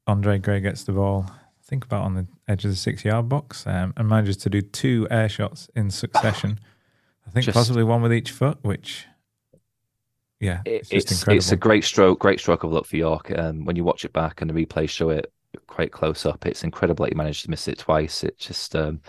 [0.08, 3.28] Andre Gray gets the ball, I think about on the edge of the six yard
[3.30, 6.60] box, um, and manages to do two air shots in succession.
[7.28, 9.06] I think just, possibly one with each foot, which,
[10.40, 11.38] yeah, it's, it's, incredible.
[11.38, 13.32] It's a great stroke, great stroke of luck for York.
[13.38, 15.32] Um, when you watch it back and the replays show it
[15.68, 18.24] quite close up, it's incredible that he managed to miss it twice.
[18.24, 19.02] It just, um,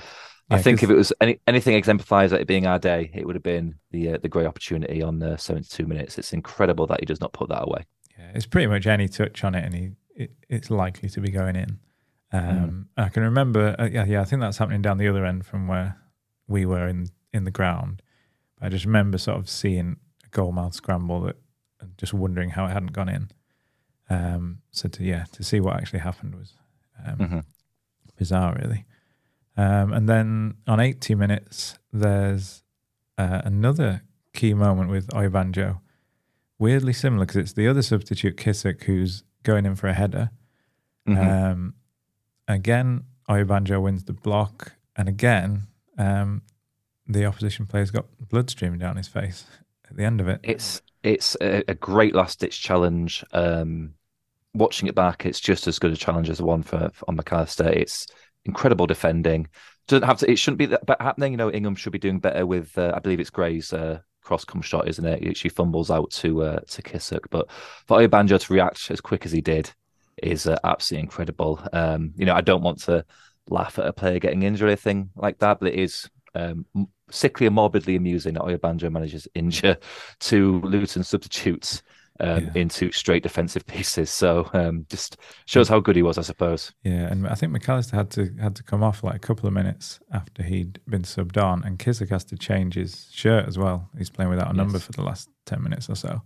[0.51, 3.37] yeah, I think if it was any, anything exemplifies it being our day, it would
[3.37, 6.19] have been the uh, the great opportunity on the 72 minutes.
[6.19, 7.85] It's incredible that he does not put that away.
[8.19, 11.31] Yeah, it's pretty much any touch on it, and he it, it's likely to be
[11.31, 11.79] going in.
[12.33, 12.85] Um, mm.
[13.05, 15.69] I can remember, uh, yeah, yeah, I think that's happening down the other end from
[15.69, 15.97] where
[16.49, 18.03] we were in in the ground.
[18.59, 21.37] But I just remember sort of seeing a goalmouth scramble that,
[21.81, 23.29] and just wondering how it hadn't gone in.
[24.11, 26.55] Um, so to yeah, to see what actually happened was
[27.07, 27.45] um, Mhm.
[28.17, 28.85] bizarre, really.
[29.57, 32.63] Um, and then on 80 minutes, there's
[33.19, 34.03] uh, another
[34.35, 35.81] key moment with Oyebanjo.
[36.59, 40.31] Weirdly similar because it's the other substitute, Kissock, who's going in for a header.
[41.09, 41.53] Mhm.
[41.53, 41.75] Um,
[42.49, 44.73] again, Oyebanjo wins the block.
[44.97, 45.69] And again,
[45.99, 46.43] um,
[47.07, 49.47] the opposition player's got blood streaming down his face
[49.89, 50.41] at the end of it.
[50.43, 53.25] It's it's a, a great last ditch challenge.
[53.33, 53.95] Um,
[54.55, 57.17] watching it back, it's just as good a challenge as the one for, for on
[57.17, 57.67] McAllister.
[57.67, 58.09] It's
[58.45, 59.47] incredible defending.
[59.87, 60.31] Doesn't have to.
[60.31, 61.33] It shouldn't be that but happening.
[61.33, 62.77] You know, Ingham should be doing better with.
[62.77, 65.37] Uh, I believe it's Gray's uh, cross come shot, isn't it?
[65.37, 67.49] She fumbles out to uh, to Kissock, but
[67.87, 69.71] for Oyebanjo to react as quick as he did
[70.23, 71.61] is uh, absolutely incredible.
[71.73, 73.05] Um, you know, I don't want to
[73.49, 76.67] laugh at a player getting injured or anything like that, but it is um,
[77.11, 79.77] sickly and morbidly amusing that Oyebanjo manages injure
[80.21, 81.83] two Luton substitutes
[82.21, 82.51] um, Yeah.
[82.55, 84.11] into straight defensive pieces.
[84.11, 85.17] So um, just
[85.47, 86.73] shows how good he was, I suppose.
[86.85, 89.53] Yeah, and I think McAllister had to had to come off like a couple of
[89.55, 93.89] minutes after he'd been subbed on, and Kissock has to change his shirt as well.
[93.99, 96.23] He's playing without a number for the last ten minutes or so.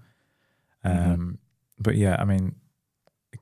[0.84, 1.38] Um, Mhm.
[1.82, 2.54] But yeah, I mean,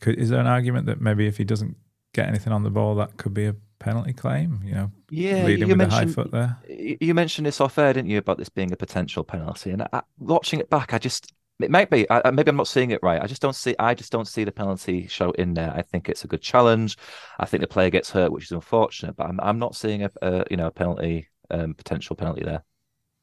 [0.00, 1.76] could, is there an argument that maybe if he doesn't
[2.12, 4.60] get anything on the ball, that could be a penalty claim?
[4.64, 6.56] You know, Yeah, leading you with a high foot there.
[7.00, 9.70] you mentioned this off air, didn't you, about this being a potential penalty?
[9.70, 12.08] And I, watching it back, I just it might be.
[12.10, 13.22] I, maybe I'm not seeing it right.
[13.22, 13.74] I just don't see.
[13.78, 15.72] I just don't see the penalty show in there.
[15.74, 16.96] I think it's a good challenge.
[17.38, 19.16] I think the player gets hurt, which is unfortunate.
[19.16, 22.62] But I'm I'm not seeing a, a you know a penalty um, potential penalty there.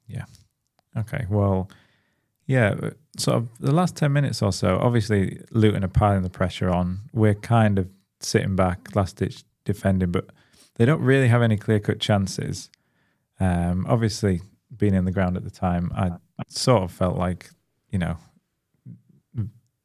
[0.08, 0.26] Yeah.
[0.98, 1.70] Okay, well,
[2.48, 2.76] yeah,
[3.18, 7.02] sort of the last 10 minutes or so, obviously Luton are piling the pressure on.
[7.12, 7.90] We're kind of
[8.20, 10.30] sitting back, last ditch defending, but
[10.76, 12.70] they don't really have any clear cut chances.
[13.40, 14.42] Um, obviously,
[14.76, 16.12] being in the ground at the time, I
[16.48, 17.50] sort of felt like,
[17.96, 18.18] you know,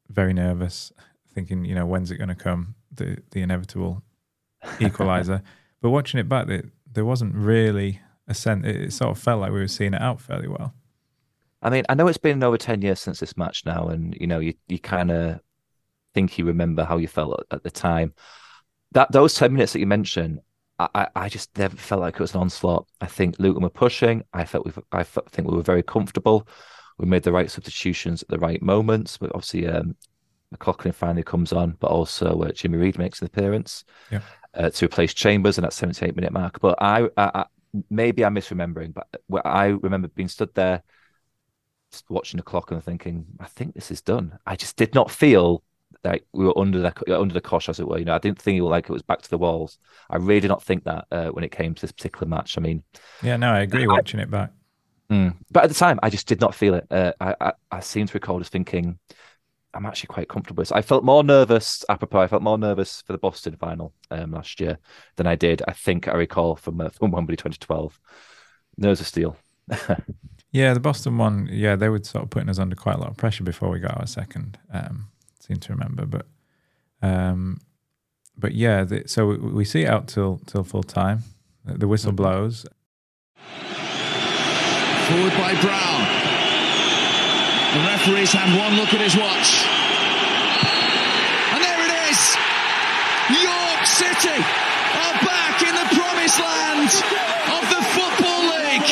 [0.09, 0.91] very nervous,
[1.33, 2.75] thinking, you know, when's it going to come?
[2.91, 4.03] The, the inevitable
[4.81, 5.41] equalizer.
[5.79, 9.39] but watching it back, there, there wasn't really a sense, it, it sort of felt
[9.39, 10.73] like we were seeing it out fairly well.
[11.61, 14.27] I mean, I know it's been over 10 years since this match now, and you
[14.27, 15.39] know, you, you kind of
[16.13, 18.13] think you remember how you felt at, the time.
[18.91, 20.41] That those 10 minutes that you mentioned,
[20.79, 22.87] I, I, I just never felt like it was an onslaught.
[22.99, 24.23] I think Luton were pushing.
[24.33, 26.45] I felt we I think we were very comfortable.
[27.01, 29.17] We made the right substitutions at the right moments.
[29.17, 29.95] But obviously, um,
[30.51, 34.21] McLaughlin finally comes on, but also uh, Jimmy Reed makes an appearance Yeah.
[34.53, 36.59] uh, to replace Chambers in that 78 minute mark.
[36.59, 37.45] But I, I, I
[37.89, 40.83] maybe I'm misremembering, but I remember being stood there
[41.91, 44.37] just watching the clock and thinking, I think this is done.
[44.45, 45.63] I just did not feel
[46.03, 47.97] like we were under the under the cosh, as it were.
[47.99, 49.77] You know, I didn't think it was like it was back to the walls.
[50.09, 52.57] I really did not think that uh, when it came to this particular match.
[52.57, 52.83] I mean,
[53.23, 54.51] Yeah, no, I agree watching it back.
[55.11, 55.35] Mm.
[55.51, 56.87] but at the time, I just did not feel it.
[56.89, 58.97] Uh, I, I I seem to recall just thinking,
[59.73, 60.65] I'm actually quite comfortable.
[60.65, 61.85] So I felt more nervous.
[61.89, 64.77] Apropos, I felt more nervous for the Boston final um, last year
[65.17, 65.61] than I did.
[65.67, 67.99] I think I recall from uh, from Wembley 2012.
[68.77, 69.35] Nerves of steel.
[70.53, 73.09] Yeah, the Boston one, yeah, they were sort of putting us under quite a lot
[73.09, 74.59] of pressure before we got our second.
[74.73, 75.07] Um,
[75.39, 76.25] seem to remember, but
[77.01, 77.59] um,
[78.37, 81.23] but yeah, the, so we, we see it out till till full time.
[81.63, 82.17] The whistle Mhm.
[82.17, 82.65] blows.
[85.09, 86.01] Forward by Brown.
[87.73, 89.63] The referee's had one look at his watch.
[91.55, 92.19] And there it is!
[93.43, 96.89] York City are back in the promised land
[97.57, 98.89] of the Football League.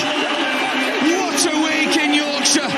[1.12, 2.70] What a week in Yorkshire!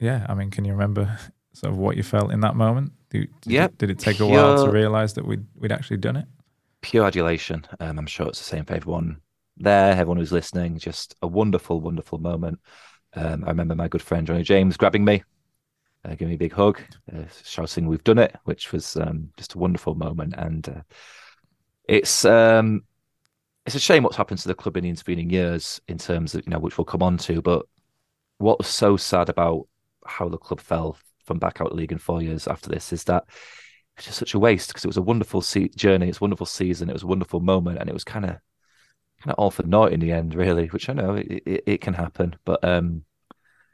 [0.00, 1.18] Yeah, I mean, can you remember
[1.54, 2.92] sort of what you felt in that moment?
[3.10, 5.98] Did, did, Yeah, it, did it take a while to realise that we'd we'd actually
[5.98, 6.26] done it?
[6.86, 7.66] Pure adulation.
[7.80, 9.20] Um, I'm sure it's the same for everyone
[9.56, 10.78] there, everyone who's listening.
[10.78, 12.60] Just a wonderful, wonderful moment.
[13.14, 15.24] Um, I remember my good friend Johnny James grabbing me,
[16.04, 16.80] uh, giving me a big hug,
[17.12, 20.34] uh, shouting, "We've done it!" which was um, just a wonderful moment.
[20.38, 20.82] And uh,
[21.88, 22.84] it's um,
[23.66, 26.44] it's a shame what's happened to the club in the intervening years in terms of
[26.46, 27.42] you know which we'll come on to.
[27.42, 27.66] But
[28.38, 29.66] what was so sad about
[30.06, 33.02] how the club fell from back out the league in four years after this is
[33.04, 33.24] that
[33.96, 36.46] it's just such a waste because it was a wonderful se- journey, it's a wonderful
[36.46, 38.32] season, it was a wonderful moment, and it was kind of
[39.22, 40.68] kind of all for naught in the end, really.
[40.68, 43.04] Which I know it, it, it can happen, but um,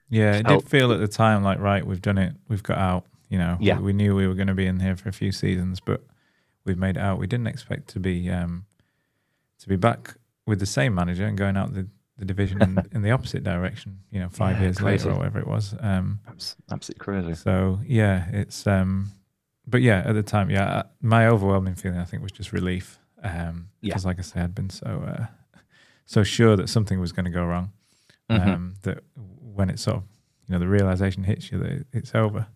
[0.08, 3.06] Yeah, it did feel at the time like right, we've done it, we've got out.
[3.28, 3.78] You know, Yeah.
[3.78, 6.02] we, we knew we were going to be in here for a few seasons, but
[6.64, 7.18] we've made it out.
[7.18, 8.66] We didn't expect to be um,
[9.60, 10.16] to be back
[10.46, 11.88] with the same manager and going out the,
[12.18, 14.00] the division in, in the opposite direction.
[14.10, 15.08] You know, five Yeah, years crazy.
[15.08, 15.74] later or whatever it was.
[15.80, 17.42] Um, abs- absolutely crazy.
[17.42, 19.10] so yeah, it's um,
[19.66, 22.98] but yeah, at the time, yeah, uh, my overwhelming feeling I think was just relief.
[23.22, 23.90] Um, Yeah.
[23.94, 25.26] because like I say, I'd been so uh,
[26.06, 27.72] so sure that something was going to go wrong
[28.30, 28.46] Mhm.
[28.54, 28.98] um, that
[29.54, 30.02] when it sort of
[30.46, 32.46] you know the realization hits you that it's over.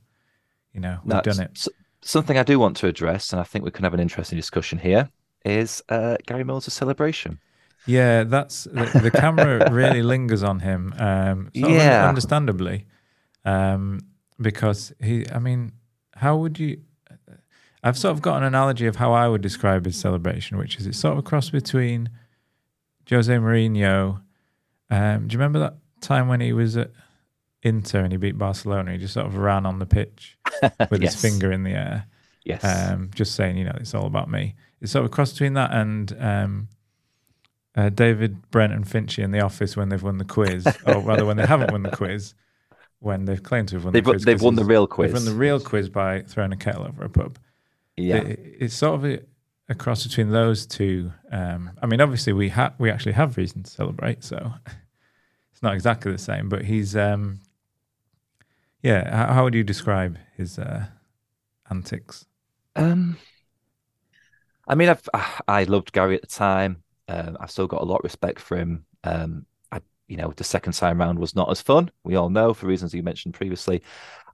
[0.73, 1.51] You know, we've That's done it.
[1.57, 1.69] s-
[2.03, 4.79] something I do want to address, and I think we can have an interesting discussion
[4.79, 5.09] here.
[5.45, 7.39] Is uh, Gary Mills' celebration?
[7.87, 10.93] Yeah, that's the, the camera really lingers on him.
[10.99, 12.09] Um, Yeah.
[12.09, 12.85] understandably,
[13.45, 14.01] um,
[14.41, 15.25] because he.
[15.33, 15.73] I mean,
[16.17, 16.81] how would you?
[17.87, 20.87] I've sort of got an analogy of how I would describe his celebration, which is
[20.87, 22.11] it's sort of a cross between
[23.09, 24.21] Jose Mourinho.
[24.91, 26.91] Um, do you remember that time when he was at
[27.63, 28.93] Inter and he beat Barcelona?
[28.93, 30.37] He just sort of ran on the pitch
[30.91, 31.15] with Yes.
[31.15, 32.07] his finger in the air
[32.45, 32.65] Yes.
[32.65, 34.57] um, just saying, you know, it's all about me.
[34.81, 36.69] It's sort of a cross between that and um,
[37.77, 41.25] uh, David Brent and Finchy in the office when they've won the quiz, or rather
[41.25, 42.35] when they haven't won the quiz,
[42.99, 44.25] when they've claimed to have won they've the quiz.
[44.25, 45.13] they've won the real quiz.
[45.13, 47.39] They've won the real quiz by throwing a kettle over a pub.
[47.97, 48.17] Yeah.
[48.19, 49.21] It- it's sort of a,
[49.69, 51.13] a cross between those two.
[51.31, 54.53] Um, I mean, obviously we ha- we actually have reason to celebrate, so
[55.53, 56.49] it's not exactly the same.
[56.49, 57.41] But he's, um,
[58.83, 59.15] yeah.
[59.27, 60.87] How, how would you describe his uh,
[61.71, 62.27] antics?
[62.75, 63.19] Um,
[64.69, 66.83] I mean, I've I- I loved Gary at the time.
[67.09, 68.85] Um, I've still got a lot of respect for him.
[69.05, 71.91] Um, I, you know, the second time round was not as fun.
[72.05, 73.83] We all know for reasons you mentioned previously.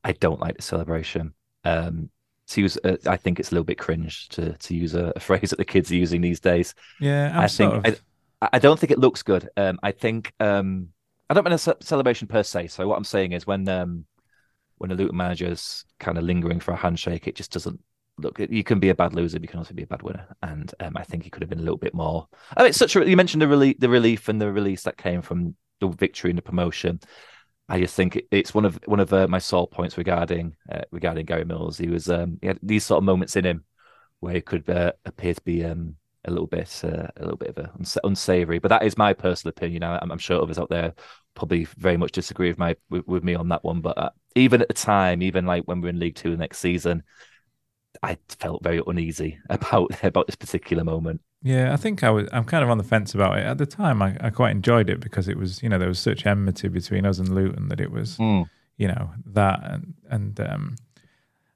[0.05, 1.35] I don't like the celebration.
[1.65, 2.11] Um,
[2.49, 5.21] to use, uh, I think it's a little bit cringe to to use a, a
[5.21, 6.75] phrase that the kids are using these days.
[7.01, 8.03] Yeah, I sort think of.
[8.41, 9.49] I, I don't think it looks good.
[9.57, 10.89] Um, I think um,
[11.31, 12.69] I don't mean a celebration per se.
[12.69, 14.05] So what I'm saying is when um,
[14.79, 17.81] when a Luton manager's kind of lingering for a handshake, it just doesn't
[18.19, 18.39] look.
[18.39, 20.27] You can be a bad loser, but you can also be a bad winner.
[20.43, 22.29] And um, I think he could have been a little bit more.
[22.57, 23.09] I mean, it's such a.
[23.09, 26.39] You mentioned the relief, the relief and the release that came from the victory and
[26.39, 27.01] the promotion.
[27.69, 31.27] I just think it's one of one of uh, my sore points regarding uh, regarding
[31.27, 31.79] Gary Mills.
[31.79, 33.65] He was um, he had these sort of moments in him
[34.21, 37.51] where he could uh, appear to be um, a little bit uh, a little bit
[37.51, 38.59] of a uns- unsavory.
[38.59, 39.83] But that is my personal opinion.
[39.85, 40.95] I, I'm, I'm sure others out there
[41.35, 43.81] probably very much disagree with my with, with me on that one.
[43.81, 46.59] But uh, even at the time, even like when we're in League Two the next
[46.59, 47.03] season,
[48.03, 51.21] I felt very uneasy about about this particular moment.
[51.43, 52.29] Yeah, I think I was.
[52.33, 53.45] I'm kind of on the fence about it.
[53.45, 55.99] At the time, I, I quite enjoyed it because it was, you know, there was
[55.99, 58.47] such enmity between us and Luton that it was, you
[58.89, 60.77] know, that and and um,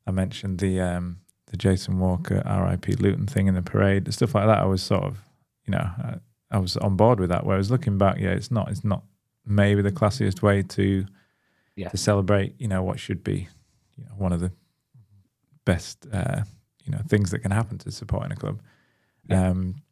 [0.07, 2.95] I mentioned the um, the Jason Walker R.I.P.
[2.95, 4.59] Luton thing in the parade, stuff like that.
[4.59, 5.19] I was sort of,
[5.67, 6.15] you know, I,
[6.51, 7.47] I was on board with that.
[7.47, 8.69] Whereas looking back, yeah, it's not.
[8.71, 9.05] It's not
[9.47, 11.07] maybe the classiest way to
[11.77, 11.91] Yeah.
[11.91, 12.55] to celebrate.
[12.59, 13.49] You know what should be,
[13.97, 14.51] you know, one of the
[15.65, 16.43] best, uh,
[16.85, 18.61] you know, things that can happen to supporting a club.
[19.29, 19.49] Yeah.
[19.51, 19.83] Um,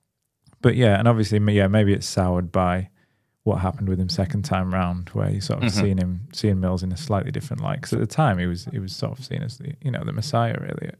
[0.60, 2.88] but yeah, and obviously, yeah, maybe it's soured by
[3.42, 5.80] what happened with him second time round, where you sort of Mhm.
[5.80, 7.76] seeing him, seeing Mills in a slightly different light.
[7.82, 10.02] Because at the time, he was he was sort of seen as the you know
[10.04, 10.86] the messiah really.
[10.88, 10.98] At, at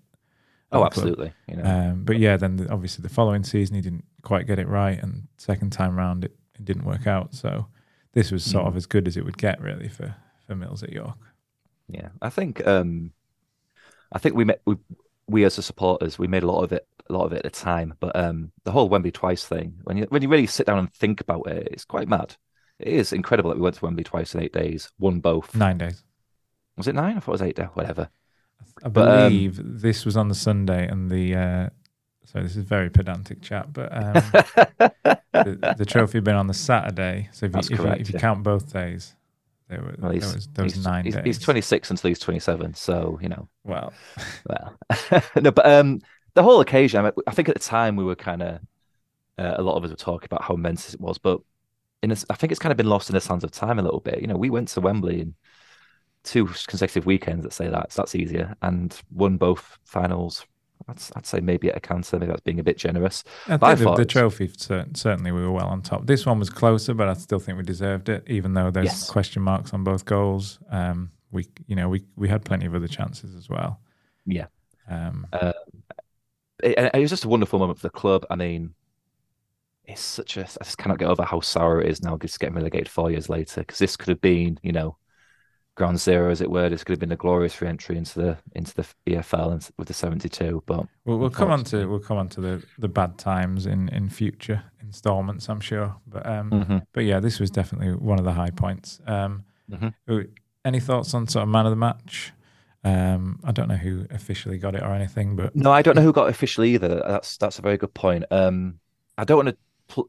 [0.73, 1.33] Oh, absolutely.
[1.49, 4.59] You know, Um, but yeah, then the, obviously the following season he didn't quite get
[4.59, 7.33] it right, and second time round it, it didn't work out.
[7.35, 7.69] So
[8.13, 8.69] this was sort Mm.
[8.69, 10.15] of as good as it would get really for
[10.47, 11.17] for Mills at York.
[11.89, 13.13] Yeah, I think um,
[14.13, 14.77] I think we met we
[15.27, 17.45] we as the supporters we made a lot of it a lot of it at
[17.45, 20.67] the time, but um, the whole Wembley twice thing when you when you really sit
[20.67, 22.37] down and think about it, it's quite mad.
[22.79, 25.55] It is incredible that we went to Wembley twice in eight days, won both.
[25.55, 26.03] Nine days.
[26.77, 27.17] Was it nine?
[27.17, 27.57] I thought it was eight.
[27.57, 27.69] days.
[27.75, 28.09] Whatever.
[28.83, 31.69] I But, um, believe this was on the Sunday, and the uh,
[32.25, 34.15] so this is very pedantic chat, but um,
[35.33, 37.29] the, the trophy had been on the Saturday.
[37.33, 39.15] So if you, if, correct, you, if you count both days,
[39.69, 42.19] there, were, Well, there he's, was there was he's, nine he's, he's 26 until he's
[42.19, 43.49] 27, so you know.
[43.65, 43.93] Well,
[44.49, 44.79] Well,
[45.41, 46.01] no, but um,
[46.35, 47.01] the whole occasion.
[47.01, 48.61] I, mean, I think at the time we were kind of
[49.39, 51.41] uh, a lot of us were talking about how immense it was, but
[52.03, 53.83] in this, I think it's kind of been lost in the sands of time a
[53.83, 54.21] little bit.
[54.21, 55.35] You know, we went to Wembley in
[56.23, 57.45] two consecutive weekends.
[57.45, 60.47] Let's say that so that's easier, and won both finals.
[60.89, 63.25] I'd, I'd say maybe at a cancer, maybe that's being a bit generous.
[63.49, 66.07] I think the, the trophy certainly we were well on top.
[66.07, 69.11] This one was closer, but I still think we deserved it, even though there's Yes.
[69.11, 70.59] question marks on both goals.
[70.71, 73.81] Um, we you know we we had plenty of other chances as well.
[74.27, 74.47] Yeah.
[74.91, 75.27] Um,
[76.63, 78.25] It, it was just a wonderful moment for the club.
[78.31, 78.75] I mean,
[79.85, 80.43] it's such a.
[80.43, 83.29] I just cannot get over how sour it is now, just getting relegated four years
[83.29, 83.61] later.
[83.63, 84.97] Because this could have been, you know,
[85.75, 86.69] ground zero, as it were.
[86.69, 89.95] This could have been a glorious re-entry into the into the EFL and with the
[89.95, 90.63] seventy-two.
[90.67, 93.89] But We'll, we'll come on to we'll come on to the, the bad times in,
[93.91, 95.97] in future installments, I'm sure.
[96.07, 96.87] But um, Mhm.
[96.93, 99.01] but yeah, this was definitely one of the high points.
[99.07, 99.95] Um, Mhm.
[100.09, 100.21] uh,
[100.65, 102.33] any thoughts on sort of man of the match?
[102.85, 106.03] Um, I don't know who officially got it or anything, but no, I don't know
[106.03, 107.03] who got officially either.
[107.07, 108.25] That's that's a very good point.
[108.31, 108.79] Um,
[109.17, 109.57] I don't want to.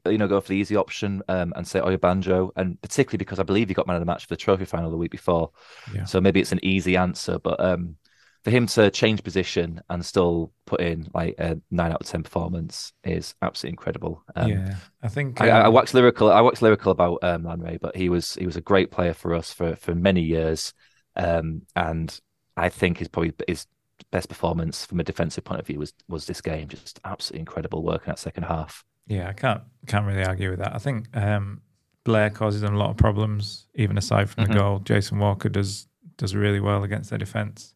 [0.06, 3.44] You know, go for the easy option um, and say Oyebanjo, and particularly because I
[3.44, 5.52] believe he got man of the match for the trophy final the week before.
[5.94, 7.98] yeah, So maybe it's an easy answer, but um,
[8.46, 12.22] for him to change position and still put in like a nine out of ten
[12.22, 14.24] performance is absolutely incredible.
[14.36, 16.32] Um, yeah, I think um, I, I, waxed lyrical.
[16.32, 17.44] I waxed lyrical about um,
[17.82, 20.74] but he was he was a great player for us for for many years,
[21.16, 22.20] um, and
[22.56, 23.66] I think his probably his
[24.12, 26.68] best performance from a defensive point of view was was this game.
[26.68, 28.84] Just absolutely incredible work in that second half.
[29.08, 30.74] Yeah, I can't can't really argue with that.
[30.74, 31.62] I think um,
[32.04, 34.54] Blair causes them a lot of problems, even aside from mm-hmm.
[34.54, 34.80] the goal.
[34.80, 35.88] Jason Walker does
[36.18, 37.74] does really well against their defense.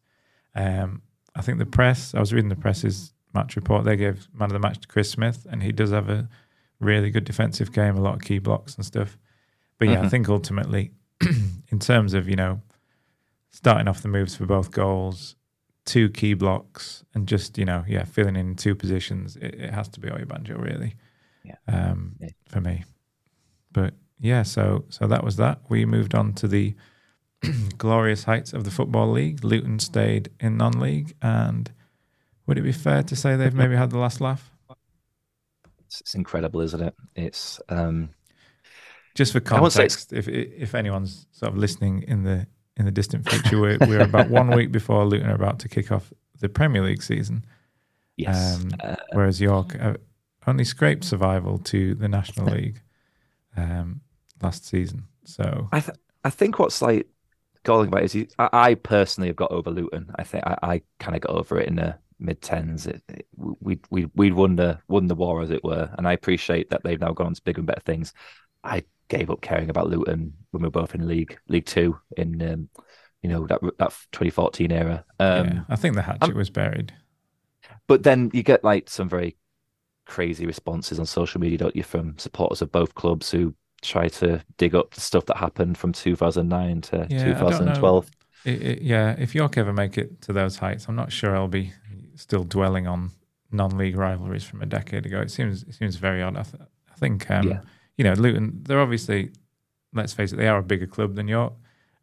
[0.54, 1.02] Um,
[1.34, 4.52] I think the press, I was reading the press's match report, they gave man of
[4.52, 6.28] the match to Chris Smith, and he does have a
[6.80, 9.18] really good defensive game, a lot of key blocks and stuff.
[9.78, 10.06] But yeah, mm-hmm.
[10.06, 10.92] I think ultimately,
[11.68, 12.60] in terms of, you know,
[13.50, 15.36] starting off the moves for both goals,
[15.84, 19.88] two key blocks, and just, you know, yeah, filling in two positions, it, it has
[19.90, 20.96] to be Oyebanjo, really,
[21.44, 21.56] yeah.
[21.68, 22.28] Um, yeah.
[22.48, 22.84] for me.
[23.72, 25.60] But yeah, so so that was that.
[25.68, 26.74] We moved on to the
[27.78, 29.44] glorious heights of the Football League.
[29.44, 31.14] Luton stayed in non league.
[31.22, 31.70] And
[32.46, 34.50] would it be fair to say they've maybe had the last laugh?
[35.86, 36.94] It's, it's incredible, isn't it?
[37.16, 37.60] It's.
[37.68, 38.10] Um,
[39.14, 42.46] Just for context, if if anyone's sort of listening in the
[42.76, 45.90] in the distant future, we're, we're about one week before Luton are about to kick
[45.90, 47.44] off the Premier League season.
[48.16, 48.56] Yes.
[48.56, 49.94] Um, uh, whereas York uh,
[50.46, 52.82] only scraped survival to the National League
[53.56, 54.00] um,
[54.42, 55.04] last season.
[55.24, 57.06] So I th- I think what's like
[57.64, 60.10] galling about is he, I, I, personally have got over Luton.
[60.16, 62.88] I think I, I kind of got over it in the mid tens.
[63.36, 66.82] We we we'd won the won the war as it were, and I appreciate that
[66.82, 68.12] they've now gone on to bigger and better things.
[68.64, 72.40] I gave up caring about Luton when we were both in League League Two in
[72.42, 72.68] um,
[73.22, 75.04] you know that that 2014 era.
[75.18, 76.92] Um, yeah, I think the hatchet was buried.
[77.86, 79.36] But then you get like some very
[80.10, 84.42] crazy responses on social media, don't you, from supporters of both clubs who try to
[84.58, 88.10] dig up the stuff that happened from 2009 to yeah, 2012.
[88.44, 91.48] It, it, yeah, if York ever make it to those heights, I'm not sure I'll
[91.48, 91.72] be
[92.16, 93.12] still dwelling on
[93.52, 95.20] non-league rivalries from a decade ago.
[95.20, 96.36] It seems it seems very odd.
[96.36, 97.60] I, th- I think um, yeah.
[97.96, 98.60] you know Luton.
[98.62, 99.30] They're obviously,
[99.92, 101.52] let's face it, they are a bigger club than York.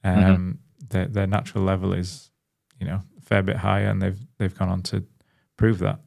[0.05, 0.19] Mm-hmm.
[0.19, 0.51] Um, mm-hmm.
[0.89, 2.31] Their their natural level is,
[2.79, 5.03] you know, a fair bit higher, and they've they've gone on to
[5.57, 5.99] prove that.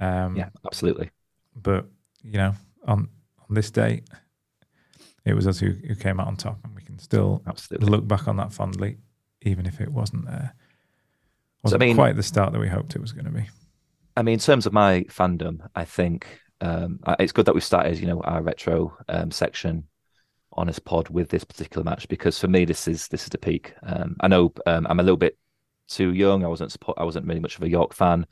[0.00, 1.10] Um, yeah, absolutely.
[1.60, 1.86] But
[2.22, 2.54] you know,
[2.86, 3.08] on
[3.48, 4.02] on this day,
[5.24, 7.88] it was us who, who came out on top, and we can still Absolutely.
[7.88, 8.98] look back on that fondly,
[9.42, 10.48] even if it wasn't uh,
[11.62, 13.48] wasn't so, I mean, quite the start that we hoped it was going to be.
[14.16, 16.26] I mean, in terms of my fandom, I think
[16.60, 19.84] um, it's good that we started, you know, our retro um, section
[20.52, 23.38] on this pod with this particular match because for me, this is this is the
[23.38, 23.74] peak.
[23.82, 25.36] Um, I know um, I'm a little bit
[25.88, 26.44] too young.
[26.44, 28.26] I wasn't support, I wasn't really much of a York fan,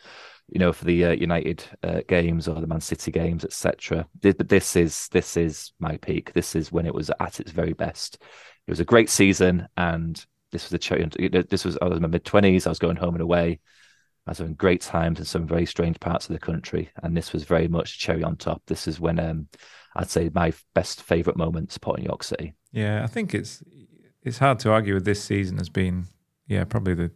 [0.49, 4.07] you know, for the uh, United uh, games or the Man City games, etc.
[4.21, 6.33] But this is this is my peak.
[6.33, 8.19] This is when it was at its very best.
[8.67, 11.03] It was a great season, and this was a cherry.
[11.05, 11.11] On
[11.49, 12.67] this was I was in my mid twenties.
[12.67, 13.61] I was going home and away.
[14.27, 17.33] I was having great times in some very strange parts of the country, and this
[17.33, 18.63] was very much cherry on top.
[18.67, 19.49] This is when um,
[19.97, 22.55] I'd say my best favourite moment supporting York City.
[22.73, 23.63] Yeah, I think it's
[24.23, 26.07] it's hard to argue with this season as being
[26.47, 27.11] yeah probably the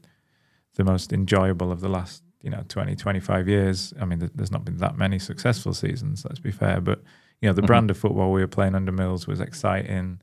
[0.76, 4.65] the most enjoyable of the last you know 20 25 years i mean there's not
[4.65, 7.02] been that many successful seasons let's be fair but
[7.40, 7.66] you know the mm-hmm.
[7.66, 10.20] brand of football we were playing under mills was exciting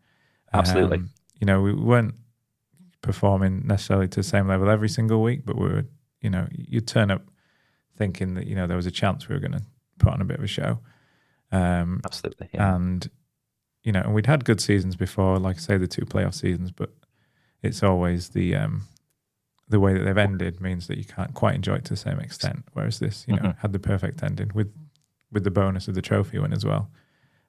[0.54, 1.10] absolutely um,
[1.40, 2.16] you know we weren't
[3.02, 5.86] performing necessarily to the same level every single week but we were
[6.22, 7.24] you know you'd turn up
[7.98, 9.64] thinking that you know there was a chance we were going to
[10.00, 10.80] put on a bit of a show
[11.52, 12.76] um, absolutely yeah.
[12.76, 13.10] and
[13.84, 16.72] you know and we'd had good seasons before like i say the two playoff seasons
[16.72, 16.92] but
[17.62, 18.84] it's always the um,
[19.68, 22.20] the way that they've ended means that you can't quite enjoy it to the same
[22.20, 22.66] extent.
[22.74, 23.60] Whereas this, you know, mm-hmm.
[23.60, 24.72] had the perfect ending with
[25.32, 26.90] with the bonus of the trophy win as well.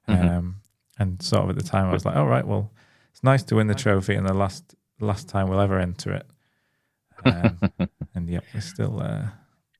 [0.09, 0.27] Mm-hmm.
[0.27, 0.55] Um,
[0.99, 2.71] and sort of at the time, I was like, "All right, well,
[3.11, 6.25] it's nice to win the trophy, and the last last time we'll ever enter it."
[7.23, 7.59] Um,
[8.15, 8.99] and yep, we're still.
[8.99, 9.27] Uh,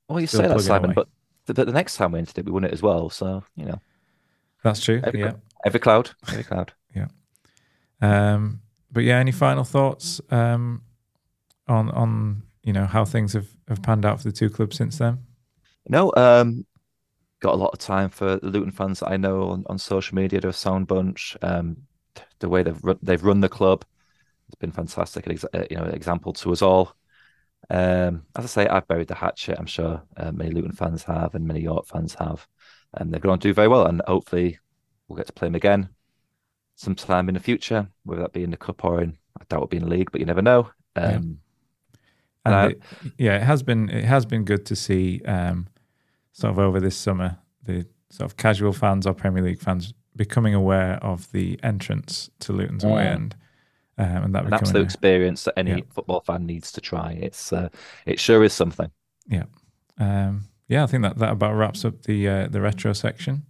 [0.08, 0.94] well, you say that, Simon, away.
[0.96, 3.10] but the, the, next time we entered it, we won it as well.
[3.10, 3.82] So you know,
[4.64, 5.02] that's true.
[5.04, 5.34] Every, yeah,
[5.66, 6.74] every cloud, every cloud.
[6.96, 7.08] yeah.
[8.02, 8.62] Um,
[8.92, 10.22] but yeah, any final thoughts?
[10.30, 10.84] Um,
[11.68, 14.98] on on you know how things have, have panned out for the two clubs since
[14.98, 15.20] then?
[15.88, 16.66] No, um,
[17.40, 20.16] got a lot of time for the Luton fans that I know on, on social
[20.16, 20.42] media.
[20.42, 21.38] They're a sound bunch.
[21.42, 21.78] Um,
[22.40, 23.86] the way they've run, they've run the club,
[24.48, 25.28] it's been fantastic.
[25.28, 26.94] Uh, you know, example to us all.
[27.70, 29.58] Um, as I say, I've buried the hatchet.
[29.58, 32.48] I'm sure uh, many Luton fans have, and many York fans have,
[32.94, 33.86] and they're going to do very well.
[33.86, 34.60] And hopefully,
[35.08, 35.90] we'll get to play them again
[36.76, 39.68] sometime in the future, whether that be in the cup or in I doubt it'll
[39.68, 40.70] be in the league, but you never know.
[40.96, 41.40] Um,
[42.48, 42.82] and uh, it,
[43.18, 45.68] yeah, it has been it has been good to see um,
[46.32, 50.54] sort of over this summer the sort of casual fans or Premier League fans becoming
[50.56, 53.36] aware of the entrance to Luton's away end
[53.98, 55.80] um, and that An absolute experience that any Yeah.
[55.90, 57.14] football fan needs to try.
[57.14, 57.70] It's uh,
[58.06, 58.92] it sure is something.
[60.00, 63.46] Um, yeah, I think that that about wraps up the uh, the retro section.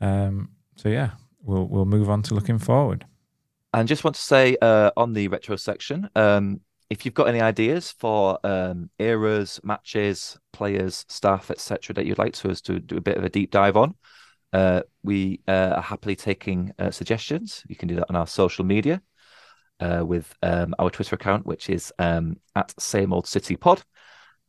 [0.00, 1.10] Um, so yeah,
[1.42, 3.04] we'll we'll move on to looking forward.
[3.74, 6.60] And just want to say uh, on the retro section, um,
[6.92, 12.34] if you've got any ideas for um, eras, matches, players, staff, etc., that you'd like
[12.34, 13.94] to us to do a bit of a deep dive on,
[14.52, 17.64] uh, we uh, are happily taking uh, suggestions.
[17.66, 19.00] You can do that on our social media
[19.80, 23.82] uh, with um, our Twitter account, which is um, at Same Old City Pod,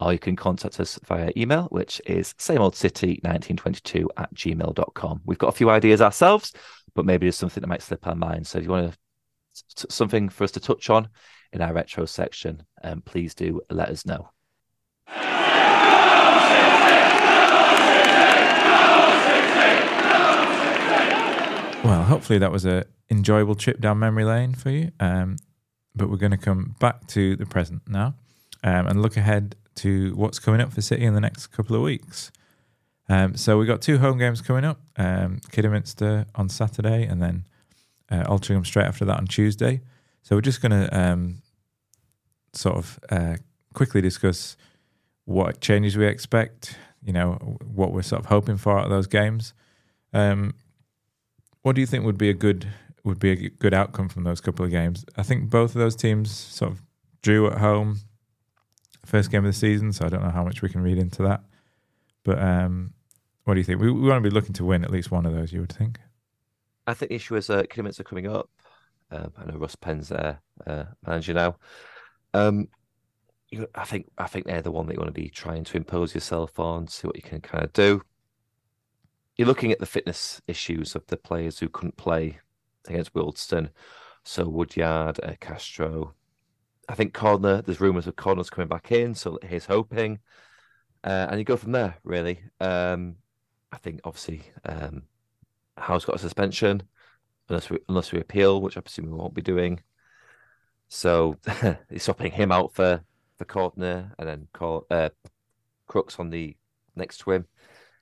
[0.02, 5.22] or you can contact us via email, which is sameoldcity1922 at gmail.com.
[5.24, 6.52] We've got a few ideas ourselves,
[6.94, 8.48] but maybe there's something that might slip our mind.
[8.48, 8.98] So if you want to
[9.90, 11.08] something for us to touch on
[11.54, 14.30] in our retro section, um, please do let us know.
[21.84, 24.92] Well, hopefully that was a enjoyable trip down memory lane for you.
[25.00, 25.38] Um,
[25.96, 28.16] but we're going to come back to the present now
[28.64, 31.82] um, and look ahead to what's coming up for City in the next couple of
[31.82, 32.32] weeks.
[33.10, 37.46] Um, so we've got two home games coming up: um, Kidderminster on Saturday, and then
[38.10, 39.82] uh, Altrincham straight after that on Tuesday.
[40.24, 41.42] So we're just going to um,
[42.54, 43.36] sort of uh,
[43.74, 44.58] quickly discuss
[45.26, 46.78] what changes we expect.
[47.04, 47.34] You know
[47.66, 49.54] what we're sort of hoping for out of those games.
[50.14, 50.54] Um,
[51.62, 52.68] what do you think would be a good
[53.04, 55.06] would be a good outcome from those couple of games?
[55.18, 56.82] I think both of those teams sort of
[57.22, 58.00] drew at home
[59.06, 61.24] first game of the season, so I don't know how much we can read into
[61.24, 61.42] that.
[62.24, 62.94] But um,
[63.44, 63.82] what do you think?
[63.82, 65.52] We, we want to be looking to win at least one of those.
[65.52, 66.00] You would think.
[66.88, 68.50] I think the issue is uh, are coming up.
[69.14, 71.58] Um, I know Russ Penn's there, uh, manager now.
[72.34, 72.68] Um,
[73.50, 75.78] you, I think I think they're the one that you want to be trying to
[75.78, 78.02] impose yourself on, see what you can kind of do.
[79.38, 82.40] You're looking at the fitness issues of the players who couldn't play
[82.88, 83.70] against Wealdstone.
[84.24, 86.14] So Woodyard, uh, Castro.
[86.90, 90.20] I think Cordner, there's rumours of Cordner's coming back in, so he's hoping.
[91.04, 92.42] Uh, and you go from there, really.
[92.60, 93.16] Um,
[93.72, 95.04] I think obviously um,
[95.78, 96.84] Howe's got a suspension,
[97.50, 99.82] unless we unless we appeal, which I presume we won't be doing.
[100.88, 101.38] So
[101.90, 103.04] he's swapping him out for
[103.38, 105.10] for Cordner and then Cor- uh,
[105.88, 106.56] Crooks on the
[106.96, 107.46] next to him.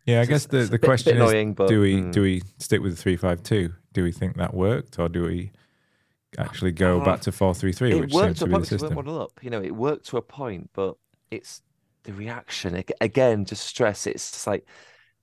[0.06, 2.12] Yeah, I It's guess the, the bit- question bit is: annoying, but, Do we mm.
[2.12, 3.74] do we stick with the three five two?
[3.94, 5.52] Do we think that worked, or do we
[6.38, 8.64] actually go Uh, back to four three three, it which worked seems to be point
[8.64, 8.96] the system?
[8.96, 9.32] one up.
[9.42, 10.96] You know, it worked to a point, but
[11.30, 11.62] it's
[12.04, 13.46] the reaction again.
[13.46, 14.08] Just stress.
[14.08, 14.66] It's just like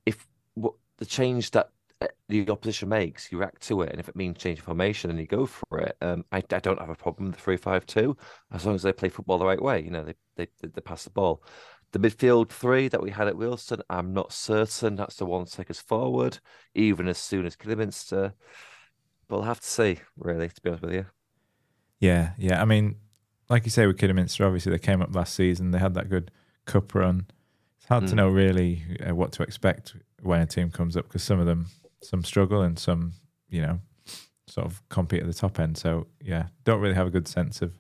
[0.06, 1.70] if what the change that
[2.28, 5.26] the opposition makes, you react to it, and if it means changing formation, then you
[5.26, 5.96] go for it.
[6.00, 8.16] Um, I, I don't have a problem with the three five two
[8.52, 9.82] as long as they play football the right way.
[9.82, 11.42] You know, they they they, pass the ball.
[11.92, 15.50] The midfield three that we had at Wealdstone, I'm not certain that's the one to
[15.50, 16.38] take us forward,
[16.74, 18.34] even as soon as Kidderminster.
[19.28, 21.06] But we'll have to see, really, to be honest with you.
[22.00, 22.60] Yeah, yeah.
[22.60, 22.96] I mean,
[23.48, 25.70] like you say with Kidderminster, obviously they came up last season.
[25.70, 26.30] They had that good
[26.66, 27.26] cup run.
[27.78, 28.16] It's hard to Mm.
[28.16, 31.66] know really uh, what to expect when a team comes up because some of them,
[32.02, 33.12] some struggle and some,
[33.48, 33.80] you know,
[34.46, 35.76] sort of compete at the top end.
[35.78, 37.78] So yeah, don't really have a good sense of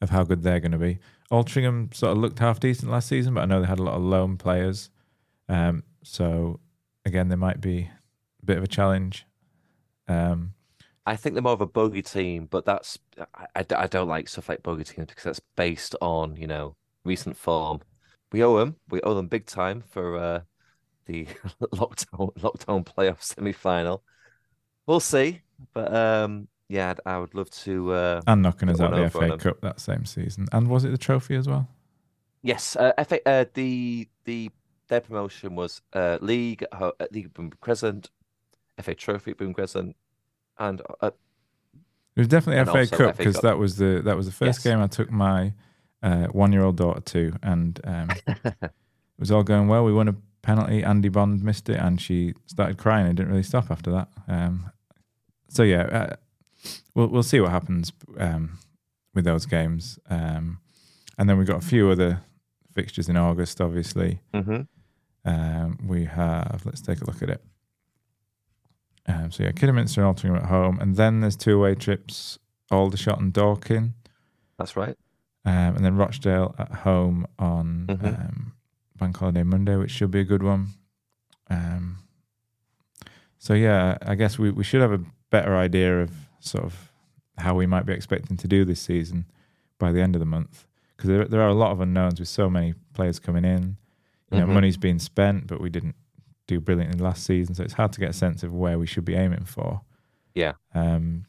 [0.00, 0.98] of how good they're going to be.
[1.30, 3.94] Altrincham sort of looked half decent last season, but I know they had a lot
[3.94, 4.90] of loan players.
[5.48, 6.58] Um, so
[7.04, 7.88] again, they might be
[8.42, 9.26] a bit of a challenge.
[10.08, 10.54] Um,
[11.06, 12.98] I think they're more of a bogey team, but that's
[13.54, 17.36] I, I, don't like stuff like bogey teams because that's based on you know recent
[17.36, 17.80] form.
[18.30, 20.40] We owe them, we owe them big time for uh,
[21.06, 21.24] the
[21.74, 24.02] lockdown lockdown playoff semi final.
[24.86, 25.42] We'll see,
[25.74, 27.92] but um, yeah, I'd, I would love to.
[27.92, 29.36] Uh, and knocking us out the FA.
[29.36, 30.46] Cup that same season.
[30.52, 31.68] And was it the trophy as well?
[32.42, 34.50] yes, uh, FA, uh, the the
[34.88, 38.10] their promotion was uh, league at League at Bootham Crescent,
[38.80, 39.96] FA Trophy at Bootham Crescent,
[40.58, 41.10] and uh,
[42.16, 44.64] It was definitely FA Cup because that was the that was the first Yes.
[44.64, 45.52] game I took my
[46.02, 48.70] uh, one year old daughter to, and um, it
[49.18, 49.84] was all going well.
[49.84, 50.82] We won a penalty.
[50.82, 54.08] Andy Bond missed it, and she started crying and didn't really stop after that.
[54.28, 54.70] Um,
[55.48, 56.16] so yeah, uh,
[56.94, 58.58] we'll we'll see what happens um,
[59.14, 60.58] with those games, um,
[61.18, 62.20] and then we've got a few other
[62.74, 63.60] fixtures in August.
[63.60, 64.66] Obviously, mhm.
[65.24, 66.62] um, we have.
[66.64, 67.42] Let's take a look at it.
[69.06, 72.38] Um, so yeah, Kidderminster and Altrincham at home, and then there's two away trips:
[72.70, 73.94] Aldershot and Dorking,
[74.58, 74.96] that's right.
[75.44, 78.52] um, and then Rochdale at home on Mhm.
[79.02, 80.68] Bank Holiday Monday, which should be a good one.
[81.50, 81.98] Um,
[83.38, 86.92] so yeah, I guess we, we should have a better idea of sort of
[87.36, 89.26] how we might be expecting to do this season
[89.78, 90.66] by the end of the month,
[90.96, 93.76] because there there are a lot of unknowns with so many players coming in.
[94.30, 94.54] You know, Mhm.
[94.54, 95.96] money's being spent, but we didn't
[96.46, 99.04] do brilliantly last season, so it's hard to get a sense of where we should
[99.04, 99.82] be aiming for.
[100.34, 100.52] Yeah.
[100.74, 101.26] Um.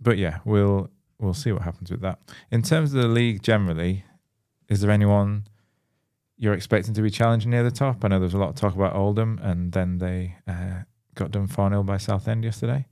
[0.00, 2.18] but yeah, we'll we'll see what happens with that.
[2.50, 4.04] In terms of the league generally,
[4.68, 5.44] is there anyone
[6.36, 8.04] you're expecting to be challenging near the top?
[8.04, 10.82] I know there's a lot of talk about Oldham, and then they uh,
[11.14, 12.86] got done 4 0 by Southend yesterday.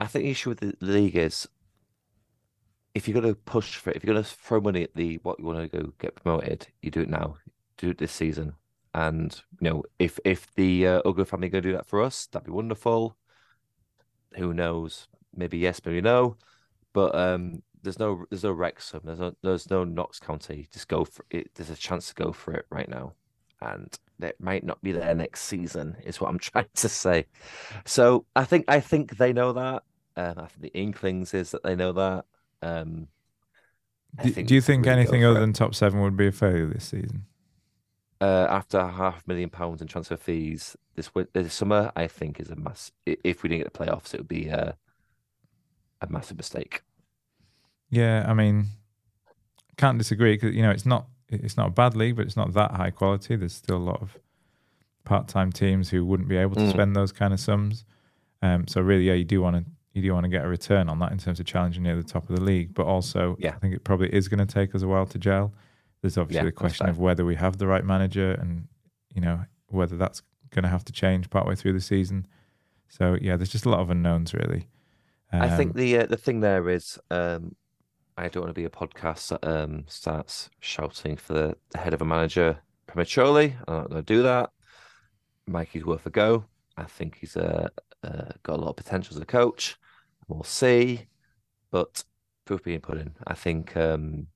[0.00, 1.48] I think the issue with the league is
[2.94, 5.16] if you're going to push for it, if you're going to throw money at the
[5.22, 7.36] what you want to go get promoted, you do it now,
[7.76, 8.54] do it this season.
[8.94, 12.02] And you know, if if the uh, Uggla family are going to do that for
[12.02, 13.16] us, that'd be wonderful.
[14.36, 15.08] Who knows?
[15.34, 16.36] Maybe yes, maybe no.
[16.92, 20.68] But um, there's no there's no Wrexham, there's no there's no Notts County.
[20.72, 21.50] Just go for it.
[21.54, 23.12] There's a chance to go for it right now,
[23.60, 25.96] and it might not be there next season.
[26.04, 27.26] Is what I'm trying to say.
[27.84, 29.82] So I think I think they know that.
[30.16, 32.24] Um, I think the inklings is that they know that.
[32.62, 33.08] Um,
[34.22, 35.40] do, do, you think really anything other it.
[35.40, 37.26] than top seven would be a failure this season?
[38.20, 42.50] Uh, after half a million pounds in transfer fees this this summer, I think is
[42.50, 42.90] a mass.
[43.06, 44.76] If we didn't get the playoffs, it would be a,
[46.00, 46.82] a massive mistake.
[47.90, 48.66] Yeah, I mean,
[49.76, 52.52] can't disagree because you know it's not it's not a bad league, but it's not
[52.54, 53.36] that high quality.
[53.36, 54.18] There's still a lot of
[55.04, 56.70] part-time teams who wouldn't be able to mm.
[56.70, 57.84] spend those kind of sums.
[58.42, 60.88] Um, so really, yeah, you do want to you do want to get a return
[60.88, 62.74] on that in terms of challenging near the top of the league.
[62.74, 63.50] But also, yeah.
[63.50, 65.52] I think it probably is going to take us a while to gel.
[66.02, 68.68] There's obviously yeah, the question of whether we have the right manager and
[69.14, 72.26] you know whether that's going to have to change partway through the season.
[72.88, 74.68] So yeah, there's just a lot of unknowns really.
[75.32, 77.54] Um, I think um, the uh, the thing there is um,
[78.18, 82.02] I don't want to be a podcast that um, starts shouting for the, head of
[82.02, 82.58] a manager
[82.88, 83.56] prematurely.
[83.68, 84.50] I'm not going to do that.
[85.46, 86.44] Mikey's worth a go.
[86.76, 87.68] I think he's uh,
[88.02, 89.76] uh, got a lot of potential as a coach.
[90.26, 91.06] We'll see,
[91.70, 92.02] but
[92.44, 93.14] proof being put in.
[93.24, 94.26] I think um,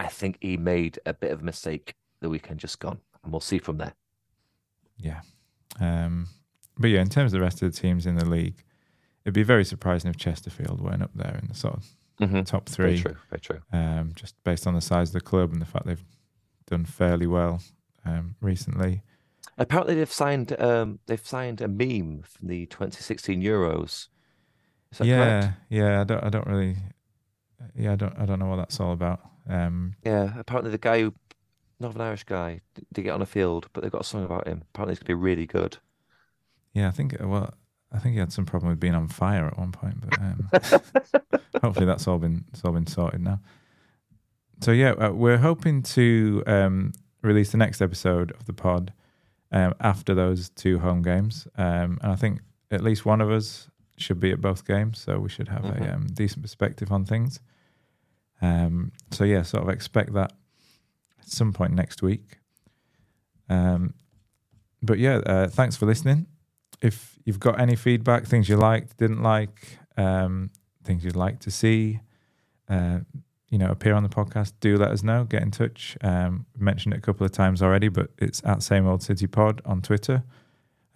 [0.00, 3.40] I think he made a bit of a mistake the weekend just gone, and we'll
[3.40, 3.94] see from there.
[4.98, 5.20] Yeah,
[5.80, 6.26] um,
[6.76, 8.64] but yeah, in terms of the rest of the teams in the league,
[9.24, 11.86] it'd be very surprising if Chesterfield weren't up there in the sort of
[12.20, 12.42] mm-hmm.
[12.42, 12.96] top three.
[12.96, 13.16] Very true.
[13.30, 13.60] Very true.
[13.72, 16.04] Um, just based on the size of the club and the fact they've
[16.66, 17.60] done fairly well
[18.04, 19.02] um, recently.
[19.56, 24.08] Apparently, they've signed um, they've signed a meme from the 2016 Euros.
[25.02, 25.58] yeah, correct?
[25.68, 26.00] yeah.
[26.00, 26.24] I don't.
[26.24, 26.76] I don't really.
[27.74, 28.16] Yeah, I don't.
[28.18, 29.20] I don't know what that's all about.
[29.48, 31.14] Um, yeah, apparently the guy who,
[31.80, 32.60] Northern Irish guy,
[32.92, 34.62] did get on a field, but they've got a song about him.
[34.72, 35.78] Apparently, it's gonna be really good.
[36.72, 37.16] Yeah, I think.
[37.18, 37.54] Well,
[37.92, 40.50] I think he had some problem with being on fire at one point, but um,
[41.62, 43.40] hopefully that's all been it's all been sorted now.
[44.60, 46.92] So yeah, uh, we're hoping to um,
[47.22, 48.92] release the next episode of the pod
[49.52, 52.40] um, after those two home games, um, and I think
[52.70, 55.84] at least one of us should be at both games, so we should have mm-hmm.
[55.84, 57.40] a um, decent perspective on things.
[58.42, 60.32] Um, so yeah, sort of expect that
[61.20, 62.38] at some point next week.
[63.48, 66.26] but yeah, uh, thanks for listening
[66.80, 70.48] if you've got any feedback, things you liked, didn't like, um,
[70.82, 72.00] things you'd like to see,
[72.70, 73.00] uh,
[73.50, 75.24] you know, appear on the podcast, do let us know.
[75.24, 75.98] Get in touch.
[76.00, 79.60] Um, mentioned it a couple of times already, but it's at Same Old City Pod
[79.66, 80.22] on Twitter.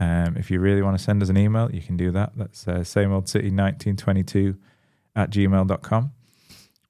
[0.00, 2.32] Um, if you really want to send us an email, you can do that.
[2.34, 4.56] That's uh, Same Old City 1922
[5.14, 6.12] at gmail.com.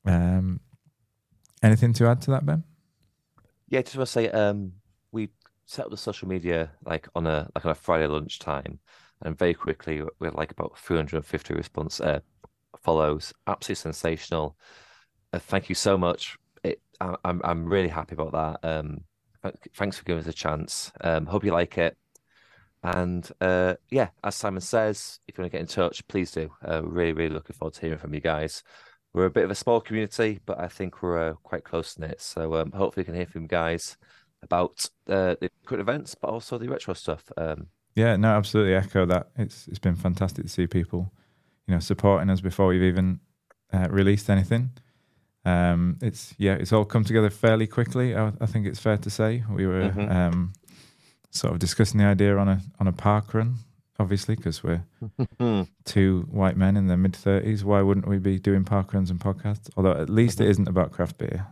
[0.07, 0.61] Um,
[1.65, 2.63] anything to add to that, Ben?
[3.69, 4.75] Yeah, just want to say um,
[5.11, 5.31] we
[5.67, 8.79] set up the social media like on a like on a Friday lunchtime,
[9.23, 12.21] and very quickly we had like about 350 response uh,
[12.83, 13.33] follows.
[13.47, 14.57] Absolutely sensational.
[15.33, 16.37] Uh, thank you so much.
[16.65, 18.69] It, I, I'm I'm really happy about that.
[18.69, 19.05] Um,
[19.75, 20.93] thanks for giving us a chance.
[21.01, 21.97] Um, hope you like it.
[22.85, 26.51] And uh, yeah, as Simon says, if you want to get in touch, please do.
[26.67, 28.63] Uh, really, really looking forward to hearing from you guys.
[29.13, 32.21] We're a bit of a small community, but I think we're uh, quite close knit.
[32.21, 33.97] So um, hopefully, we can hear from you guys
[34.43, 37.31] about uh, the current events, but also the retro stuff.
[37.37, 39.29] Um, yeah, no, absolutely echo that.
[39.37, 41.13] It's it's been fantastic to see people,
[41.67, 43.21] you know, supporting us before we've even
[43.73, 44.71] uh, released anything.
[45.45, 48.15] Um, it's yeah, it's all come together fairly quickly.
[48.15, 50.11] I, I think it's fair to say we were mm-hmm.
[50.11, 50.53] um,
[51.31, 53.57] sort of discussing the idea on a on a park run,
[53.99, 54.85] obviously, because we're
[55.85, 57.65] two white men in their mid thirties.
[57.65, 59.69] Why wouldn't we be doing park runs and podcasts?
[59.77, 60.47] Although at least mm-hmm.
[60.47, 61.47] it isn't about craft beer.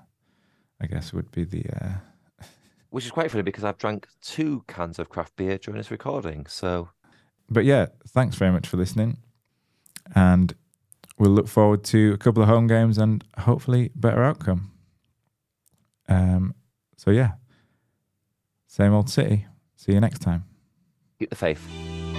[0.83, 1.93] I guess would be the uh,
[2.91, 6.47] which is quite funny because I've drank two cans of craft beer during this recording.
[6.47, 6.91] So,
[7.49, 9.19] but yeah, thanks very much for listening,
[10.15, 10.55] and
[11.19, 14.73] we'll look forward to a couple of home games and hopefully better outcome.
[16.09, 16.55] Um,
[16.97, 17.33] so yeah,
[18.67, 19.47] same old city.
[19.77, 20.45] See you next time.
[21.19, 22.10] Keep the faith.